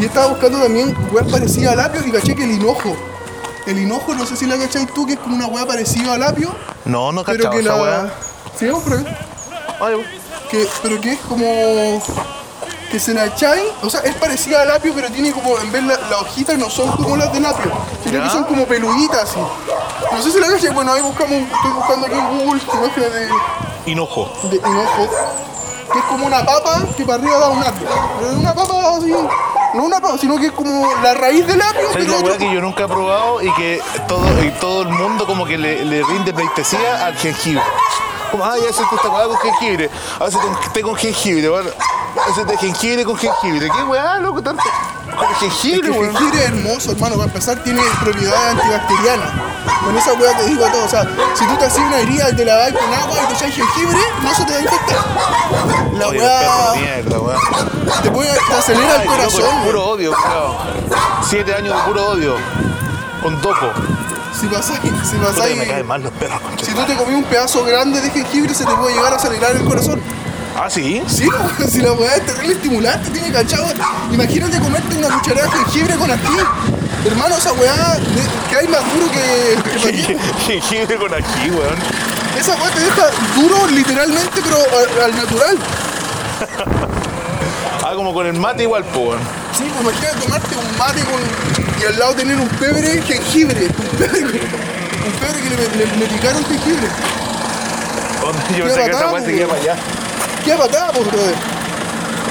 Y 0.00 0.04
estaba 0.04 0.26
buscando 0.28 0.58
también 0.60 0.94
hueá 1.12 1.24
parecida 1.24 1.72
al 1.72 1.80
apio 1.80 2.02
y 2.06 2.10
caché 2.10 2.34
que 2.34 2.44
el 2.44 2.52
hinojo. 2.52 2.96
El 3.66 3.78
hinojo, 3.78 4.14
no 4.14 4.26
sé 4.26 4.36
si 4.36 4.46
la 4.46 4.56
cacháis 4.58 4.92
tú, 4.94 5.06
que 5.06 5.14
es 5.14 5.18
como 5.18 5.34
una 5.36 5.46
hueá 5.46 5.66
parecida 5.66 6.14
al 6.14 6.22
apio, 6.22 6.54
No, 6.84 7.10
no 7.12 7.24
pero 7.24 7.38
cachaba 7.50 7.54
que 7.54 7.60
esa 7.62 7.76
la. 7.76 7.82
weá. 7.82 8.12
Sí, 8.58 8.66
por. 8.68 9.04
Ay, 9.80 9.96
que, 10.50 10.66
pero 10.82 11.00
que 11.00 11.12
es 11.14 11.18
como 11.20 12.00
que 12.96 13.00
se 13.00 13.12
la 13.12 13.26
o 13.82 13.90
sea, 13.90 14.00
es 14.00 14.14
parecida 14.14 14.62
al 14.62 14.70
apio, 14.70 14.90
pero 14.94 15.10
tiene 15.10 15.30
como, 15.30 15.58
en 15.58 15.70
vez 15.70 15.82
la- 15.84 15.98
las 16.08 16.22
hojitas 16.22 16.56
no 16.56 16.70
son 16.70 16.90
como 16.92 17.14
las 17.14 17.30
del 17.30 17.44
apio, 17.44 17.70
sino 18.02 18.22
que 18.24 18.30
son 18.30 18.44
como 18.44 18.64
peluditas 18.64 19.24
así. 19.24 19.38
No 20.10 20.22
sé 20.22 20.30
si 20.32 20.40
la 20.40 20.46
cachai, 20.48 20.72
bueno, 20.72 20.94
ahí 20.94 21.02
buscamos, 21.02 21.32
estoy 21.32 21.72
buscando 21.72 22.06
aquí 22.06 22.16
en 22.16 22.38
Google 22.38 22.60
imágenes 22.72 23.12
de, 23.12 23.28
Hinojo. 23.90 24.30
de 24.44 24.56
hinojo, 24.56 25.10
que 25.92 25.98
es 25.98 26.04
como 26.06 26.26
una 26.26 26.42
papa 26.46 26.80
que 26.96 27.04
para 27.04 27.18
arriba 27.18 27.38
da 27.38 27.48
un 27.50 27.62
apio. 27.62 27.86
Pero 28.18 28.30
es 28.30 28.36
una 28.38 28.54
papa 28.54 28.96
así, 28.96 29.10
no 29.74 29.82
una 29.84 30.00
papa, 30.00 30.16
sino 30.18 30.38
que 30.38 30.46
es 30.46 30.52
como 30.52 30.88
la 31.02 31.12
raíz 31.12 31.46
del 31.46 31.60
apio, 31.60 31.92
¿Sabes 31.92 32.06
pero 32.06 32.18
la 32.18 32.26
weá 32.26 32.38
que 32.38 32.50
yo 32.54 32.62
nunca 32.62 32.84
he 32.84 32.88
probado 32.88 33.42
y 33.42 33.52
que 33.56 33.82
todo, 34.08 34.24
y 34.42 34.50
todo 34.52 34.82
el 34.82 34.88
mundo 34.88 35.26
como 35.26 35.44
que 35.44 35.58
le, 35.58 35.84
le 35.84 36.02
rinde 36.02 36.32
pleitesía 36.32 37.04
al 37.04 37.14
jengibre? 37.18 37.62
Como, 38.30 38.42
ah, 38.44 38.54
ya 38.56 38.70
hacete 38.70 38.96
esta 38.96 39.08
weá 39.10 39.28
con 39.28 39.36
jengibre, 39.36 39.90
hacete 40.18 40.46
un 40.46 40.72
té 40.72 40.80
con 40.80 40.96
jengibre, 40.96 41.48
bueno, 41.50 41.70
hacete 42.20 42.56
jengibre 42.56 43.04
con 43.04 43.16
jengibre. 43.16 43.68
¿Qué 43.70 43.82
weá, 43.84 44.18
loco, 44.18 44.42
tanto? 44.42 44.62
Con 45.16 45.34
jengibre, 45.36 45.88
el 45.88 45.92
weón. 45.92 46.14
jengibre 46.14 46.38
es 46.38 46.48
hermoso, 46.50 46.92
hermano. 46.92 47.16
Para 47.16 47.28
empezar, 47.28 47.62
tiene 47.62 47.82
propiedades 48.02 48.60
antibacterianas. 48.60 49.30
Con 49.84 49.96
esa 49.96 50.12
hueá 50.14 50.36
te 50.36 50.46
digo 50.46 50.66
todo. 50.66 50.84
O 50.84 50.88
sea, 50.88 51.04
si 51.34 51.46
tú 51.46 51.56
te 51.56 51.64
haces 51.64 51.78
una 51.78 51.98
herida 51.98 52.30
y 52.30 52.36
te 52.36 52.44
la 52.44 52.56
das 52.56 52.72
con 52.72 52.92
agua 52.92 53.18
y 53.22 53.26
te 53.26 53.34
echas 53.34 53.54
jengibre, 53.54 53.98
no 54.22 54.34
se 54.34 54.44
te 54.44 54.52
va 54.52 54.58
a 54.58 54.62
infectar. 54.62 54.98
La 55.92 56.10
de 56.10 56.18
weón. 57.18 57.36
te, 58.02 58.10
puede, 58.10 58.32
te 58.32 58.52
acelera 58.52 58.96
el 58.96 59.04
loco, 59.04 59.16
corazón. 59.16 59.62
puro 59.64 59.86
odio, 59.86 60.12
culiao. 60.12 60.58
Siete 61.28 61.54
años 61.54 61.76
de 61.76 61.82
puro 61.82 62.10
odio. 62.10 62.36
Con 63.22 63.40
topo. 63.40 63.72
Si 64.38 64.46
pasáis, 64.48 64.80
si 64.80 65.16
pasáis, 65.16 65.58
si 66.62 66.72
tú 66.72 66.84
te 66.84 66.94
comís 66.94 67.14
un 67.16 67.24
pedazo 67.24 67.64
grande 67.64 68.02
de 68.02 68.10
jengibre, 68.10 68.54
se 68.54 68.66
te 68.66 68.74
puede 68.74 68.94
llegar 68.94 69.14
a 69.14 69.16
acelerar 69.16 69.56
el 69.56 69.64
corazón. 69.64 70.02
Ah, 70.58 70.70
sí. 70.70 71.02
Sí, 71.06 71.28
si 71.68 71.80
la 71.82 71.92
hueá 71.92 72.16
es 72.16 72.26
terrible 72.26 72.54
estimulante, 72.54 73.10
tiene 73.10 73.30
cachado. 73.30 73.66
Imagínate 74.12 74.58
comerte 74.58 74.96
una 74.96 75.08
cucharada 75.18 75.48
de 75.50 75.56
jengibre 75.64 75.96
con 75.96 76.10
ají. 76.10 76.38
Hermano, 77.06 77.36
esa 77.36 77.52
de- 77.52 78.50
que 78.50 78.56
hay 78.56 78.68
más 78.68 78.80
duro 78.94 79.10
que. 79.12 79.58
Jengibre 80.46 80.96
con 80.96 81.12
aquí, 81.14 81.50
weón. 81.50 81.76
Esa 82.38 82.54
weá 82.56 82.70
te 82.70 82.80
deja 82.80 83.06
duro 83.36 83.66
literalmente, 83.68 84.40
pero 84.42 85.04
al 85.04 85.16
natural. 85.16 85.58
Ah, 87.84 87.92
como 87.94 88.12
con 88.12 88.26
el 88.26 88.34
mate 88.38 88.64
igual, 88.64 88.84
po, 88.84 89.00
weón. 89.00 89.20
Sí, 89.56 89.64
pues 89.72 89.80
imagínate 89.94 90.20
tomarte 90.20 90.56
un 90.56 90.78
mate 90.78 91.00
con, 91.04 91.20
y 91.82 91.86
al 91.86 91.98
lado 91.98 92.14
tener 92.14 92.36
un 92.38 92.48
pebre 92.48 93.00
jengibre. 93.02 93.66
Un 93.66 93.98
pebre, 93.98 94.20
un 94.22 95.12
pebre 95.20 95.40
que 95.42 95.50
le, 95.50 95.86
le, 95.86 95.96
le 95.96 96.06
picaron 96.06 96.44
jengibre. 96.46 96.88
Yo 98.58 98.64
pensé 98.64 98.84
que 98.84 98.90
esa 98.90 99.12
weá 99.12 99.22
se 99.22 99.32
iba 99.36 99.46
weón. 99.46 99.48
para 99.48 99.60
allá. 99.60 99.76
Qué 100.46 100.54
patada, 100.54 100.92
pues, 100.92 101.06
brother. 101.10 101.34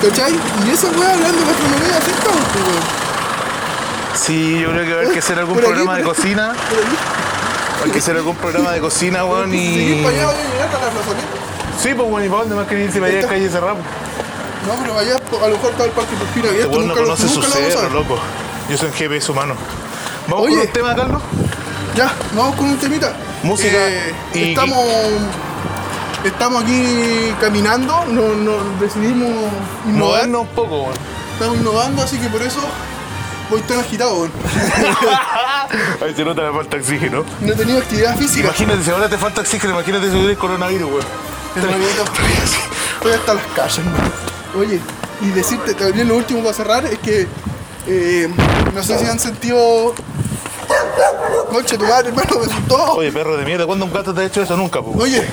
¿Cachai? 0.01 0.33
Y 0.65 0.71
esa 0.71 0.87
weá 0.87 1.11
hablando 1.13 1.37
de 1.39 1.45
gastronomía, 1.45 1.97
así 1.97 2.11
estamos, 2.11 2.41
pues, 2.53 2.65
weón. 2.65 2.83
Sí, 4.15 4.59
yo 4.61 4.69
creo 4.71 4.83
que 4.85 4.89
va 4.91 4.95
a 4.95 5.01
haber 5.01 5.13
que 5.13 5.19
hacer 5.19 5.37
algún 5.39 5.55
Por 5.55 5.63
aquí, 5.65 5.73
programa 5.73 5.97
de 5.97 6.03
por 6.03 6.15
cocina. 6.15 6.53
Hay 7.83 7.91
que 7.91 7.99
hacer 7.99 8.15
algún 8.15 8.35
programa 8.37 8.71
de 8.71 8.79
cocina, 8.79 9.25
weón, 9.25 9.51
Si 9.51 9.57
seguís 9.59 9.99
y... 9.99 10.03
para 10.03 10.15
allá, 10.15 10.25
voy 10.27 10.35
a 10.35 10.37
llegar 10.53 10.69
a 10.69 10.71
la 10.71 10.89
plazoleta. 10.91 11.27
Sí, 11.83 11.89
pues, 11.93 12.09
weón, 12.09 12.25
¿y 12.25 12.29
para 12.29 12.39
dónde 12.41 12.55
más 12.55 12.67
quería 12.67 12.85
irse 12.85 12.99
para 12.99 13.11
allá? 13.11 13.27
Calle 13.27 13.49
Cerrado. 13.49 13.77
No, 14.67 14.73
pero 14.81 14.97
allá 14.97 15.15
a 15.15 15.47
lo 15.47 15.55
mejor 15.55 15.71
está 15.71 15.83
el 15.85 15.91
parque 15.91 16.15
Turpina 16.15 16.45
Este 16.47 16.49
abierto. 16.63 16.71
weón 16.71 16.87
no 16.87 16.93
nunca 16.95 17.01
lo- 17.01 17.07
conoce 17.07 17.27
su 17.29 17.35
nunca 17.41 17.47
lo 17.49 17.53
vamos 17.55 17.67
a 17.67 17.71
cerro, 17.71 17.81
ver. 17.83 17.91
loco. 17.91 18.19
Yo 18.69 18.77
soy 18.77 18.87
un 18.89 18.93
GPS 18.95 19.31
humano. 19.31 19.55
¿Vamos 20.27 20.45
Oye. 20.45 20.55
con 20.57 20.65
un 20.67 20.73
tema, 20.73 20.95
Carlos? 20.95 21.21
Ya, 21.95 22.13
vamos 22.33 22.55
con 22.55 22.65
un 22.69 22.77
temita. 22.77 23.13
Música 23.43 23.69
Eh, 23.77 24.13
y- 24.33 24.49
estamos, 24.49 24.77
estamos 26.25 26.63
aquí 26.63 27.33
caminando, 27.39 28.05
no, 28.07 28.35
no, 28.35 28.57
decidimos 28.79 29.29
innovar. 29.85 30.27
Movernos 30.27 30.41
un 30.41 30.47
poco, 30.47 30.83
weón. 30.83 30.93
Estamos 31.33 31.57
innovando, 31.57 32.01
así 32.01 32.17
que 32.17 32.27
por 32.29 32.41
eso 32.41 32.59
voy 33.49 33.61
tan 33.61 33.79
agitado. 33.79 34.15
weón. 34.15 34.31
Ahí 36.03 36.13
se 36.15 36.25
nota 36.25 36.41
la 36.41 36.53
falta 36.53 36.77
de 36.77 36.81
oxígeno. 36.81 37.23
No 37.41 37.53
he 37.53 37.55
tenido 37.55 37.79
actividad 37.79 38.17
física. 38.17 38.47
Imagínate, 38.47 38.83
si 38.83 38.89
ahora 38.89 39.09
te 39.09 39.17
falta 39.17 39.41
oxígeno, 39.41 39.73
imagínate 39.73 40.09
si 40.09 40.17
hubiera 40.17 40.35
coronavirus, 40.35 40.89
weón. 40.89 41.05
Estoy 42.97 43.11
hasta 43.13 43.33
las 43.33 43.45
calles, 43.55 43.77
hermano. 43.77 44.11
Oye, 44.57 44.79
y 45.21 45.27
decirte 45.29 45.73
también 45.73 46.07
lo 46.07 46.15
último 46.15 46.41
para 46.41 46.53
cerrar 46.53 46.85
es 46.85 46.99
que 46.99 47.27
eh, 47.87 48.29
no 48.73 48.83
sé 48.83 48.97
si 48.97 49.05
han 49.05 49.19
sentido. 49.19 49.93
Conche, 51.49 51.77
tu 51.77 51.85
madre, 51.85 52.09
hermano, 52.09 52.39
me 52.39 52.45
asustó. 52.45 52.93
Oye, 52.95 53.11
perro 53.11 53.37
de 53.37 53.45
mierda, 53.45 53.65
¿cuándo 53.65 53.85
un 53.85 53.93
gato 53.93 54.13
te 54.13 54.21
ha 54.21 54.25
hecho 54.25 54.41
eso? 54.41 54.57
Nunca, 54.57 54.81
po. 54.81 54.91
Oye, 54.97 55.25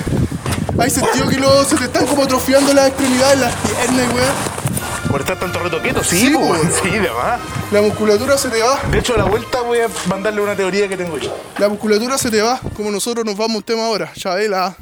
¿hay 0.79 0.89
sentido 0.89 1.27
que 1.27 1.37
lo- 1.37 1.63
se 1.65 1.75
te 1.77 1.85
están 1.85 2.05
como 2.07 2.23
atrofiando 2.23 2.73
las 2.73 2.87
extremidades, 2.89 3.39
las 3.39 3.53
piernas, 3.55 4.13
weón? 4.13 4.63
¿Por 5.09 5.21
estar 5.21 5.37
tanto 5.39 5.59
rato 5.59 5.79
quieto? 5.81 6.03
Sí, 6.03 6.27
Sí, 6.27 6.35
weón. 6.35 6.71
Sí, 6.83 6.89
de 6.89 7.09
más. 7.11 7.39
La 7.71 7.81
musculatura 7.81 8.37
se 8.37 8.49
te 8.49 8.61
va, 8.61 8.79
De 8.91 8.99
hecho, 8.99 9.13
a 9.15 9.17
la 9.17 9.23
vuelta 9.25 9.61
voy 9.61 9.79
a 9.79 9.87
mandarle 10.07 10.41
una 10.41 10.55
teoría 10.55 10.87
que 10.87 10.97
tengo 10.97 11.17
yo. 11.17 11.35
la 11.57 11.69
musculatura 11.69 12.17
se 12.17 12.29
te 12.31 12.41
va, 12.41 12.59
como 12.75 12.91
nosotros 12.91 13.25
nos 13.25 13.35
vamos 13.37 13.55
a 13.55 13.57
un 13.57 13.63
tema 13.63 13.85
ahora. 13.85 14.11
Chabela. 14.15 14.75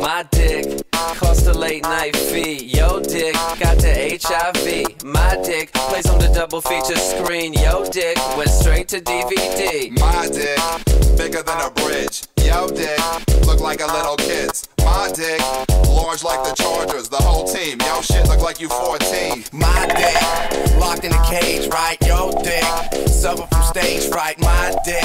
My 0.00 0.24
dick 0.30 0.82
cost 1.18 1.46
a 1.46 1.52
late 1.52 1.82
night 1.82 2.16
fee. 2.16 2.56
Yo 2.66 3.00
dick 3.00 3.34
got 3.60 3.78
the 3.78 4.18
HIV. 4.18 4.89
My 5.10 5.36
dick 5.42 5.72
plays 5.72 6.06
on 6.08 6.20
the 6.20 6.28
double 6.28 6.60
feature 6.60 6.96
screen. 6.96 7.52
Yo 7.52 7.84
dick 7.90 8.16
went 8.36 8.48
straight 8.48 8.86
to 8.88 9.00
DVD. 9.00 9.90
My 9.98 10.28
dick, 10.30 10.56
bigger 11.18 11.42
than 11.42 11.60
a 11.60 11.70
bridge. 11.82 12.22
Yo 12.44 12.68
dick, 12.68 13.00
look 13.44 13.58
like 13.58 13.80
a 13.80 13.86
little 13.86 14.16
kid's. 14.16 14.68
My 14.84 15.10
dick, 15.12 15.40
large 15.88 16.22
like 16.22 16.44
the 16.44 16.54
Chargers, 16.62 17.08
the 17.08 17.16
whole 17.16 17.44
team. 17.44 17.78
Yo 17.80 18.00
shit 18.02 18.28
look 18.28 18.40
like 18.40 18.60
you 18.60 18.68
14. 18.68 19.46
My 19.52 19.86
dick, 19.98 20.78
locked 20.78 21.02
in 21.02 21.12
a 21.12 21.24
cage, 21.24 21.66
right? 21.68 21.96
Yo 22.06 22.30
dick, 22.44 22.62
suffer 23.08 23.48
from 23.50 23.62
stage 23.64 24.08
fright. 24.08 24.38
My 24.38 24.72
dick, 24.84 25.02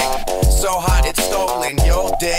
so 0.51 0.69
hot 0.69 1.05
it's 1.07 1.23
stolen. 1.23 1.77
Yo 1.79 2.13
dick, 2.19 2.37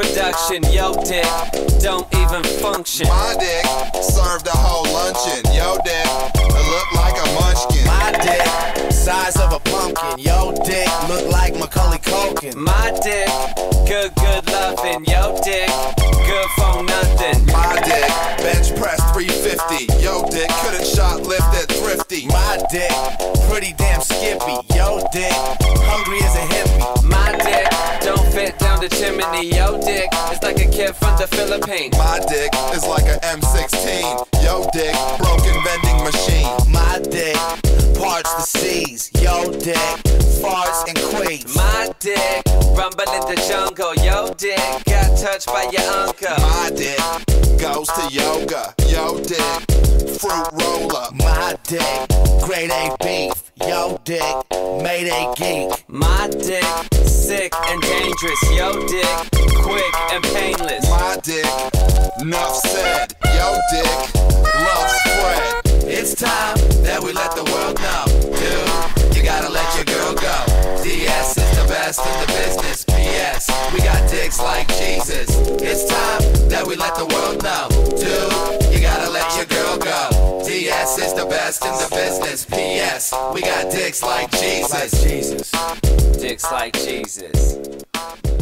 no 0.00 0.08
introduction. 0.08 0.62
Yo, 0.72 0.94
dick 1.04 1.24
don't 1.80 2.06
even 2.14 2.44
function. 2.60 3.08
My 3.08 3.36
dick 3.38 3.64
served 4.02 4.46
a 4.46 4.56
whole 4.56 4.84
luncheon. 4.92 5.44
Yo, 5.52 5.76
dick, 5.84 6.06
it 6.36 6.66
looked 6.70 6.94
like 6.94 7.16
a 7.16 7.26
munchkin. 7.40 7.86
My 7.86 8.12
dick, 8.22 8.92
size 8.92 9.36
of 9.36 9.52
a 9.52 9.60
pumpkin. 9.60 10.18
Yo, 10.18 10.52
dick, 10.64 10.88
look 11.08 11.30
like 11.30 11.54
Macaulay 11.56 11.98
Culkin. 11.98 12.54
My 12.54 12.92
dick, 13.02 13.28
good, 13.88 14.14
good 14.16 14.46
loving. 14.52 15.04
Yo, 15.04 15.38
dick, 15.42 15.68
good 16.26 16.50
for 16.56 16.82
nothing. 16.82 17.46
My 17.46 17.80
dick, 17.84 18.08
bench 18.44 18.74
press 18.78 19.00
350. 19.12 20.02
Yo, 20.02 20.28
dick, 20.30 20.48
couldn't 20.62 20.86
shot 20.86 21.22
lift 21.22 21.50
at 21.54 21.68
thrifty. 21.68 22.26
My 22.26 22.58
dick, 22.70 22.92
pretty 23.48 23.72
damn 23.74 24.00
chimney. 28.90 29.54
Yo, 29.54 29.80
dick 29.80 30.08
is 30.32 30.42
like 30.42 30.58
a 30.60 30.68
kid 30.70 30.94
from 30.96 31.16
the 31.18 31.26
Philippines. 31.26 31.96
My 31.96 32.20
dick 32.28 32.52
is 32.74 32.86
like 32.86 33.06
a 33.06 33.18
M16. 33.24 34.42
Yo, 34.42 34.66
dick, 34.72 34.94
broken 35.18 35.56
vending 35.64 36.02
machine. 36.04 36.48
My 36.70 36.98
dick, 37.10 37.36
parts 37.96 38.32
the 38.34 38.42
seas. 38.42 39.10
Yo, 39.20 39.50
dick, 39.52 39.76
farts 40.42 40.88
and 40.88 40.98
quakes. 41.14 41.54
My 41.54 41.92
dick, 42.00 42.42
rumble 42.76 43.10
in 43.12 43.24
the 43.28 43.38
jungle. 43.48 43.94
Yo, 44.04 44.32
dick, 44.34 44.58
got 44.86 45.16
touched 45.18 45.46
by 45.46 45.68
your 45.72 45.88
uncle. 45.90 46.36
My 46.38 46.70
dick 46.74 46.98
goes 47.60 47.88
to 47.88 48.08
yoga. 48.10 48.74
Yo, 48.88 49.20
dick, 49.22 50.18
fruit 50.18 50.48
roller. 50.52 51.08
My 51.14 51.56
dick, 51.64 52.08
grade 52.42 52.70
A 52.70 52.96
beef. 53.02 53.29
Dick, 54.04 54.22
made 54.82 55.08
a 55.08 55.34
geek. 55.36 55.84
My 55.88 56.28
dick, 56.30 56.64
sick 57.06 57.52
and 57.68 57.82
dangerous. 57.82 58.42
Yo, 58.56 58.86
dick, 58.86 59.06
quick 59.56 59.94
and 60.12 60.24
painless. 60.24 60.88
My 60.88 61.18
dick, 61.22 61.44
enough 62.20 62.54
said. 62.56 63.14
Yo, 63.24 63.58
dick, 63.70 64.14
love 64.14 64.90
spread. 64.90 65.60
It's 65.84 66.14
time 66.14 66.56
that 66.82 67.00
we 67.02 67.12
let 67.12 67.32
the 67.36 67.44
world 67.52 67.78
know, 67.80 68.04
dude. 68.38 69.16
You 69.16 69.22
gotta 69.22 69.50
let 69.50 69.74
your 69.76 69.84
girl 69.84 70.14
go. 70.14 70.82
DS 70.82 71.36
is 71.36 71.50
the 71.58 71.68
best 71.68 72.00
in 72.00 72.20
the 72.20 72.26
business. 72.32 72.84
PS, 72.84 73.50
we 73.74 73.80
got 73.80 74.08
dicks 74.10 74.38
like 74.40 74.66
Jesus. 74.68 75.28
It's 75.60 75.84
time 75.84 76.48
that 76.48 76.66
we 76.66 76.74
let 76.76 76.94
the 76.94 77.06
world 77.06 77.42
know, 77.42 77.68
dude. 77.98 78.59
Go. 80.64 80.70
DS 80.70 80.98
is 80.98 81.14
the 81.14 81.26
best 81.26 81.64
in 81.64 81.72
the 81.72 81.88
business. 81.94 82.46
PS, 82.46 83.12
we 83.34 83.40
got 83.40 83.70
dicks 83.70 84.02
like 84.02 84.30
Jesus. 84.30 84.90
Jesus. 85.02 85.52
Dicks 86.20 86.44
like 86.50 86.76
Jesus. 86.78 87.58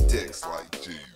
Dicks 0.09 0.43
like 0.43 0.79
Jesus. 0.83 1.09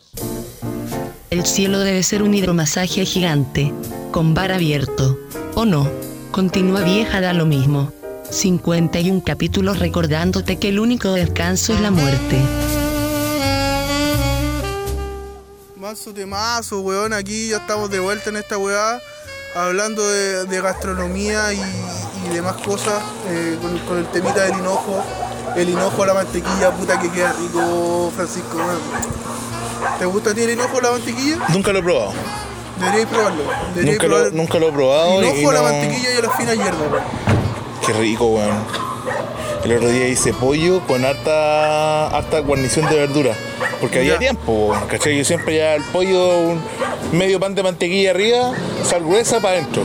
El 1.31 1.47
cielo 1.47 1.79
debe 1.81 2.03
ser 2.03 2.23
un 2.23 2.35
hidromasaje 2.35 3.05
gigante, 3.07 3.73
con 4.11 4.35
bar 4.35 4.53
abierto. 4.53 5.19
¿O 5.55 5.65
no? 5.65 5.89
Continúa 6.31 6.83
vieja, 6.83 7.21
da 7.21 7.33
lo 7.33 7.47
mismo. 7.47 7.93
51 8.31 9.23
capítulos 9.25 9.79
recordándote 9.79 10.59
que 10.59 10.69
el 10.69 10.79
único 10.79 11.13
descanso 11.13 11.75
es 11.75 11.81
la 11.81 11.91
muerte. 11.91 12.39
Mazo 15.77 16.13
de 16.13 16.27
mazo, 16.27 16.81
weón. 16.81 17.13
Aquí 17.13 17.49
ya 17.49 17.59
estamos 17.59 17.91
de 17.91 18.01
vuelta 18.01 18.31
en 18.31 18.37
esta 18.37 18.57
weá. 18.57 19.01
Hablando 19.55 20.09
de, 20.09 20.47
de 20.47 20.61
gastronomía 20.61 21.53
y, 21.53 21.61
y 22.27 22.29
demás 22.35 22.57
cosas. 22.65 23.03
eh, 23.29 23.59
con, 23.61 23.79
con 23.81 23.99
el 23.99 24.07
temita 24.07 24.43
del 24.45 24.59
hinojo. 24.59 25.03
El 25.57 25.69
hinojo, 25.69 26.07
la 26.07 26.15
mantequilla, 26.15 26.71
puta 26.71 26.99
que 26.99 27.11
queda 27.11 27.33
rico, 27.35 28.11
Francisco. 28.17 28.57
¿Te 29.99 30.07
gusta 30.07 30.31
a 30.31 30.35
ti 30.35 30.43
el 30.43 30.51
hinojo, 30.51 30.81
la 30.81 30.93
mantequilla? 30.93 31.37
Nunca 31.49 31.73
lo 31.73 31.81
he 31.81 31.83
probado. 31.83 32.13
Deberíais 32.79 33.07
probarlo. 33.09 33.43
Deberíais 33.75 34.01
Nunca 34.03 34.07
lo, 34.07 34.31
nunca 34.31 34.59
lo 34.59 34.69
he 34.69 34.73
probado. 34.73 35.23
y 35.23 35.27
Hinojo, 35.27 35.53
la 35.53 35.59
no- 35.61 35.65
mantequilla 35.65 36.19
y 36.19 36.23
las 36.23 36.37
finas 36.37 36.57
hierbas, 36.57 36.81
weón. 36.91 37.05
Qué 37.87 37.93
rico, 37.93 38.27
weón. 38.27 38.65
El 39.65 39.77
otro 39.77 39.89
día 39.91 40.09
hice 40.09 40.33
pollo 40.33 40.81
con 40.89 41.05
harta, 41.05 42.09
harta 42.09 42.41
guarnición 42.41 42.89
de 42.89 42.97
verdura. 42.97 43.33
Porque 43.81 44.01
había 44.01 44.19
tiempo, 44.19 44.75
¿cachai? 44.89 45.17
Yo 45.17 45.25
siempre 45.25 45.57
ya 45.57 45.77
el 45.77 45.83
pollo, 45.85 46.39
un 46.41 46.61
medio 47.13 47.39
pan 47.39 47.55
de 47.55 47.63
mantequilla 47.63 48.11
arriba, 48.11 48.53
sal 48.85 49.05
gruesa 49.05 49.41
para 49.41 49.59
adentro. 49.59 49.85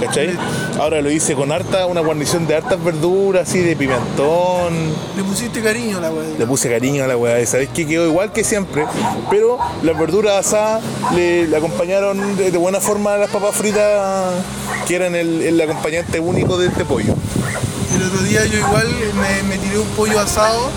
¿Cachai? 0.00 0.36
Ahora 0.80 1.00
lo 1.02 1.10
hice 1.10 1.34
con 1.34 1.52
harta, 1.52 1.86
una 1.86 2.00
guarnición 2.00 2.48
de 2.48 2.56
hartas 2.56 2.82
verduras, 2.82 3.48
así 3.48 3.60
de 3.60 3.76
pimentón. 3.76 4.74
Le 5.16 5.22
pusiste 5.22 5.62
cariño 5.62 5.98
a 5.98 6.00
la 6.00 6.10
weá. 6.10 6.26
Le 6.38 6.46
puse 6.46 6.68
cariño 6.68 7.04
a 7.04 7.06
la 7.06 7.16
weá, 7.16 7.46
¿sabes 7.46 7.68
qué? 7.72 7.86
Quedó 7.86 8.06
igual 8.06 8.32
que 8.32 8.42
siempre, 8.42 8.84
pero 9.30 9.58
las 9.82 9.96
verduras 9.98 10.34
asadas 10.46 10.82
le, 11.14 11.46
le 11.46 11.56
acompañaron 11.56 12.36
de, 12.36 12.50
de 12.50 12.58
buena 12.58 12.80
forma 12.80 13.14
a 13.14 13.18
las 13.18 13.30
papas 13.30 13.54
fritas, 13.54 14.34
que 14.86 14.96
eran 14.96 15.14
el, 15.14 15.42
el 15.42 15.60
acompañante 15.60 16.18
único 16.18 16.58
de 16.58 16.66
este 16.66 16.84
pollo. 16.84 17.14
El 17.94 18.02
otro 18.02 18.18
día 18.22 18.44
yo 18.46 18.58
igual 18.58 18.88
me, 19.14 19.42
me 19.44 19.58
tiré 19.58 19.78
un 19.78 19.88
pollo 19.88 20.20
asado, 20.20 20.70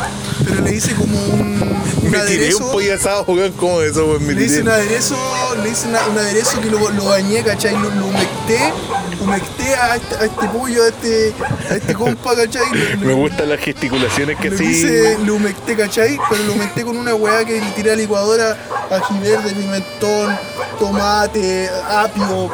pero 0.45 0.62
le 0.62 0.76
hice 0.76 0.93
como 0.95 1.17
un, 1.34 1.62
un 2.04 2.12
Me 2.12 2.19
tiré 2.19 2.54
un 2.56 2.72
pollo 2.72 2.93
asado, 2.95 3.24
weón, 3.28 3.52
¿cómo 3.54 3.82
eso, 3.82 4.06
weón? 4.06 4.26
Me 4.26 4.34
Le 4.34 4.43
hice 4.45 4.58
tiré. 4.58 4.62
un 4.63 4.69
aderezo, 4.69 5.15
le 5.63 5.69
hice 5.69 5.88
una- 5.88 6.08
un 6.08 6.17
aderezo 6.17 6.62
que 6.62 6.69
lo, 6.69 6.89
lo 6.91 7.06
bañé, 7.06 7.43
¿cachai? 7.43 7.74
Lo, 7.74 7.89
lo 7.89 8.06
humecté, 8.08 8.74
humecté 9.19 9.76
a 9.76 9.95
este, 9.98 10.15
a 10.15 10.26
este 10.26 10.48
pollo, 10.48 10.84
a 10.84 10.88
este, 10.88 11.34
a 11.69 11.76
este 11.76 11.93
compa, 11.93 12.36
¿cachai? 12.36 12.63
Lo- 13.02 13.08
Me 13.08 13.13
gustan 13.13 13.50
las 13.50 13.60
gesticulaciones 13.60 14.38
que 14.39 14.48
así. 14.50 14.63
hice, 14.63 15.17
lo 15.26 15.36
humecté, 15.36 15.76
¿cachai? 15.76 16.17
Pero 16.30 16.43
lo 16.43 16.54
humecté 16.54 16.84
con 16.86 16.95
una 16.98 17.15
weá 17.15 17.43
que 17.43 17.60
le 17.60 17.72
tiré 17.72 17.91
a 17.91 17.95
la 17.95 18.02
licuadora, 18.02 18.58
ají 18.91 19.19
verde, 19.19 19.52
pimentón, 19.52 20.38
tomate, 20.80 21.69
apio, 21.89 22.50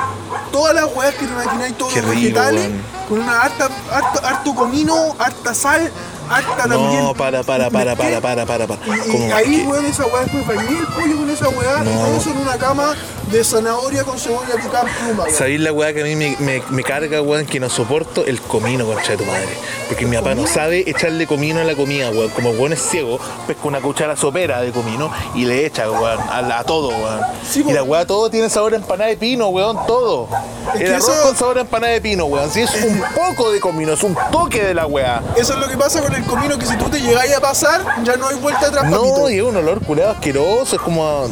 todas 0.52 0.74
las 0.74 0.86
weas 0.96 1.13
que 1.13 1.26
te 1.28 1.32
imagináis, 1.32 1.78
todos 1.78 1.94
Qué 1.94 2.02
los 2.02 2.10
rico, 2.12 2.22
vegetales, 2.24 2.62
weón. 2.62 2.94
Con 3.08 3.20
una 3.20 3.41
harta, 3.41 3.70
harto, 3.91 4.26
harto 4.26 4.54
comino, 4.54 5.15
harta 5.18 5.54
sal, 5.54 5.91
también. 6.30 7.04
No, 7.04 7.14
para, 7.14 7.44
para, 7.44 7.70
para, 7.70 7.96
para, 7.96 8.22
para, 8.22 8.46
para, 8.46 8.68
para. 8.68 8.82
Y, 9.08 9.32
ahí, 9.32 9.66
weón, 9.68 9.86
esa 9.86 10.06
weá 10.06 10.24
después 10.24 10.46
bañé 10.48 10.80
el 10.80 10.86
pollo 10.88 11.18
con 11.18 11.30
esa 11.30 11.50
weá 11.50 11.82
y 11.84 11.88
todo 11.88 12.18
eso 12.18 12.30
en 12.32 12.38
una 12.38 12.58
cama 12.58 12.94
de 13.32 13.44
zanahoria 13.44 14.04
con 14.04 14.20
cebolla 14.20 14.56
picada 14.56 14.84
pluma. 14.84 15.26
¿Sabéis 15.30 15.60
la 15.60 15.72
weá 15.74 15.94
que 15.94 16.02
a 16.02 16.04
mí 16.04 16.16
me, 16.16 16.36
me, 16.40 16.62
me 16.70 16.84
carga, 16.84 17.22
weón? 17.22 17.46
Que 17.46 17.60
no 17.60 17.70
soporto 17.70 18.26
el 18.26 18.42
comino, 18.42 18.86
concha 18.86 19.12
de 19.12 19.18
tu 19.18 19.26
madre. 19.26 19.50
Porque 19.88 20.06
mi 20.06 20.16
papá 20.16 20.36
no 20.36 20.48
sabe 20.48 20.84
echarle 20.90 21.28
comino 21.28 21.60
a 21.60 21.64
la 21.64 21.76
comida, 21.76 22.10
weón. 22.12 22.30
Como 22.30 22.52
weón 22.52 22.74
es 22.74 22.82
ciego, 22.82 23.20
pesca 23.48 23.62
una 23.68 23.82
cuchara 23.82 24.16
sopera 24.16 24.62
de 24.62 24.72
comino 24.72 25.12
y 25.34 25.46
le 25.46 25.66
echa, 25.66 25.90
weón, 25.90 26.20
a, 26.20 26.60
a 26.60 26.64
todo, 26.64 26.90
weón. 26.90 27.22
Sí, 27.50 27.64
y 27.68 27.72
la 27.74 27.84
weá 27.84 28.06
todo 28.06 28.30
tiene 28.30 28.50
sabor 28.50 28.74
a 28.74 28.78
empanada 28.78 29.10
de 29.10 29.18
pino, 29.18 29.48
weón, 29.50 29.78
todo. 29.88 30.28
Es 30.76 30.82
el 30.82 30.94
arroz 30.96 31.10
eso- 31.10 31.24
con 31.28 31.36
sabor 31.38 31.58
a 31.58 31.62
empanada 31.62 31.94
de 31.94 32.02
pino, 32.02 32.26
weón. 32.26 32.50
Si 32.52 32.62
es 32.62 32.72
un 32.84 33.02
poco 33.16 33.52
de 33.52 33.60
comino, 33.60 33.94
es 33.94 34.04
un 34.04 34.16
toque 34.32 34.64
de 34.64 34.74
la 34.74 34.86
weá. 34.86 35.22
Eso 35.36 35.54
es 35.54 35.60
lo 35.60 35.68
que 35.68 35.78
pasa 35.78 36.02
con 36.02 36.14
el 36.15 36.25
comino, 36.25 36.58
que 36.58 36.65
si 36.65 36.75
tú 36.78 36.89
te 36.89 36.99
llegáis 36.99 37.36
a 37.36 37.39
pasar, 37.41 37.82
ya 38.04 38.15
no 38.17 38.28
hay 38.28 38.36
vuelta 38.36 38.67
atrás, 38.67 38.86
No, 38.86 39.01
papito. 39.01 39.30
y 39.30 39.38
es 39.38 39.43
un 39.43 39.56
olor 39.58 39.82
curado 39.84 40.12
asqueroso, 40.12 40.75
es 40.75 40.82
como 40.82 41.06
a, 41.08 41.25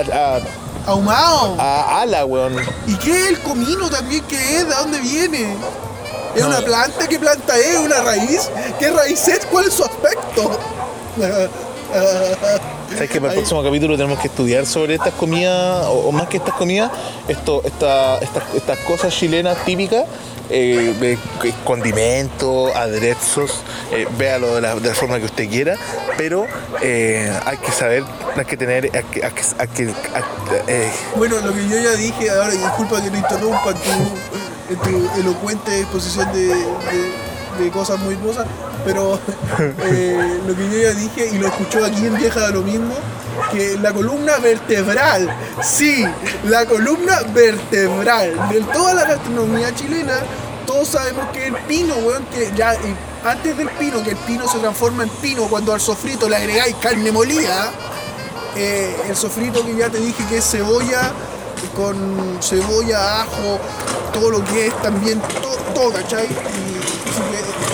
es 0.00 0.08
a, 0.10 0.40
Ahumado. 0.86 1.56
a 1.58 2.00
ala, 2.02 2.24
weón. 2.24 2.56
¿Y 2.86 2.94
qué 2.96 3.10
es 3.22 3.28
el 3.30 3.40
comino 3.40 3.88
también? 3.88 4.22
¿Qué 4.28 4.36
es? 4.58 4.68
¿De 4.68 4.74
dónde 4.74 5.00
viene? 5.00 5.54
¿Es 6.34 6.42
No. 6.42 6.48
una 6.48 6.60
planta? 6.60 7.06
¿Qué 7.08 7.18
planta 7.18 7.56
es? 7.56 7.76
¿Una 7.78 8.00
raíz? 8.02 8.50
¿Qué 8.78 8.90
raíz 8.90 9.26
es? 9.28 9.46
¿Cuál 9.46 9.66
es 9.66 9.74
su 9.74 9.84
aspecto? 9.84 10.50
¿Sabes 12.92 13.10
que 13.10 13.20
para 13.20 13.32
el 13.32 13.38
próximo 13.38 13.62
capítulo 13.62 13.96
tenemos 13.96 14.18
que 14.18 14.28
estudiar 14.28 14.66
sobre 14.66 14.94
estas 14.94 15.14
comidas, 15.14 15.86
o, 15.86 16.08
o 16.08 16.12
más 16.12 16.28
que 16.28 16.36
estas 16.38 16.54
comidas, 16.54 16.90
esto, 17.28 17.62
esta- 17.64 18.18
estas, 18.18 18.42
estas 18.54 18.78
cosas 18.80 19.12
chilenas 19.14 19.56
típicas, 19.64 20.04
eh, 20.50 21.16
c- 21.42 21.54
condimentos, 21.64 22.74
aderezos, 22.74 23.62
eh, 23.92 24.06
véalo 24.18 24.54
de 24.56 24.60
la, 24.60 24.74
de 24.76 24.88
la 24.88 24.94
forma 24.94 25.18
que 25.18 25.24
usted 25.26 25.48
quiera, 25.48 25.76
pero 26.16 26.46
eh, 26.82 27.32
hay 27.44 27.56
que 27.58 27.72
saber, 27.72 28.04
hay 28.36 28.44
que 28.44 28.56
tener, 28.56 28.90
eh, 30.68 30.90
Bueno, 31.16 31.36
lo 31.40 31.52
que 31.52 31.68
yo 31.68 31.78
ya 31.78 31.92
dije, 31.92 32.30
ahora 32.30 32.50
disculpa 32.50 33.02
que 33.02 33.10
te 33.10 33.18
interrumpa 33.18 33.74
tu, 33.74 34.76
tu 34.90 35.20
elocuente 35.20 35.80
exposición 35.80 36.32
de, 36.32 36.50
cosas 37.70 37.98
muy 38.00 38.14
hermosas, 38.14 38.46
pero 38.84 39.18
eh, 39.84 40.38
lo 40.46 40.56
que 40.56 40.70
yo 40.70 40.78
ya 40.82 40.92
dije 40.92 41.30
y 41.32 41.38
lo 41.38 41.46
escuchó 41.48 41.84
aquí 41.84 42.06
en 42.06 42.16
Vieja 42.16 42.48
lo 42.50 42.62
mismo, 42.62 42.94
que 43.52 43.76
la 43.78 43.92
columna 43.92 44.38
vertebral, 44.38 45.28
sí, 45.62 46.04
la 46.44 46.66
columna 46.66 47.20
vertebral 47.32 48.48
de 48.50 48.60
toda 48.72 48.94
la 48.94 49.04
gastronomía 49.04 49.74
chilena, 49.74 50.20
todos 50.66 50.88
sabemos 50.88 51.26
que 51.32 51.48
el 51.48 51.54
pino, 51.68 51.94
weón, 51.96 52.24
que 52.26 52.50
ya 52.56 52.74
antes 53.24 53.56
del 53.56 53.68
pino, 53.70 54.02
que 54.02 54.10
el 54.10 54.16
pino 54.18 54.48
se 54.48 54.58
transforma 54.58 55.04
en 55.04 55.08
pino 55.08 55.44
cuando 55.44 55.72
al 55.72 55.80
sofrito 55.80 56.28
le 56.28 56.36
agregáis 56.36 56.74
carne 56.76 57.12
molida, 57.12 57.70
eh, 58.56 58.96
el 59.08 59.16
sofrito 59.16 59.64
que 59.64 59.74
ya 59.76 59.90
te 59.90 59.98
dije 59.98 60.24
que 60.28 60.38
es 60.38 60.50
cebolla 60.50 61.12
con 61.74 62.38
cebolla, 62.40 63.22
ajo, 63.22 63.58
todo 64.12 64.30
lo 64.30 64.44
que 64.44 64.68
es 64.68 64.82
también, 64.82 65.20
todo, 65.42 65.56
todo 65.74 65.92
¿cachai? 65.92 66.28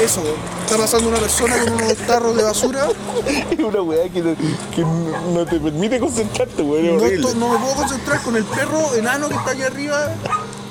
Eso, 0.02 0.22
está 0.64 0.76
pasando 0.76 1.08
una 1.08 1.18
persona 1.18 1.58
con 1.64 1.74
unos 1.74 1.96
tarros 1.98 2.36
de 2.36 2.42
basura, 2.42 2.88
Es 3.50 3.58
una 3.58 3.82
weá 3.82 4.08
que 4.08 4.20
no, 4.22 4.34
que 4.74 4.80
no- 4.82 5.30
no 5.32 5.44
te 5.46 5.60
permite 5.60 5.98
concentrarte, 6.00 6.62
weón. 6.62 6.96
No, 7.38 7.48
me 7.50 7.58
puedo 7.58 7.74
concentrar 7.74 8.22
con 8.22 8.36
el 8.36 8.44
perro 8.44 8.94
enano 8.94 9.28
que 9.28 9.34
está 9.34 9.50
aquí 9.50 9.62
arriba 9.62 10.14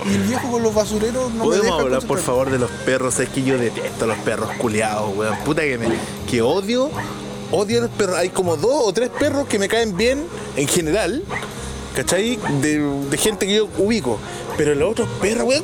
y 0.10 0.14
el 0.16 0.24
viejo 0.24 0.50
con 0.52 0.64
los 0.64 0.74
basureros 0.74 1.32
no 1.34 1.46
me 1.46 1.52
deja 1.56 1.60
Podemos 1.68 1.82
hablar, 1.82 2.02
por 2.06 2.20
favor, 2.20 2.50
de 2.50 2.58
los 2.60 2.72
perros. 2.86 3.20
Es 3.20 3.30
que 3.30 3.44
yo 3.44 3.58
detesto 3.58 4.06
a 4.06 4.08
los 4.08 4.18
perros 4.20 4.50
culiados, 4.58 5.16
weón. 5.16 5.38
Puta 5.46 5.62
que 5.62 5.78
me. 5.78 5.88
Que 6.30 6.42
odio. 6.42 6.90
Odio 7.52 7.80
a 7.80 7.82
los 7.82 7.90
perros. 7.92 8.18
Hay 8.18 8.30
como 8.30 8.56
dos 8.58 8.82
o 8.86 8.94
tres 8.94 9.10
perros 9.10 9.48
que 9.48 9.60
me 9.60 9.68
caen 9.68 9.96
bien 9.98 10.26
en 10.56 10.68
general. 10.68 11.24
¿Cachai? 11.96 12.38
De, 12.62 12.80
de 12.80 13.18
gente 13.18 13.48
que 13.48 13.56
yo 13.56 13.68
ubico. 13.78 14.20
Pero 14.58 14.76
los 14.76 14.92
otros 14.92 15.08
perros, 15.22 15.48
weón. 15.48 15.64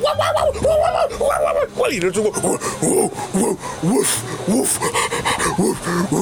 Y 1.90 2.00
los 2.00 2.16
otros, 2.16 2.60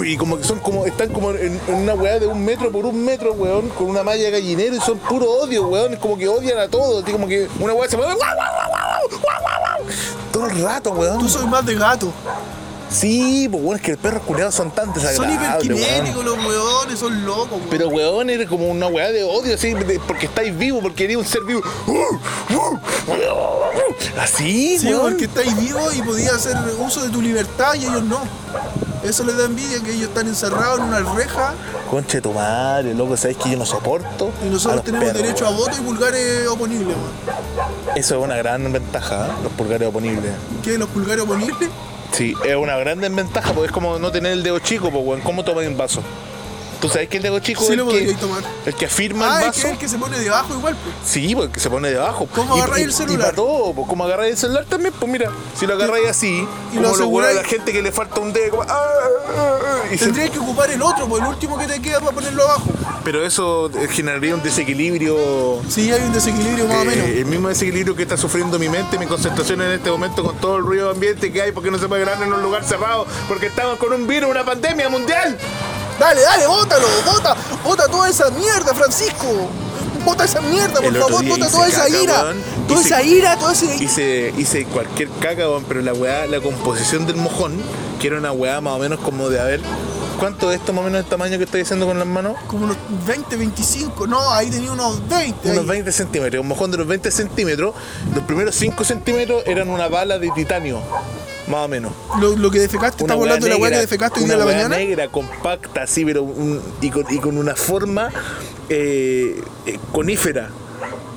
Y 0.05 0.17
como 0.17 0.37
que 0.37 0.45
son 0.45 0.59
como, 0.61 0.85
están 0.85 1.13
como 1.13 1.31
en, 1.31 1.61
en 1.69 1.75
una 1.75 1.95
weá 1.95 2.19
de 2.19 2.27
un 2.27 2.45
metro 2.45 2.71
por 2.71 2.85
un 2.85 3.05
metro, 3.05 3.33
weón, 3.33 3.69
con 3.71 3.87
una 3.89 4.03
malla 4.03 4.25
de 4.25 4.31
gallinero 4.31 4.77
y 4.77 4.81
son 4.81 4.99
puro 4.99 5.31
odio, 5.31 5.69
weón. 5.69 5.95
Es 5.95 5.99
como 5.99 6.19
que 6.19 6.29
odian 6.29 6.59
a 6.59 6.69
todos. 6.69 7.05
como 7.05 7.27
que 7.27 7.49
una 7.61 7.73
weá 7.75 7.89
se 7.89 7.97
mueve. 7.97 8.15
Todo 10.33 10.47
el 10.47 10.63
rato, 10.63 10.91
weón. 10.93 11.19
Tú 11.19 11.29
soy 11.29 11.47
más 11.47 11.65
de 11.65 11.75
gato. 11.77 12.13
Sí, 12.91 13.49
pues 13.51 13.63
bueno, 13.63 13.77
es 13.77 13.83
que 13.83 13.91
los 13.93 14.01
perros 14.01 14.23
culiados 14.23 14.55
son 14.55 14.71
tan 14.71 14.87
Son 14.87 14.95
desagradables. 15.03 15.69
weón. 15.69 15.79
hiperkinéticos 15.81 16.25
los 16.25 16.39
weones, 16.47 16.99
son 16.99 17.25
locos, 17.25 17.53
weón. 17.53 17.67
Pero 17.71 17.89
weón, 17.89 18.31
era 18.31 18.47
como 18.47 18.69
una 18.69 18.87
weá 18.87 19.11
de 19.11 19.25
odio, 19.25 19.55
así, 19.55 19.75
de- 19.75 19.99
porque 20.07 20.27
estáis 20.27 20.57
vivos, 20.57 20.81
porque 20.83 21.05
eres 21.05 21.17
un 21.17 21.25
ser 21.25 21.43
vivo. 21.43 21.61
Así, 24.21 24.79
Sí, 24.79 24.89
weón. 24.89 25.03
porque 25.11 25.25
estáis 25.25 25.57
vivos 25.59 25.95
y 25.97 26.03
podías 26.03 26.35
hacer 26.35 26.57
uso 26.79 27.03
de 27.03 27.11
tu 27.11 27.21
libertad 27.21 27.75
y 27.75 27.85
ellos 27.85 28.03
no. 28.05 28.21
Eso 29.03 29.25
les 29.25 29.37
da 29.37 29.45
envidia, 29.45 29.81
que 29.83 29.91
ellos 29.93 30.09
están 30.09 30.29
encerrados 30.29 30.79
en 30.79 30.87
una 30.87 31.01
reja 31.01 31.53
Conche 31.91 32.23
tu 32.23 32.33
madre, 32.33 32.95
loco, 32.95 33.17
sabes 33.19 33.37
que 33.37 33.51
yo 33.51 33.59
no 33.59 33.67
soporto. 33.67 34.31
y 34.43 34.49
a 34.49 34.51
nosotros 34.51 34.77
los 34.77 34.85
tenemos 34.85 35.07
perros, 35.09 35.23
derecho 35.23 35.47
a 35.47 35.51
weón. 35.51 35.61
voto 35.61 35.77
y 35.79 35.81
pulgares 35.85 36.49
oponibles, 36.49 36.97
weón. 36.97 37.97
Eso 37.97 38.19
es 38.19 38.25
una 38.25 38.37
gran 38.37 38.73
ventaja, 38.73 39.27
¿eh? 39.27 39.31
los 39.43 39.53
pulgares 39.53 39.89
oponibles. 39.89 40.33
¿Qué? 40.63 40.79
¿Los 40.79 40.89
pulgares 40.89 41.23
oponibles? 41.25 41.69
Sí, 42.17 42.35
es 42.45 42.57
una 42.57 42.77
gran 42.77 43.01
desventaja, 43.01 43.53
porque 43.53 43.67
es 43.67 43.73
como 43.73 43.99
no 43.99 44.13
tener 44.13 44.33
el 44.33 44.43
dedo 44.43 44.59
chico, 44.61 44.91
pues 44.91 45.05
weón. 45.05 45.21
¿Cómo 45.23 45.45
tomas 45.45 45.67
un 45.67 45.77
vaso? 45.77 46.03
¿Tú 46.81 46.91
sabes 46.91 47.09
que 47.09 47.17
el 47.17 47.23
dedo 47.23 47.39
chico 47.39 47.63
Sí 47.65 47.73
es 47.73 47.79
el 47.79 47.87
que, 47.89 48.15
tomar. 48.15 48.43
el 48.67 48.75
que 48.75 48.85
afirma 48.85 49.39
Ah, 49.39 49.43
el 49.45 49.49
es 49.49 49.55
que 49.55 49.59
vaso? 49.61 49.67
es 49.69 49.73
el 49.73 49.79
que 49.79 49.89
se 49.89 49.97
pone 49.97 50.19
debajo 50.19 50.55
igual, 50.55 50.77
pues. 50.77 50.95
Sí, 51.11 51.35
porque 51.35 51.59
se 51.59 51.71
pone 51.71 51.91
debajo. 51.91 52.29
¿Cómo 52.35 52.57
Y- 52.57 52.61
agarráis 52.61 52.81
y- 52.81 52.85
el 52.85 52.91
Y 52.91 52.93
celular? 52.93 53.21
para 53.21 53.37
todo, 53.37 53.73
pues 53.73 53.89
como 53.89 54.05
agarráis 54.05 54.33
el 54.33 54.39
celular 54.39 54.65
también, 54.67 54.93
pues 54.99 55.11
mira, 55.11 55.31
si 55.59 55.67
lo 55.67 55.75
agarráis 55.75 56.09
así, 56.09 56.47
y 56.73 56.77
como 56.77 56.89
lo 56.91 56.97
lo 56.97 57.07
hueá 57.09 57.33
la 57.33 57.45
gente 57.45 57.73
que 57.73 57.81
le 57.81 57.91
falta 57.91 58.21
un 58.21 58.35
dedo, 58.35 58.51
como, 58.51 58.63
ah, 58.65 58.69
ah, 58.69 59.59
ah, 59.67 59.95
y 59.95 59.97
se- 59.97 60.05
Tendrías 60.07 60.29
que 60.31 60.39
ocupar 60.41 60.71
el 60.71 60.83
otro, 60.83 61.09
pues 61.09 61.23
el 61.23 61.29
último 61.29 61.57
que 61.57 61.67
te 61.67 61.81
queda 61.81 62.01
para 62.01 62.13
ponerlo 62.13 62.43
abajo. 62.43 62.67
Pero 63.05 63.25
eso 63.25 63.71
eh, 63.71 63.89
generaría 63.91 64.35
un 64.35 64.43
desequilibrio. 64.43 65.61
Sí, 65.69 65.93
hay 65.93 66.03
un 66.03 66.13
desequilibrio 66.13 66.67
más 66.67 66.79
o 66.79 66.83
eh, 66.83 66.85
menos. 66.87 67.07
el 67.07 67.27
mismo 67.27 67.49
desequilibrio 67.49 67.95
que 67.95 68.03
está 68.03 68.17
sufriendo 68.17 68.59
mi 68.59 68.69
mente, 68.69 68.99
mi 68.99 69.07
concentración 69.07 69.61
en 69.63 69.73
este 69.73 69.91
momento 69.91 70.25
con 70.25 70.37
todo 70.39 70.57
el 70.57 70.65
ruido 70.65 70.91
ambiente 70.91 71.31
que 71.33 71.43
hay 71.43 71.53
porque 71.53 71.71
no 71.71 71.79
se 71.79 71.87
puede 71.87 72.03
grabar 72.03 72.23
en 72.23 72.33
un 72.33 72.43
lugar 72.43 72.65
cerrado, 72.65 73.07
porque 73.29 73.47
estamos 73.47 73.79
con 73.79 73.93
un 73.93 74.07
virus, 74.07 74.31
una 74.31 74.45
pandemia 74.45 74.89
mundial. 74.89 75.39
Dale, 75.99 76.23
dale, 76.23 76.47
bótalo, 76.47 76.87
bota, 77.07 77.37
bota 77.63 77.89
toda 77.89 78.09
esa 78.09 78.31
mierda, 78.31 78.75
Francisco. 78.75 79.49
Bota 80.05 80.25
esa 80.25 80.41
mierda, 80.43 80.81
por 80.81 80.95
favor, 80.95 81.25
bota 81.25 81.49
toda 81.51 81.69
esa 81.69 81.85
caca, 81.85 82.03
ira. 82.03 82.23
weón. 82.25 82.37
Toda 82.69 82.81
esa 82.81 83.03
ira, 83.03 83.39
toda 83.39 83.53
esa 83.53 83.75
Hice, 83.75 84.35
hice 84.37 84.65
cualquier 84.67 85.09
caca, 85.21 85.49
weón, 85.49 85.65
pero 85.67 85.81
la 85.81 85.95
weá, 85.95 86.27
la 86.27 86.41
composición 86.41 87.07
del 87.07 87.17
mojón, 87.17 87.59
que 88.01 88.09
era 88.09 88.19
una 88.19 88.33
weá 88.33 88.61
más 88.61 88.75
o 88.75 88.79
menos 88.79 89.01
como 89.01 89.31
de, 89.31 89.41
a 89.41 89.45
ver, 89.45 89.61
¿cuánto 90.25 90.51
es 90.51 90.59
esto 90.61 90.73
más 90.73 90.81
o 90.81 90.85
menos 90.87 91.01
el 91.03 91.07
tamaño 91.07 91.37
que 91.37 91.45
estoy 91.45 91.61
haciendo 91.61 91.85
con 91.87 91.99
las 91.99 92.07
manos? 92.07 92.37
Como 92.47 92.65
unos 92.65 92.79
20, 93.07 93.37
25. 93.37 94.07
No, 94.07 94.31
ahí 94.33 94.49
tenía 94.49 94.73
unos 94.73 95.07
20. 95.07 95.51
Unos 95.51 95.65
ahí. 95.65 95.69
20 95.69 95.93
centímetros, 95.93 96.41
un 96.41 96.49
mojón 96.49 96.71
de 96.71 96.77
unos 96.77 96.87
20 96.89 97.11
centímetros. 97.11 97.75
Los 98.15 98.25
primeros 98.25 98.55
5 98.55 98.85
centímetros 98.85 99.43
eran 99.47 99.69
una 99.69 99.89
bala 99.89 100.19
de 100.19 100.31
titanio, 100.31 100.81
más 101.49 101.67
o 101.67 101.69
menos. 101.69 101.93
Lo, 102.19 102.37
lo 102.37 102.51
que 102.51 102.59
defecaste, 102.59 103.03
estamos 103.05 103.23
hablando 103.23 103.45
de 103.45 103.51
la 103.53 103.57
weá 103.57 103.69
que 103.69 103.77
negra, 103.77 103.81
defecaste 103.83 104.19
hoy 104.21 104.25
una 104.25 104.33
en 104.35 104.39
la 104.39 104.45
mañana. 104.47 104.77
negra, 104.79 105.09
compacta, 105.09 105.83
así, 105.83 106.07
pero 106.07 106.23
un- 106.23 106.63
y, 106.81 106.89
con, 106.89 107.05
y 107.11 107.19
con 107.19 107.37
una 107.37 107.55
forma 107.55 108.09
eh, 108.71 109.43
eh, 109.67 109.79
conífera. 109.93 110.49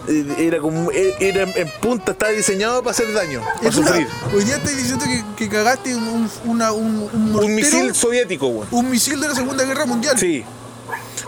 Eh, 0.08 0.26
Era 0.48 0.60
como 0.60 0.92
eh, 0.92 1.16
era 1.20 1.44
en 1.44 1.70
punta, 1.82 2.14
estaba 2.14 2.32
diseñado 2.32 2.82
para 2.82 2.92
hacer 2.92 3.12
daño, 3.14 3.42
para 3.58 3.72
sufrir. 3.72 4.08
hoy 4.34 4.44
día 4.46 4.56
estoy 4.58 4.74
diciendo 4.76 5.04
que, 5.06 5.24
que 5.36 5.50
cagaste 5.50 5.96
un, 5.96 6.30
una, 6.46 6.72
un, 6.72 7.10
un, 7.14 7.32
mortero, 7.32 7.46
Un 7.46 7.56
misil 7.56 7.94
soviético, 7.96 8.48
weón. 8.48 8.68
un 8.72 8.90
misil 8.90 9.20
de 9.20 9.28
la 9.28 9.36
Segunda 9.36 9.66
Guerra 9.66 9.86
Mundial. 9.86 10.18
Sí. 10.18 10.46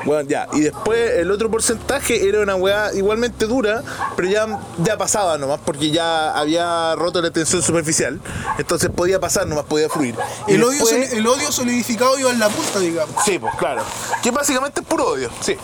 Bueno, 0.05 0.21
ya. 0.29 0.47
Y 0.53 0.61
después 0.61 0.97
el 1.17 1.29
otro 1.29 1.51
porcentaje 1.51 2.25
era 2.29 2.39
una 2.39 2.55
weá 2.55 2.93
igualmente 2.93 3.47
dura, 3.47 3.83
pero 4.15 4.29
ya, 4.29 4.47
ya 4.81 4.97
pasaba 4.97 5.37
nomás, 5.37 5.59
porque 5.65 5.91
ya 5.91 6.31
había 6.31 6.95
roto 6.95 7.21
la 7.21 7.31
tensión 7.31 7.61
superficial. 7.61 8.21
Entonces 8.57 8.89
podía 8.91 9.19
pasar 9.19 9.45
nomás, 9.45 9.65
podía 9.65 9.89
fluir. 9.89 10.15
Y 10.47 10.53
El, 10.53 10.61
después- 10.61 11.11
el 11.11 11.27
odio 11.27 11.51
solidificado 11.51 12.17
iba 12.17 12.31
en 12.31 12.39
la 12.39 12.47
punta, 12.47 12.79
digamos. 12.79 13.13
Sí, 13.25 13.39
pues 13.39 13.53
claro. 13.55 13.83
Que 14.23 14.31
básicamente 14.31 14.79
es 14.79 14.87
puro 14.87 15.05
odio. 15.09 15.29
Sí. 15.41 15.57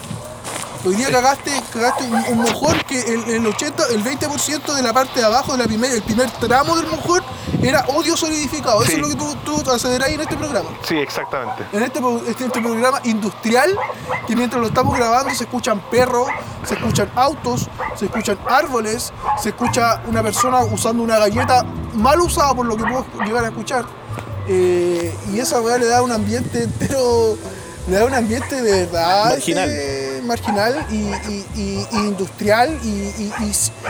Hoy 0.85 0.93
día 0.93 1.09
cagaste, 1.09 1.51
cagaste 1.73 2.03
un, 2.03 2.37
un 2.37 2.37
mojón 2.43 2.77
que 2.87 2.99
el, 3.01 3.23
el 3.27 3.47
80, 3.47 3.83
el 3.91 4.03
20% 4.03 4.75
de 4.75 4.83
la 4.83 4.93
parte 4.93 5.19
de 5.19 5.25
abajo, 5.25 5.53
de 5.53 5.57
la 5.57 5.65
primer, 5.65 5.91
el 5.91 6.03
primer 6.03 6.29
tramo 6.29 6.75
del 6.75 6.85
mojón, 6.85 7.23
era 7.63 7.83
odio 7.87 8.15
solidificado. 8.15 8.83
Eso 8.83 8.91
es 8.91 8.99
lo 8.99 9.07
que 9.09 9.15
tú, 9.15 9.35
tú 9.43 9.71
accederás 9.71 10.09
en 10.09 10.21
este 10.21 10.35
programa. 10.35 10.69
Sí, 10.87 10.95
exactamente. 10.95 11.65
En 11.71 11.81
este, 11.81 11.99
este, 12.27 12.45
este 12.45 12.61
programa 12.61 12.99
industrial, 13.03 13.75
que 14.27 14.35
mientras 14.35 14.61
lo 14.61 14.67
estamos 14.67 14.95
grabando 14.95 15.33
se 15.33 15.45
escuchan 15.45 15.81
perros, 15.89 16.27
se 16.63 16.75
escuchan 16.75 17.09
autos, 17.15 17.67
se 17.95 18.05
escuchan 18.05 18.37
árboles, 18.47 19.11
se 19.41 19.49
escucha 19.49 20.03
una 20.05 20.21
persona 20.21 20.63
usando 20.65 21.01
una 21.01 21.17
galleta 21.17 21.63
mal 21.95 22.21
usada 22.21 22.53
por 22.53 22.67
lo 22.67 22.77
que 22.77 22.83
puedo 22.83 23.05
llegar 23.25 23.43
a 23.43 23.47
escuchar. 23.47 23.85
Eh, 24.47 25.17
y 25.33 25.39
esa 25.39 25.59
weá 25.61 25.79
le 25.79 25.87
da 25.87 26.03
un 26.03 26.11
ambiente 26.11 26.63
entero, 26.63 27.35
le 27.87 27.97
da 27.97 28.05
un 28.05 28.13
ambiente 28.13 28.61
de 28.61 28.85
verdad 28.85 29.29
Marginal. 29.31 29.69
eh, 29.71 30.21
marginal 30.23 30.85
y, 30.89 30.95
y- 30.95 31.45
y- 31.55 31.87
y 31.91 31.95
industrial 31.97 32.79
y, 32.83 33.11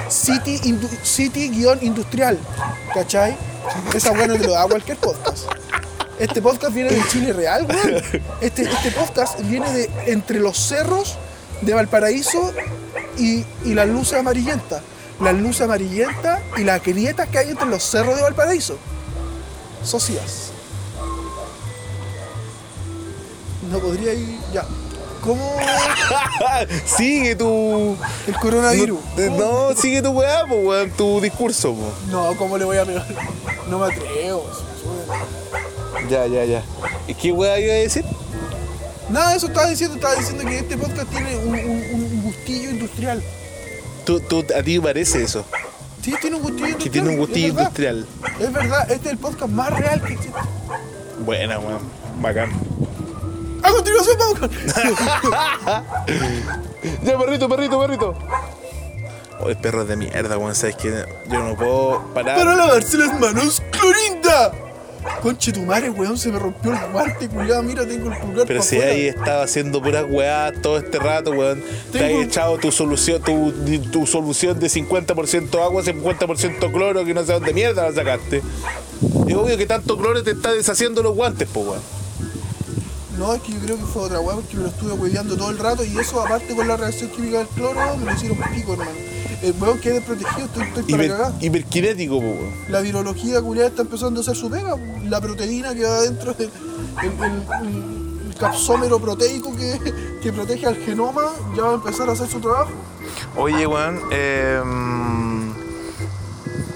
city, 0.09 0.59
indu- 0.63 0.89
city 1.03 1.49
guion 1.49 1.79
industrial, 1.81 2.37
¿cachai? 2.93 3.37
Esa 3.93 4.11
weá 4.11 4.27
no 4.27 4.35
te 4.35 4.45
lo 4.47 4.51
da 4.53 4.67
cualquier 4.67 4.97
podcast. 4.97 5.45
Este 6.19 6.41
podcast 6.41 6.73
viene 6.73 6.91
de 6.91 7.01
Chile 7.09 7.33
Real, 7.33 7.65
weón. 7.65 8.01
Este, 8.41 8.63
este 8.63 8.91
podcast 8.91 9.39
viene 9.41 9.71
de 9.71 9.89
entre 10.07 10.39
los 10.39 10.57
cerros 10.57 11.17
de 11.61 11.73
Valparaíso 11.73 12.53
y, 13.17 13.45
y 13.63 13.73
las 13.73 13.87
luces 13.87 14.19
amarillentas. 14.19 14.81
Las 15.21 15.33
luces 15.35 15.61
amarillentas 15.61 16.41
y 16.57 16.63
las 16.63 16.83
grietas 16.83 17.27
que 17.29 17.39
hay 17.39 17.49
entre 17.49 17.67
los 17.67 17.81
cerros 17.83 18.15
de 18.17 18.21
Valparaíso. 18.21 18.77
Socias. 19.83 20.51
No 23.72 23.80
podría 23.80 24.13
ir. 24.13 24.38
Ya. 24.53 24.66
¿Cómo 25.22 25.41
sigue 26.86 27.36
tu. 27.36 27.97
el 28.28 28.36
coronavirus? 28.36 28.99
No, 29.18 29.70
no, 29.72 29.76
sigue 29.76 30.01
tu 30.01 30.11
weá, 30.11 30.45
pues, 30.47 30.63
weón, 30.63 30.91
tu 30.91 31.20
discurso, 31.20 31.74
pues. 31.74 32.11
No, 32.11 32.36
¿cómo 32.38 32.57
le 32.57 32.66
voy 32.66 32.78
a 32.78 32.86
pegar? 32.86 33.05
No 33.70 33.80
me 33.80 33.88
atrevo. 33.88 34.45
Ya, 36.09 36.28
ya, 36.28 36.45
ya. 36.45 36.63
¿Y 37.07 37.16
qué 37.16 37.32
weá 37.32 37.59
iba 37.59 37.74
a 37.74 37.78
decir? 37.78 38.05
Nada, 39.09 39.36
eso 39.36 39.47
estaba 39.47 39.68
diciendo. 39.68 39.95
Estaba 39.95 40.16
diciendo 40.16 40.43
que 40.45 40.59
este 40.59 40.78
podcast 40.78 41.09
tiene 41.09 41.36
un, 41.38 41.55
un- 41.55 41.93
un 41.93 42.22
gustillo 42.24 42.70
industrial. 42.72 43.24
Tú, 44.05 44.20
tú, 44.20 44.45
a 44.55 44.61
ti 44.61 44.80
parece 44.80 45.24
eso. 45.24 45.43
Sí, 46.03 46.13
tiene 46.22 46.36
un 46.36 46.43
gustillo 46.43 46.68
industrial. 46.68 46.84
Que 46.84 46.89
tiene 46.91 47.07
un 47.09 47.13
es 47.16 47.20
gustillo 47.20 47.47
verdad. 47.55 47.61
industrial. 47.61 48.07
Es 48.39 48.53
verdad, 48.53 48.91
este 48.91 49.07
es 49.07 49.11
el 49.13 49.18
podcast 49.18 49.51
más 49.51 49.72
real 49.72 50.03
que 50.03 50.13
existe. 50.13 50.39
Buena, 51.26 51.57
weón. 51.57 51.80
Bacán. 52.22 52.51
Continuación 53.76 54.17
vamos 54.19 54.39
con... 54.39 54.49
Ya, 57.03 57.17
perrito, 57.17 57.49
perrito, 57.49 57.80
perrito. 57.80 58.13
Oye, 59.39 59.55
perro 59.55 59.86
de 59.86 59.95
mierda, 59.95 60.38
weón. 60.38 60.55
Sabes 60.55 60.76
que 60.76 60.89
yo 61.30 61.43
no 61.43 61.55
puedo 61.55 62.01
parar. 62.13 62.38
Para 62.38 62.55
lavarse 62.55 62.97
las 62.97 63.19
manos, 63.19 63.61
Clorinda. 63.71 64.51
Conche 65.21 65.51
tu 65.51 65.61
madre, 65.61 65.89
weón, 65.89 66.17
se 66.17 66.32
me 66.32 66.39
rompió 66.39 66.71
el 66.71 66.80
guante, 66.91 67.28
culiado. 67.28 67.61
Mira, 67.63 67.86
tengo 67.86 68.11
el 68.11 68.17
pulgar 68.19 68.47
Pero 68.47 68.61
si 68.63 68.78
afuera. 68.78 68.93
ahí 68.93 69.07
estaba 69.07 69.43
haciendo 69.43 69.82
puras 69.82 70.05
weás 70.09 70.53
todo 70.61 70.78
este 70.78 70.99
rato, 70.99 71.32
weón. 71.32 71.63
Te 71.91 72.03
has 72.03 72.11
echado 72.26 72.57
tu 72.57 72.71
solución, 72.71 73.21
tu, 73.21 73.51
tu 73.91 74.07
solución 74.07 74.59
de 74.59 74.67
50% 74.67 75.63
agua, 75.63 75.84
50% 75.84 76.71
cloro, 76.71 77.03
que 77.05 77.13
no 77.13 77.23
sé 77.26 77.34
dónde 77.34 77.53
mierda 77.53 77.89
la 77.89 77.93
sacaste. 77.93 78.38
Es 79.28 79.36
obvio 79.36 79.57
que 79.57 79.65
tanto 79.65 79.97
cloro 79.97 80.23
te 80.23 80.32
está 80.32 80.53
deshaciendo 80.53 81.03
los 81.03 81.13
guantes, 81.15 81.47
pues 81.53 81.67
weón. 81.67 82.05
No, 83.18 83.34
es 83.34 83.41
que 83.41 83.53
yo 83.53 83.59
creo 83.59 83.78
que 83.78 83.84
fue 83.84 84.03
otra 84.03 84.20
weá 84.20 84.36
porque 84.36 84.55
me 84.57 84.63
lo 84.63 84.70
estuve 84.70 84.91
hueveando 84.93 85.38
todo 85.38 85.49
el 85.49 85.57
rato 85.57 85.84
y 85.86 85.97
eso, 85.97 86.22
aparte 86.22 86.55
con 86.55 86.68
la 86.68 86.76
reacción 86.78 87.09
química 87.11 87.38
del 87.39 87.47
cloro, 87.47 87.80
me 87.97 88.05
lo 88.05 88.11
hicieron 88.13 88.38
pico, 88.53 88.74
hermano. 88.74 88.91
El 89.41 89.53
weón 89.59 89.80
quedé 89.80 89.95
desprotegido, 89.95 90.45
estoy, 90.47 90.63
estoy 90.63 90.84
para 90.84 91.03
Hiper, 91.03 91.18
cagar. 91.18 91.34
hiperkinético, 91.43 92.20
pues 92.20 92.39
weón. 92.39 92.53
La 92.70 92.82
virología 92.82 93.41
culiada 93.41 93.70
está 93.70 93.82
empezando 93.84 94.20
a 94.20 94.22
hacer 94.22 94.36
su 94.36 94.49
pega. 94.49 94.76
La 95.07 95.22
proteína 95.22 95.74
que 95.74 95.84
va 95.84 96.01
dentro 96.01 96.34
del 96.34 96.49
el, 97.03 97.09
el- 97.09 97.68
el- 97.68 98.28
el 98.28 98.36
capsómero 98.39 98.99
proteico 98.99 99.55
que, 99.55 99.80
que 100.22 100.34
protege 100.34 100.66
al 100.66 100.76
genoma 100.78 101.22
ya 101.55 101.63
va 101.63 101.72
a 101.72 101.76
empezar 101.76 102.09
a 102.09 102.13
hacer 102.13 102.28
su 102.28 102.39
trabajo. 102.41 102.72
Oye, 103.38 103.66
weón, 103.68 104.01
eh, 104.11 104.61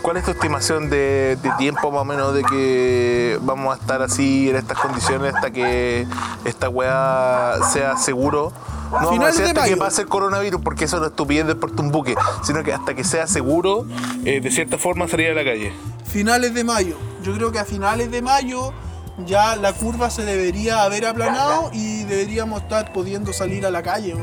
¿cuál 0.09 0.17
es 0.17 0.25
tu 0.25 0.31
estimación 0.31 0.89
de, 0.89 1.37
de 1.39 1.51
tiempo 1.59 1.91
más 1.91 2.01
o 2.01 2.05
menos 2.05 2.33
de 2.33 2.41
que 2.41 3.37
vamos 3.43 3.77
a 3.77 3.79
estar 3.79 4.01
así 4.01 4.49
en 4.49 4.55
estas 4.55 4.79
condiciones 4.79 5.35
hasta 5.35 5.51
que 5.51 6.07
esta 6.45 6.67
weá 6.67 7.59
sea 7.71 7.95
seguro? 7.95 8.51
No 8.89 9.05
vamos 9.05 9.23
a 9.23 9.27
decir 9.27 9.45
hasta 9.45 9.65
que 9.65 9.69
mayo. 9.69 9.77
pase 9.77 10.01
el 10.01 10.07
coronavirus, 10.07 10.61
porque 10.63 10.85
eso 10.85 10.97
no 10.97 11.05
es 11.05 11.11
estupidez 11.11 11.45
de 11.45 11.53
un 11.53 11.91
buque, 11.91 12.15
sino 12.41 12.63
que 12.63 12.73
hasta 12.73 12.95
que 12.95 13.03
sea 13.03 13.27
seguro, 13.27 13.85
eh, 14.25 14.41
de 14.41 14.49
cierta 14.49 14.79
forma, 14.79 15.07
salir 15.07 15.29
a 15.29 15.35
la 15.35 15.43
calle. 15.43 15.73
Finales 16.05 16.55
de 16.55 16.63
mayo. 16.63 16.97
Yo 17.21 17.35
creo 17.35 17.51
que 17.51 17.59
a 17.59 17.65
finales 17.65 18.09
de 18.09 18.23
mayo 18.23 18.73
ya 19.27 19.55
la 19.57 19.73
curva 19.73 20.09
se 20.09 20.23
debería 20.23 20.81
haber 20.81 21.05
aplanado 21.05 21.69
y 21.71 22.05
deberíamos 22.05 22.63
estar 22.63 22.93
pudiendo 22.93 23.31
salir 23.31 23.63
a 23.63 23.69
la 23.69 23.83
calle. 23.83 24.15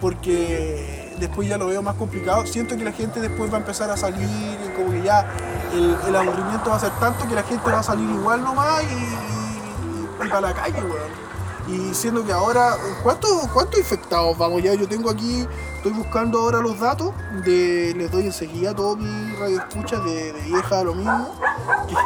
Porque 0.00 1.05
después 1.18 1.48
ya 1.48 1.58
lo 1.58 1.66
veo 1.68 1.82
más 1.82 1.94
complicado. 1.96 2.46
Siento 2.46 2.76
que 2.76 2.84
la 2.84 2.92
gente 2.92 3.20
después 3.20 3.50
va 3.50 3.56
a 3.56 3.60
empezar 3.60 3.90
a 3.90 3.96
salir 3.96 4.28
y 4.28 4.76
como 4.76 4.90
que 4.90 5.02
ya 5.02 5.26
el, 5.74 6.16
aburrimiento 6.16 6.70
va 6.70 6.76
a 6.76 6.80
ser 6.80 6.90
tanto 7.00 7.26
que 7.28 7.34
la 7.34 7.42
gente 7.42 7.70
va 7.70 7.80
a 7.80 7.82
salir 7.82 8.08
igual 8.10 8.42
nomás 8.42 8.82
y, 8.84 8.86
y- 8.94 10.24
y 10.24 10.28
para 10.28 10.40
la 10.40 10.54
calle, 10.54 10.80
weón. 10.82 11.26
Y 11.68 11.94
siendo 11.94 12.24
que 12.24 12.32
ahora, 12.32 12.76
¿cuántos 13.02 13.48
cuántos 13.48 13.80
infectados 13.80 14.38
vamos 14.38 14.62
ya? 14.62 14.74
Yo 14.74 14.86
tengo 14.86 15.10
aquí, 15.10 15.46
estoy 15.76 15.92
buscando 15.92 16.40
ahora 16.40 16.60
los 16.60 16.78
datos, 16.78 17.12
les 17.44 18.10
doy 18.10 18.26
enseguida 18.26 18.70
a 18.70 18.74
todos 18.74 18.98
mis 18.98 19.38
radioescuchas 19.38 20.04
de, 20.04 20.32
de 20.32 20.40
vieja 20.42 20.84
lo 20.84 20.94
mismo. 20.94 21.34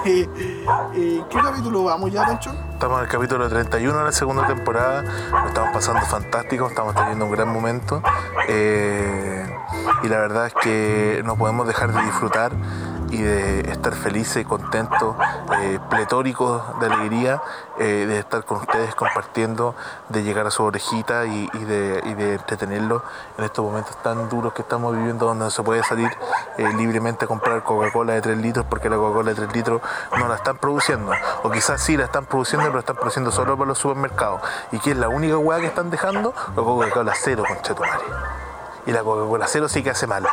Que, 0.02 0.22
eh, 0.94 1.24
¿Qué 1.28 1.38
capítulo 1.42 1.84
vamos 1.84 2.10
ya, 2.10 2.24
Pancho? 2.24 2.52
Estamos 2.72 2.98
en 2.98 3.04
el 3.04 3.10
capítulo 3.10 3.46
31 3.46 3.98
de 3.98 4.04
la 4.04 4.12
segunda 4.12 4.46
temporada, 4.46 5.02
lo 5.30 5.48
estamos 5.48 5.70
pasando 5.74 6.00
fantástico, 6.06 6.66
estamos 6.66 6.94
teniendo 6.94 7.26
un 7.26 7.30
gran 7.30 7.52
momento 7.52 8.02
eh, 8.48 9.54
y 10.02 10.08
la 10.08 10.18
verdad 10.18 10.46
es 10.46 10.54
que 10.54 11.22
no 11.26 11.36
podemos 11.36 11.66
dejar 11.66 11.92
de 11.92 12.02
disfrutar 12.02 12.52
y 13.10 13.22
de 13.22 13.60
estar 13.70 13.94
felices 13.94 14.46
contentos, 14.46 15.16
eh, 15.62 15.78
pletóricos 15.88 16.62
de 16.80 16.86
alegría, 16.86 17.42
eh, 17.78 18.06
de 18.06 18.18
estar 18.18 18.44
con 18.44 18.58
ustedes 18.58 18.94
compartiendo, 18.94 19.74
de 20.08 20.22
llegar 20.22 20.46
a 20.46 20.50
su 20.50 20.62
orejita 20.62 21.26
y, 21.26 21.46
de, 21.48 22.00
de 22.02 22.34
entretenerlos 22.34 23.02
en 23.36 23.44
estos 23.44 23.64
momentos 23.64 23.96
tan 24.02 24.28
duros 24.28 24.52
que 24.52 24.62
estamos 24.62 24.96
viviendo 24.96 25.26
donde 25.26 25.44
no 25.44 25.50
se 25.50 25.62
puede 25.62 25.82
salir 25.82 26.10
eh, 26.58 26.68
libremente 26.76 27.24
a 27.24 27.28
comprar 27.28 27.62
Coca-Cola 27.62 28.14
de 28.14 28.20
3 28.20 28.38
litros 28.38 28.66
porque 28.68 28.88
la 28.88 28.96
Coca-Cola 28.96 29.30
de 29.30 29.36
3 29.36 29.54
litros 29.54 29.80
no 30.18 30.28
la 30.28 30.36
están 30.36 30.58
produciendo. 30.58 31.12
O 31.42 31.50
quizás 31.50 31.82
sí 31.82 31.96
la 31.96 32.04
están 32.04 32.26
produciendo, 32.26 32.64
pero 32.64 32.74
la 32.74 32.80
están 32.80 32.96
produciendo 32.96 33.30
solo 33.32 33.56
para 33.56 33.68
los 33.68 33.78
supermercados. 33.78 34.40
¿Y 34.72 34.78
que 34.78 34.92
es 34.92 34.96
la 34.96 35.08
única 35.08 35.36
hueá 35.36 35.58
que 35.60 35.66
están 35.66 35.90
dejando? 35.90 36.32
La 36.56 36.62
Coca-Cola 36.62 37.12
cero, 37.16 37.42
conchetumare. 37.46 38.04
Y 38.86 38.92
la 38.92 39.02
Coca-Cola 39.02 39.46
cero 39.48 39.68
sí 39.68 39.82
que 39.82 39.90
hace 39.90 40.06
mal. 40.06 40.26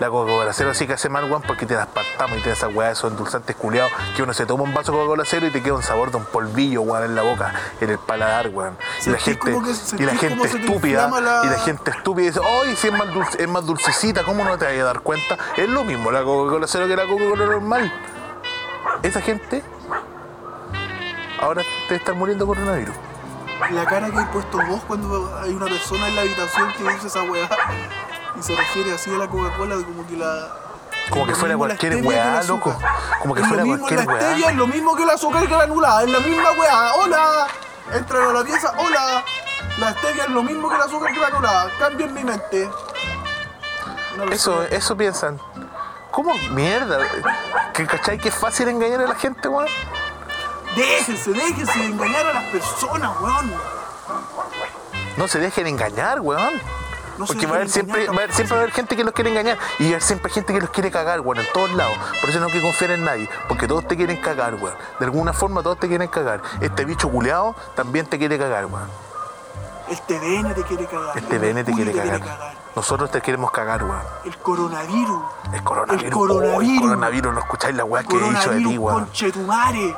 La 0.00 0.08
Coca-Cola 0.10 0.52
cero 0.52 0.72
sí 0.74 0.86
que 0.86 0.92
hace 0.92 1.08
mal, 1.08 1.24
weón, 1.24 1.42
porque 1.42 1.66
te 1.66 1.74
das 1.74 1.88
partamos 1.88 2.38
y 2.38 2.40
te 2.40 2.52
esas 2.52 2.72
weas, 2.72 2.98
esos 2.98 3.10
endulzantes 3.10 3.56
culiados, 3.56 3.90
que 4.14 4.22
uno 4.22 4.32
se 4.32 4.46
toma 4.46 4.62
un 4.62 4.72
vaso 4.72 4.92
de 4.92 4.98
Coca-Cola 4.98 5.24
cero 5.26 5.46
y 5.48 5.50
te 5.50 5.60
queda 5.60 5.74
un 5.74 5.82
sabor 5.82 6.12
de 6.12 6.18
un 6.18 6.24
polvillo, 6.24 6.82
weón, 6.82 7.02
en 7.04 7.14
la 7.16 7.22
boca, 7.22 7.52
en 7.80 7.90
el 7.90 7.98
paladar, 7.98 8.48
weón. 8.50 8.76
Y 9.04 9.10
la 9.10 9.18
gente, 9.18 9.40
que- 9.50 10.02
y 10.02 10.06
la 10.06 10.14
gente 10.14 10.46
estúpida, 10.46 11.08
la- 11.20 11.42
y 11.44 11.48
la 11.48 11.58
gente 11.58 11.90
estúpida 11.90 12.26
dice, 12.28 12.40
¡ay, 12.64 12.76
si 12.76 12.86
es 12.88 12.92
más, 12.92 13.08
dulce- 13.12 13.42
es 13.42 13.48
más 13.48 13.66
dulcecita! 13.66 14.22
¿Cómo 14.22 14.44
no 14.44 14.56
te 14.56 14.66
vas 14.66 14.74
a 14.74 14.84
dar 14.84 15.00
cuenta? 15.00 15.36
Es 15.56 15.68
lo 15.68 15.82
mismo 15.82 16.12
la 16.12 16.22
Coca-Cola 16.22 16.66
cero 16.68 16.86
que 16.86 16.94
la 16.94 17.06
Coca-Cola 17.06 17.46
normal. 17.46 17.92
Esa 19.02 19.20
gente 19.20 19.64
ahora 21.40 21.62
te 21.88 21.96
está 21.96 22.12
muriendo 22.12 22.46
coronavirus. 22.46 22.94
La 23.72 23.84
cara 23.84 24.08
que 24.10 24.16
hay 24.18 24.24
puesto 24.26 24.58
vos 24.68 24.80
cuando 24.86 25.36
hay 25.42 25.50
una 25.52 25.66
persona 25.66 26.06
en 26.08 26.14
la 26.14 26.20
habitación 26.20 26.72
que 26.74 26.84
dice 26.84 27.08
esa 27.08 27.22
weá 27.24 27.48
y 28.38 28.42
se 28.42 28.54
refiere 28.54 28.94
así 28.94 29.10
a 29.14 29.18
la 29.18 29.28
Coca-Cola 29.28 29.76
como 29.76 30.06
que 30.06 30.16
la. 30.16 30.48
Como 31.10 31.26
que 31.26 31.34
fuera 31.34 31.54
la 31.54 31.58
cualquier 31.58 31.96
que 31.96 32.02
weá, 32.02 32.42
loco. 32.44 32.76
Como 33.20 33.34
que 33.34 33.42
fuera 33.44 33.64
cualquier 33.64 34.04
la 34.04 34.12
weá. 34.12 34.50
es 34.50 34.56
lo 34.56 34.66
mismo 34.66 34.94
que 34.94 35.02
el 35.02 35.10
azúcar 35.10 35.46
granulada, 35.46 36.02
es 36.04 36.10
la 36.10 36.20
misma 36.20 36.50
weá. 36.52 36.94
¡Hola! 36.96 37.46
Entran 37.94 38.28
a 38.28 38.32
la 38.32 38.44
pieza, 38.44 38.72
¡hola! 38.76 39.24
La 39.78 39.92
stevia 39.92 40.24
es 40.24 40.30
lo 40.30 40.42
mismo 40.42 40.68
que 40.68 40.76
el 40.76 40.82
azúcar 40.82 41.14
granulada. 41.14 41.70
Cambien 41.78 42.12
mi 42.12 42.24
mente. 42.24 42.70
No 44.16 44.24
Eso, 44.24 44.64
sé. 44.64 44.76
eso 44.76 44.96
piensan. 44.96 45.40
¿Cómo 46.10 46.34
mierda? 46.50 46.98
¿Que 47.72 47.86
cachai 47.86 48.18
que 48.18 48.28
es 48.28 48.34
fácil 48.34 48.68
engañar 48.68 49.00
a 49.00 49.06
la 49.06 49.14
gente, 49.14 49.48
weón? 49.48 49.68
Déjense, 50.76 51.32
déjense 51.32 51.78
de 51.78 51.86
engañar 51.86 52.26
a 52.26 52.32
las 52.34 52.44
personas, 52.44 53.10
weón. 53.20 53.52
No 55.16 55.26
se 55.28 55.38
dejen 55.38 55.66
engañar, 55.66 56.20
weón. 56.20 56.60
No 57.18 57.26
Porque 57.26 57.46
va 57.46 57.52
a 57.52 57.56
haber 57.56 57.68
siempre, 57.68 58.06
va 58.06 58.12
a 58.12 58.16
haber, 58.16 58.32
siempre 58.32 58.54
va 58.54 58.60
a 58.60 58.62
haber 58.64 58.74
gente 58.74 58.96
que 58.96 59.04
los 59.04 59.12
quiere 59.12 59.30
engañar 59.30 59.58
y 59.78 59.84
va 59.84 59.88
a 59.88 59.90
haber 59.92 60.02
siempre 60.02 60.30
gente 60.30 60.52
que 60.52 60.60
los 60.60 60.70
quiere 60.70 60.90
cagar, 60.90 61.20
weón, 61.20 61.38
en 61.38 61.52
todos 61.52 61.72
lados. 61.72 61.96
Por 62.20 62.30
eso 62.30 62.38
no 62.38 62.46
hay 62.46 62.52
que 62.52 62.62
confiar 62.62 62.92
en 62.92 63.04
nadie, 63.04 63.28
porque 63.48 63.66
todos 63.66 63.86
te 63.88 63.96
quieren 63.96 64.20
cagar, 64.20 64.54
weón. 64.54 64.76
De 64.98 65.04
alguna 65.04 65.32
forma 65.32 65.62
todos 65.62 65.78
te 65.78 65.88
quieren 65.88 66.08
cagar. 66.08 66.42
Este 66.60 66.84
bicho 66.84 67.08
culeado 67.08 67.56
también 67.74 68.06
te 68.06 68.18
quiere 68.18 68.38
cagar, 68.38 68.66
weón. 68.66 68.88
El 69.88 70.00
TVN 70.02 70.54
te 70.54 70.62
quiere 70.64 70.86
cagar. 70.86 71.16
Este 71.16 71.38
VN 71.38 71.64
te 71.64 71.72
quiere 71.72 71.92
cagar. 71.92 72.20
Nosotros 72.76 73.10
te 73.10 73.22
queremos 73.22 73.50
cagar, 73.50 73.82
weón. 73.82 74.02
El 74.24 74.36
coronavirus. 74.36 75.22
El 75.52 75.64
coronavirus. 75.64 76.04
El 76.04 76.12
coronavirus. 76.12 76.56
oh, 76.56 76.60
el 76.60 76.80
coronavirus, 76.80 77.34
no 77.34 77.40
escucháis 77.40 77.74
la 77.74 77.84
weá 77.84 78.02
que 78.04 78.16
he 78.16 78.30
dicho 78.30 78.50
de 78.50 78.58
ti, 78.58 78.78
weón. 78.78 79.04
conchetumare. 79.04 79.96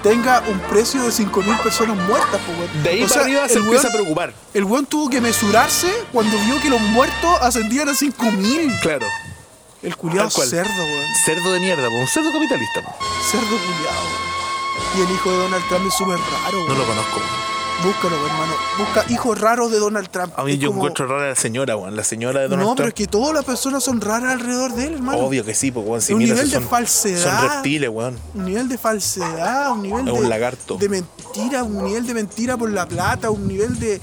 tenga 0.02 0.42
un 0.48 0.58
precio 0.60 1.02
de 1.04 1.10
5.000 1.10 1.58
personas 1.62 1.96
muertas, 1.96 2.40
po, 2.40 2.52
weón. 2.52 2.82
De 2.82 2.90
ahí 2.90 3.04
O 3.04 3.08
para 3.08 3.14
sea, 3.14 3.22
arriba 3.22 3.48
se 3.48 3.58
empieza 3.58 3.88
a 3.88 3.92
preocupar. 3.92 4.34
El 4.54 4.64
weón 4.64 4.86
tuvo 4.86 5.08
que 5.08 5.20
mesurarse 5.20 5.92
cuando 6.12 6.36
vio 6.38 6.60
que 6.60 6.68
los 6.68 6.80
muertos 6.80 7.30
ascendían 7.42 7.88
a 7.88 7.92
5.000. 7.92 8.80
Claro. 8.80 9.06
El 9.82 9.96
culiado 9.96 10.28
cerdo, 10.30 10.70
weón. 10.84 11.14
Cerdo 11.24 11.52
de 11.52 11.60
mierda, 11.60 11.88
un 11.88 12.06
cerdo 12.08 12.32
capitalista. 12.32 12.82
po. 12.82 12.92
Cerdo 13.30 13.46
culiado, 13.46 14.02
weón. 14.04 14.28
Y 14.96 15.00
el 15.02 15.10
hijo 15.14 15.30
de 15.30 15.36
Donald 15.38 15.64
Trump 15.68 15.86
es 15.86 15.94
súper 15.94 16.18
raro, 16.18 16.58
No 16.60 16.64
weón. 16.66 16.78
lo 16.78 16.86
conozco. 16.86 17.20
Búscalo, 17.84 18.16
hermano. 18.26 18.52
Busca 18.76 19.04
hijos 19.08 19.40
raros 19.40 19.70
de 19.70 19.78
Donald 19.78 20.08
Trump. 20.10 20.32
A 20.36 20.42
mí 20.42 20.54
Es 20.54 20.58
yo 20.58 20.70
como- 20.70 20.80
encuentro 20.80 21.06
rara 21.06 21.26
a 21.26 21.28
la 21.28 21.34
señora, 21.36 21.76
weón. 21.76 21.94
La 21.94 22.02
señora 22.02 22.40
de 22.40 22.48
Donald 22.48 22.68
No, 22.68 22.74
pero 22.74 22.88
es 22.88 22.94
Trump. 22.94 23.06
que 23.06 23.10
todas 23.12 23.34
las 23.34 23.44
personas 23.44 23.84
son 23.84 24.00
raras 24.00 24.32
alrededor 24.32 24.74
de 24.74 24.86
él, 24.86 24.94
hermano. 24.94 25.18
Obvio 25.18 25.44
que 25.44 25.54
sí, 25.54 25.70
pues, 25.70 25.86
weón. 25.86 26.02
Si 26.02 26.12
Un 26.12 26.18
mira, 26.18 26.34
nivel 26.34 26.50
son, 26.50 26.62
de 26.64 26.68
falsedad. 26.68 27.38
Son 27.40 27.50
reptiles, 27.50 27.88
weón. 27.88 28.18
Un 28.34 28.44
nivel 28.46 28.68
de 28.68 28.78
falsedad, 28.78 29.70
un 29.70 29.82
nivel 29.82 30.00
Es 30.08 30.12
de, 30.14 30.20
un 30.20 30.28
lagarto. 30.28 30.76
de 30.76 30.88
mentira, 30.88 31.62
un 31.62 31.84
nivel 31.84 32.04
de 32.04 32.14
mentira 32.14 32.56
por 32.56 32.68
la 32.68 32.84
plata, 32.88 33.30
un 33.30 33.46
nivel 33.46 33.78
de, 33.78 34.00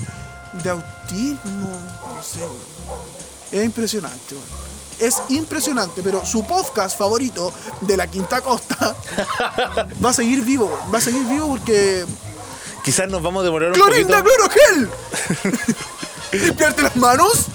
de 0.63 0.69
autismo, 0.69 1.69
no 2.15 2.23
sé. 2.23 2.39
weón. 2.39 2.55
Es 3.51 3.65
impresionante, 3.65 4.35
weón. 4.35 4.64
Es 4.99 5.21
impresionante, 5.29 6.01
pero 6.03 6.25
su 6.25 6.45
podcast 6.45 6.97
favorito 6.97 7.53
de 7.81 7.97
la 7.97 8.07
Quinta 8.07 8.41
Costa 8.41 8.95
va 10.03 10.09
a 10.09 10.13
seguir 10.13 10.41
vivo, 10.43 10.79
va 10.93 10.99
a 10.99 11.01
seguir 11.01 11.23
vivo 11.25 11.47
porque 11.47 12.05
Quizás 12.83 13.09
nos 13.09 13.23
vamos 13.23 13.41
a 13.41 13.45
demorar 13.45 13.69
un 13.69 13.75
¡Clorinda 13.75 14.23
poquito. 14.23 14.47
Clorogel! 14.47 14.89
¿Limpiarte 16.33 16.81
las 16.83 16.95
manos? 16.95 17.45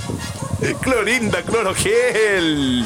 Clorinda, 0.81 1.43
clorogel. 1.43 2.85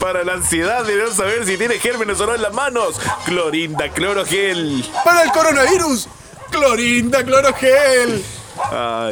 Para 0.00 0.24
la 0.24 0.34
ansiedad 0.34 0.84
de 0.84 0.96
no 0.96 1.12
saber 1.12 1.46
si 1.46 1.56
tiene 1.56 1.78
gérmenes 1.78 2.18
o 2.20 2.26
no 2.26 2.34
en 2.34 2.42
las 2.42 2.52
manos. 2.52 2.96
Clorinda, 3.24 3.88
clorogel. 3.90 4.84
¡Para 5.04 5.22
el 5.22 5.30
coronavirus! 5.30 6.08
¡Clorinda 6.50 7.22
Clorogel! 7.24 8.24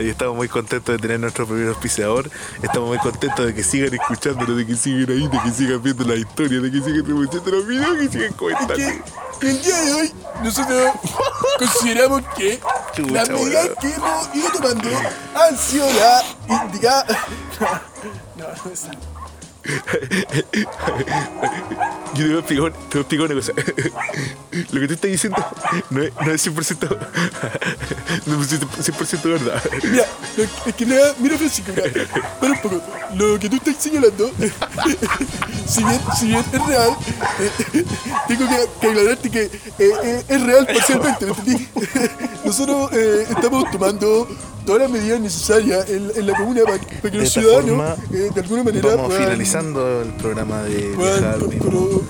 Estamos 0.01 0.37
muy 0.37 0.49
contentos 0.49 0.95
de 0.95 0.99
tener 0.99 1.21
nuestro 1.21 1.47
primer 1.47 1.69
auspiciador. 1.69 2.31
Estamos 2.63 2.89
muy 2.89 2.99
contentos 2.99 3.47
de 3.47 3.55
que 3.55 3.63
sigan 3.63 3.95
escuchándonos, 3.95 4.57
de 4.57 4.67
que 4.67 4.77
sigan 4.77 5.11
ahí, 5.11 5.29
de 5.29 5.41
que 5.43 5.51
sigan 5.51 5.83
viendo 5.83 6.05
la 6.05 6.15
historia, 6.15 6.61
de 6.61 6.71
que 6.71 6.79
sigan 6.79 7.07
reproduciendo 7.07 7.51
los 7.51 7.67
videos, 7.67 7.97
que 7.97 8.09
sigan 8.09 8.33
comentando. 8.35 8.75
que 9.41 9.51
el 9.51 9.63
día 9.63 9.81
de 9.83 9.95
hoy 9.95 10.13
nosotros 10.43 10.93
consideramos 11.59 12.23
que 12.37 12.61
Chucha, 12.95 13.13
las 13.13 13.29
medidas 13.29 13.69
que 13.81 13.95
hemos 13.95 14.35
ido 14.35 14.51
tomando 14.51 14.89
han 15.35 15.59
sido 15.59 15.87
la 15.93 16.23
indicada. 16.65 17.07
No, 18.37 18.45
no 18.65 18.71
es 18.71 18.89
Yo 22.15 22.27
te 22.27 22.35
a 22.35 22.39
explicar, 22.39 22.73
te 22.89 22.99
explicar 22.99 23.27
una 23.27 23.35
cosa. 23.35 23.53
Lo 24.73 24.81
que 24.81 24.89
tú 24.89 24.95
estás 24.95 25.11
diciendo 25.11 25.45
no 25.91 26.03
es, 26.03 26.13
no 26.15 26.33
es 26.33 26.47
100%, 26.47 26.99
no 28.27 28.43
es 28.43 28.53
100% 28.53 29.23
verdad. 29.23 29.63
Mira, 29.83 30.07
es 30.65 30.75
que 30.75 30.87
nada, 30.87 31.15
mira 31.19 31.37
Francisco, 31.37 31.73
mira, 31.77 32.07
para 32.41 32.53
un 32.53 32.61
poco. 32.63 32.83
Lo 33.15 33.39
que 33.39 33.51
tú 33.51 33.57
estás 33.57 33.77
señalando, 33.77 34.31
si 35.67 35.85
bien, 35.85 36.01
si 36.19 36.27
bien 36.29 36.45
es 36.53 36.67
real, 36.67 36.91
eh, 37.41 37.85
tengo 38.29 38.49
que, 38.49 38.89
aclararte 38.89 39.31
que 39.31 39.43
eh, 39.43 39.51
eh, 39.79 40.25
es 40.29 40.43
real 40.43 40.67
parcialmente, 40.67 41.27
¿me 41.27 41.33
entendí? 41.33 41.69
Nosotros 42.45 42.93
estamos 42.93 43.71
tomando 43.71 44.29
todas 44.67 44.83
las 44.83 44.91
medidas 44.91 45.21
necesarias 45.21 45.89
en, 45.89 46.11
en 46.15 46.27
la 46.27 46.35
comuna 46.37 46.63
para, 46.65 46.77
para 46.79 47.01
que 47.01 47.09
De 47.11 47.19
los 47.19 47.33
ciudadanos, 47.33 47.69
forma, 47.71 47.97
eh, 48.13 48.31
de 48.35 48.41
alguna 48.41 48.63
manera, 48.65 48.89
Vamos 48.89 49.07
puedan- 49.07 49.23
finalizando 49.23 50.03
el 50.03 50.09
programa 50.15 50.63
de 50.65 50.93
puedan 50.97 51.59
coro- 51.59 52.03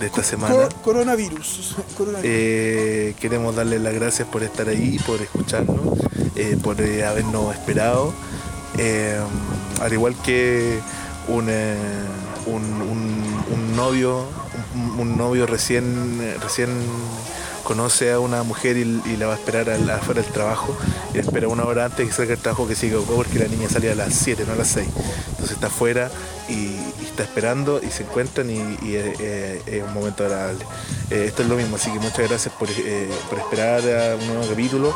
de 0.00 0.06
esta 0.06 0.22
semana. 0.24 0.54
co- 0.54 0.68
coronavirus. 0.82 1.76
coronavirus. 1.96 2.28
Eh, 2.30 3.14
queremos 3.20 3.54
darles 3.56 3.80
las 3.80 3.94
gracias 3.94 4.26
por 4.28 4.42
estar 4.42 4.68
ahí, 4.68 4.98
por 5.06 5.20
escucharnos, 5.22 5.98
eh, 6.36 6.58
por 6.62 6.76
habernos 6.80 7.54
esperado. 7.54 8.12
Al 9.80 9.92
igual 9.92 10.14
que 10.24 10.78
un, 11.28 11.44
un, 12.46 12.64
un- 12.82 13.44
un 13.54 13.76
novio, 13.76 14.24
un, 14.98 15.16
novio 15.16 15.46
recién, 15.46 16.20
recién 16.42 16.70
conoce 17.62 18.12
a 18.12 18.20
una 18.20 18.42
mujer 18.42 18.76
y, 18.76 19.16
la 19.16 19.26
va 19.26 19.34
a 19.34 19.36
esperar 19.36 19.70
afuera 19.70 20.22
del 20.22 20.32
trabajo 20.32 20.76
y 21.12 21.16
la 21.16 21.22
espera 21.22 21.48
una 21.48 21.64
hora 21.64 21.84
antes 21.84 22.06
que 22.06 22.12
salga 22.12 22.34
el 22.34 22.40
trabajo 22.40 22.66
que 22.66 22.74
siga 22.74 22.98
porque 23.00 23.38
la 23.38 23.46
niña 23.46 23.68
salía 23.68 23.92
a 23.92 23.94
las 23.94 24.14
7, 24.14 24.44
no 24.46 24.52
a 24.52 24.56
las 24.56 24.68
6. 24.68 24.88
Entonces 25.30 25.52
está 25.52 25.68
afuera 25.68 26.10
y, 26.48 26.76
está 27.04 27.22
esperando 27.22 27.80
y 27.82 27.90
se 27.90 28.04
encuentran 28.04 28.50
y, 28.50 28.58
eh, 28.58 29.12
eh, 29.20 29.62
es 29.66 29.82
un 29.82 29.94
momento 29.94 30.24
agradable. 30.24 30.64
Eh, 31.10 31.24
esto 31.26 31.42
es 31.42 31.48
lo 31.48 31.56
mismo, 31.56 31.76
así 31.76 31.90
que 31.90 31.98
muchas 31.98 32.28
gracias 32.28 32.54
por, 32.54 32.68
por 33.28 33.38
esperar 33.38 33.80
a 33.80 34.16
un 34.16 34.26
nuevo 34.26 34.48
capítulo. 34.48 34.94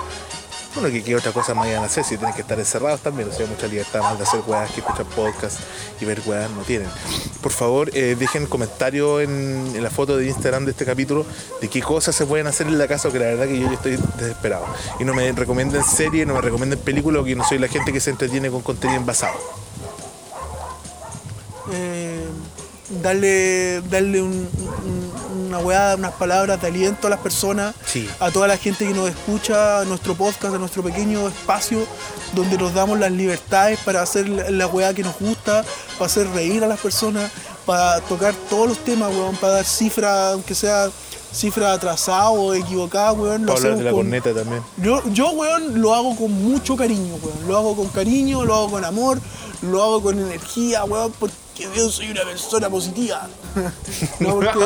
Bueno, 0.76 0.90
que 0.92 1.02
qué 1.02 1.16
otra 1.16 1.32
cosa 1.32 1.54
más 1.54 1.64
vayan 1.66 1.82
a 1.82 1.86
hacer 1.86 2.04
si 2.04 2.18
tienen 2.18 2.34
que 2.34 2.42
estar 2.42 2.58
encerrados 2.58 3.00
también, 3.00 3.30
o 3.30 3.32
sea, 3.32 3.46
mucha 3.46 3.66
libertad 3.66 4.00
más 4.02 4.18
de 4.18 4.24
hacer 4.24 4.40
weas 4.46 4.70
que 4.72 4.80
escuchar 4.80 5.06
podcast 5.06 5.58
y 6.02 6.04
ver 6.04 6.20
weas 6.26 6.50
no 6.50 6.62
tienen. 6.64 6.88
Por 7.40 7.50
favor, 7.50 7.90
eh, 7.94 8.14
dejen 8.18 8.46
comentarios 8.46 9.22
en, 9.22 9.82
la 9.82 9.88
foto 9.88 10.18
de 10.18 10.26
Instagram 10.26 10.66
de 10.66 10.72
este 10.72 10.84
capítulo 10.84 11.24
de 11.62 11.68
qué 11.68 11.80
cosas 11.80 12.14
se 12.14 12.26
pueden 12.26 12.46
hacer 12.46 12.66
en 12.66 12.76
la 12.76 12.86
casa, 12.86 13.10
que 13.10 13.18
la 13.18 13.24
verdad 13.24 13.46
que 13.46 13.58
yo 13.58 13.70
estoy 13.72 13.96
desesperado. 14.18 14.66
Y 15.00 15.04
no 15.04 15.14
me 15.14 15.32
recomienden 15.32 15.82
series, 15.82 16.26
no 16.26 16.34
me 16.34 16.42
recomienden 16.42 16.78
películas, 16.78 17.20
porque 17.20 17.30
yo 17.30 17.36
no 17.38 17.48
soy 17.48 17.56
la 17.58 17.68
gente 17.68 17.90
que 17.90 18.00
se 18.00 18.10
entretiene 18.10 18.50
con 18.50 18.60
contenido 18.60 19.00
envasado. 19.00 19.34
eh, 21.72 22.24
darle, 23.02 23.80
darle 23.90 24.20
un- 24.22 24.48
una 25.56 25.64
weá, 25.66 25.94
unas 25.96 26.12
palabras 26.12 26.60
de 26.60 26.66
aliento 26.68 27.06
a 27.06 27.10
las 27.10 27.20
personas, 27.20 27.74
Sí. 27.86 28.08
a 28.20 28.30
toda 28.30 28.46
la 28.48 28.56
gente 28.56 28.86
que 28.86 28.94
nos 28.94 29.08
escucha, 29.08 29.80
a 29.80 29.84
nuestro 29.84 30.14
podcast, 30.14 30.54
a 30.54 30.58
nuestro 30.58 30.82
pequeño 30.82 31.28
espacio 31.28 31.86
donde 32.34 32.56
nos 32.58 32.74
damos 32.74 32.98
las 32.98 33.12
libertades 33.12 33.78
para 33.84 34.02
hacer 34.02 34.28
la, 34.28 34.66
weá 34.66 34.92
que 34.94 35.02
nos 35.02 35.18
gusta, 35.18 35.64
para 35.98 36.06
hacer 36.06 36.28
reír 36.30 36.62
a 36.64 36.66
las 36.66 36.80
personas, 36.80 37.30
para 37.64 38.00
tocar 38.02 38.34
todos 38.50 38.68
los 38.68 38.78
temas, 38.78 39.10
weón, 39.12 39.36
para 39.36 39.54
dar 39.54 39.64
cifras, 39.64 40.32
aunque 40.34 40.54
sea 40.54 40.88
cifras 41.32 41.76
atrasadas 41.76 42.30
o 42.32 42.54
equivocadas, 42.54 43.16
weón. 43.16 43.46
lo 43.46 43.54
Para 43.54 43.58
hablar 43.64 43.78
de 43.78 43.84
la 43.84 43.90
con- 43.90 44.00
corneta 44.00 44.34
también. 44.34 44.62
yo, 44.78 45.02
yo, 45.12 45.30
weón, 45.30 45.80
lo 45.80 45.94
hago 45.94 46.16
con 46.16 46.30
mucho 46.32 46.76
cariño, 46.76 47.14
weón. 47.22 47.48
Lo 47.48 47.56
hago 47.56 47.76
con 47.76 47.88
cariño, 47.88 48.44
lo 48.44 48.54
hago 48.54 48.70
con 48.70 48.84
amor, 48.84 49.18
lo 49.62 49.82
hago 49.82 50.02
con 50.02 50.18
energía, 50.18 50.84
weón, 50.84 51.12
porque 51.18 51.34
yo 51.74 51.88
soy 51.90 52.10
una 52.10 52.22
persona 52.24 52.68
positiva. 52.70 53.28
no, 54.20 54.34
porque, 54.34 54.58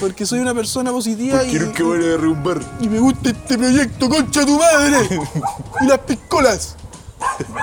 porque 0.00 0.26
soy 0.26 0.40
una 0.40 0.54
persona 0.54 0.90
positiva 0.90 1.44
y, 1.44 1.50
Quiero 1.50 1.72
que 1.72 1.82
vayan 1.82 2.02
a 2.02 2.06
derrumbar. 2.08 2.60
y 2.80 2.88
me 2.88 2.98
gusta 2.98 3.30
este 3.30 3.58
proyecto, 3.58 4.08
concha 4.08 4.44
tu 4.44 4.58
madre. 4.58 4.98
y 5.80 5.86
las 5.86 5.98
piscolas. 6.00 6.76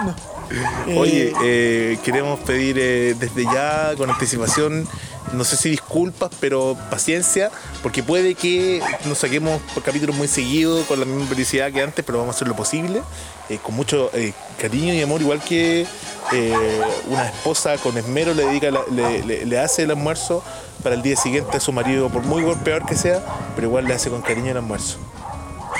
No. 0.05 0.15
Oye, 0.97 1.33
eh, 1.43 1.97
queremos 2.03 2.39
pedir 2.41 2.77
eh, 2.79 3.15
desde 3.17 3.43
ya, 3.45 3.93
con 3.97 4.09
anticipación, 4.09 4.87
no 5.33 5.43
sé 5.43 5.57
si 5.57 5.69
disculpas, 5.69 6.29
pero 6.39 6.77
paciencia, 6.89 7.51
porque 7.81 8.03
puede 8.03 8.35
que 8.35 8.81
nos 9.05 9.19
saquemos 9.19 9.61
por 9.73 9.83
capítulos 9.83 10.15
muy 10.15 10.27
seguidos, 10.27 10.85
con 10.85 10.99
la 10.99 11.05
misma 11.05 11.25
periodicidad 11.25 11.71
que 11.71 11.81
antes, 11.81 12.05
pero 12.05 12.19
vamos 12.19 12.35
a 12.35 12.37
hacer 12.37 12.47
lo 12.47 12.55
posible, 12.55 13.01
eh, 13.49 13.59
con 13.61 13.75
mucho 13.75 14.09
eh, 14.13 14.33
cariño 14.59 14.93
y 14.93 15.01
amor, 15.01 15.21
igual 15.21 15.41
que 15.41 15.85
eh, 16.31 16.81
una 17.07 17.27
esposa 17.27 17.77
con 17.77 17.97
esmero 17.97 18.33
le, 18.33 18.45
dedica 18.45 18.69
le 18.91 19.59
hace 19.59 19.83
el 19.83 19.91
almuerzo 19.91 20.43
para 20.85 20.95
el 20.95 21.01
día 21.01 21.15
siguiente 21.15 21.57
a 21.57 21.59
su 21.59 21.71
marido, 21.71 22.09
por 22.09 22.21
muy 22.21 22.43
golpeador 22.43 22.85
que 22.85 22.95
sea, 22.95 23.19
pero 23.55 23.67
igual 23.67 23.85
le 23.85 23.95
hace 23.95 24.11
con 24.11 24.21
cariño 24.21 24.51
el 24.51 24.57
almuerzo. 24.57 24.97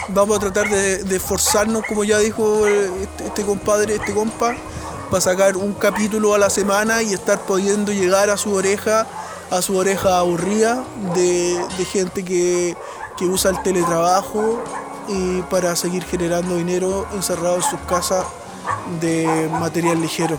vamos 0.10 0.38
a 0.38 0.40
tratar 0.40 0.68
de, 0.68 1.04
de 1.04 1.16
esforzarnos, 1.18 1.84
como 1.88 2.04
ya 2.04 2.18
dijo 2.18 2.68
eh, 2.68 2.90
este, 3.04 3.28
este 3.28 3.44
compadre, 3.44 3.96
este 3.96 4.16
compa, 4.16 4.56
para 5.12 5.22
sacar 5.22 5.58
un 5.58 5.74
capítulo 5.74 6.34
a 6.34 6.40
la 6.40 6.50
semana 6.50 7.04
y 7.04 7.14
estar 7.14 7.40
pudiendo 7.42 7.92
llegar 7.92 8.32
a 8.32 8.38
su 8.38 8.52
oreja, 8.54 9.06
a 9.52 9.62
su 9.62 9.78
oreja 9.78 10.18
aburrida 10.18 10.84
de, 11.14 11.64
de 11.78 11.86
gente 11.86 12.26
que, 12.26 12.76
que 13.16 13.26
usa 13.26 13.52
el 13.52 13.62
teletrabajo 13.62 14.64
y 15.08 15.44
para 15.44 15.76
seguir 15.76 16.04
generando 16.04 16.56
dinero 16.56 17.06
encerrado 17.14 17.58
en 17.58 17.62
sus 17.62 17.80
casas 17.82 18.26
de 19.02 19.50
material 19.60 20.02
ligero. 20.02 20.38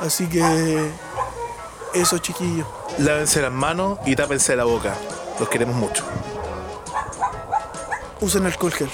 Así 0.00 0.26
que 0.26 0.90
eso 1.94 2.18
chiquillos. 2.18 2.66
Lávense 2.98 3.40
las 3.42 3.52
manos 3.52 3.98
y 4.06 4.16
tápense 4.16 4.56
la 4.56 4.64
boca. 4.64 4.94
Los 5.38 5.48
queremos 5.48 5.76
mucho. 5.76 6.04
Usen 8.20 8.46
alcohol 8.46 8.72
gel. 8.72 8.90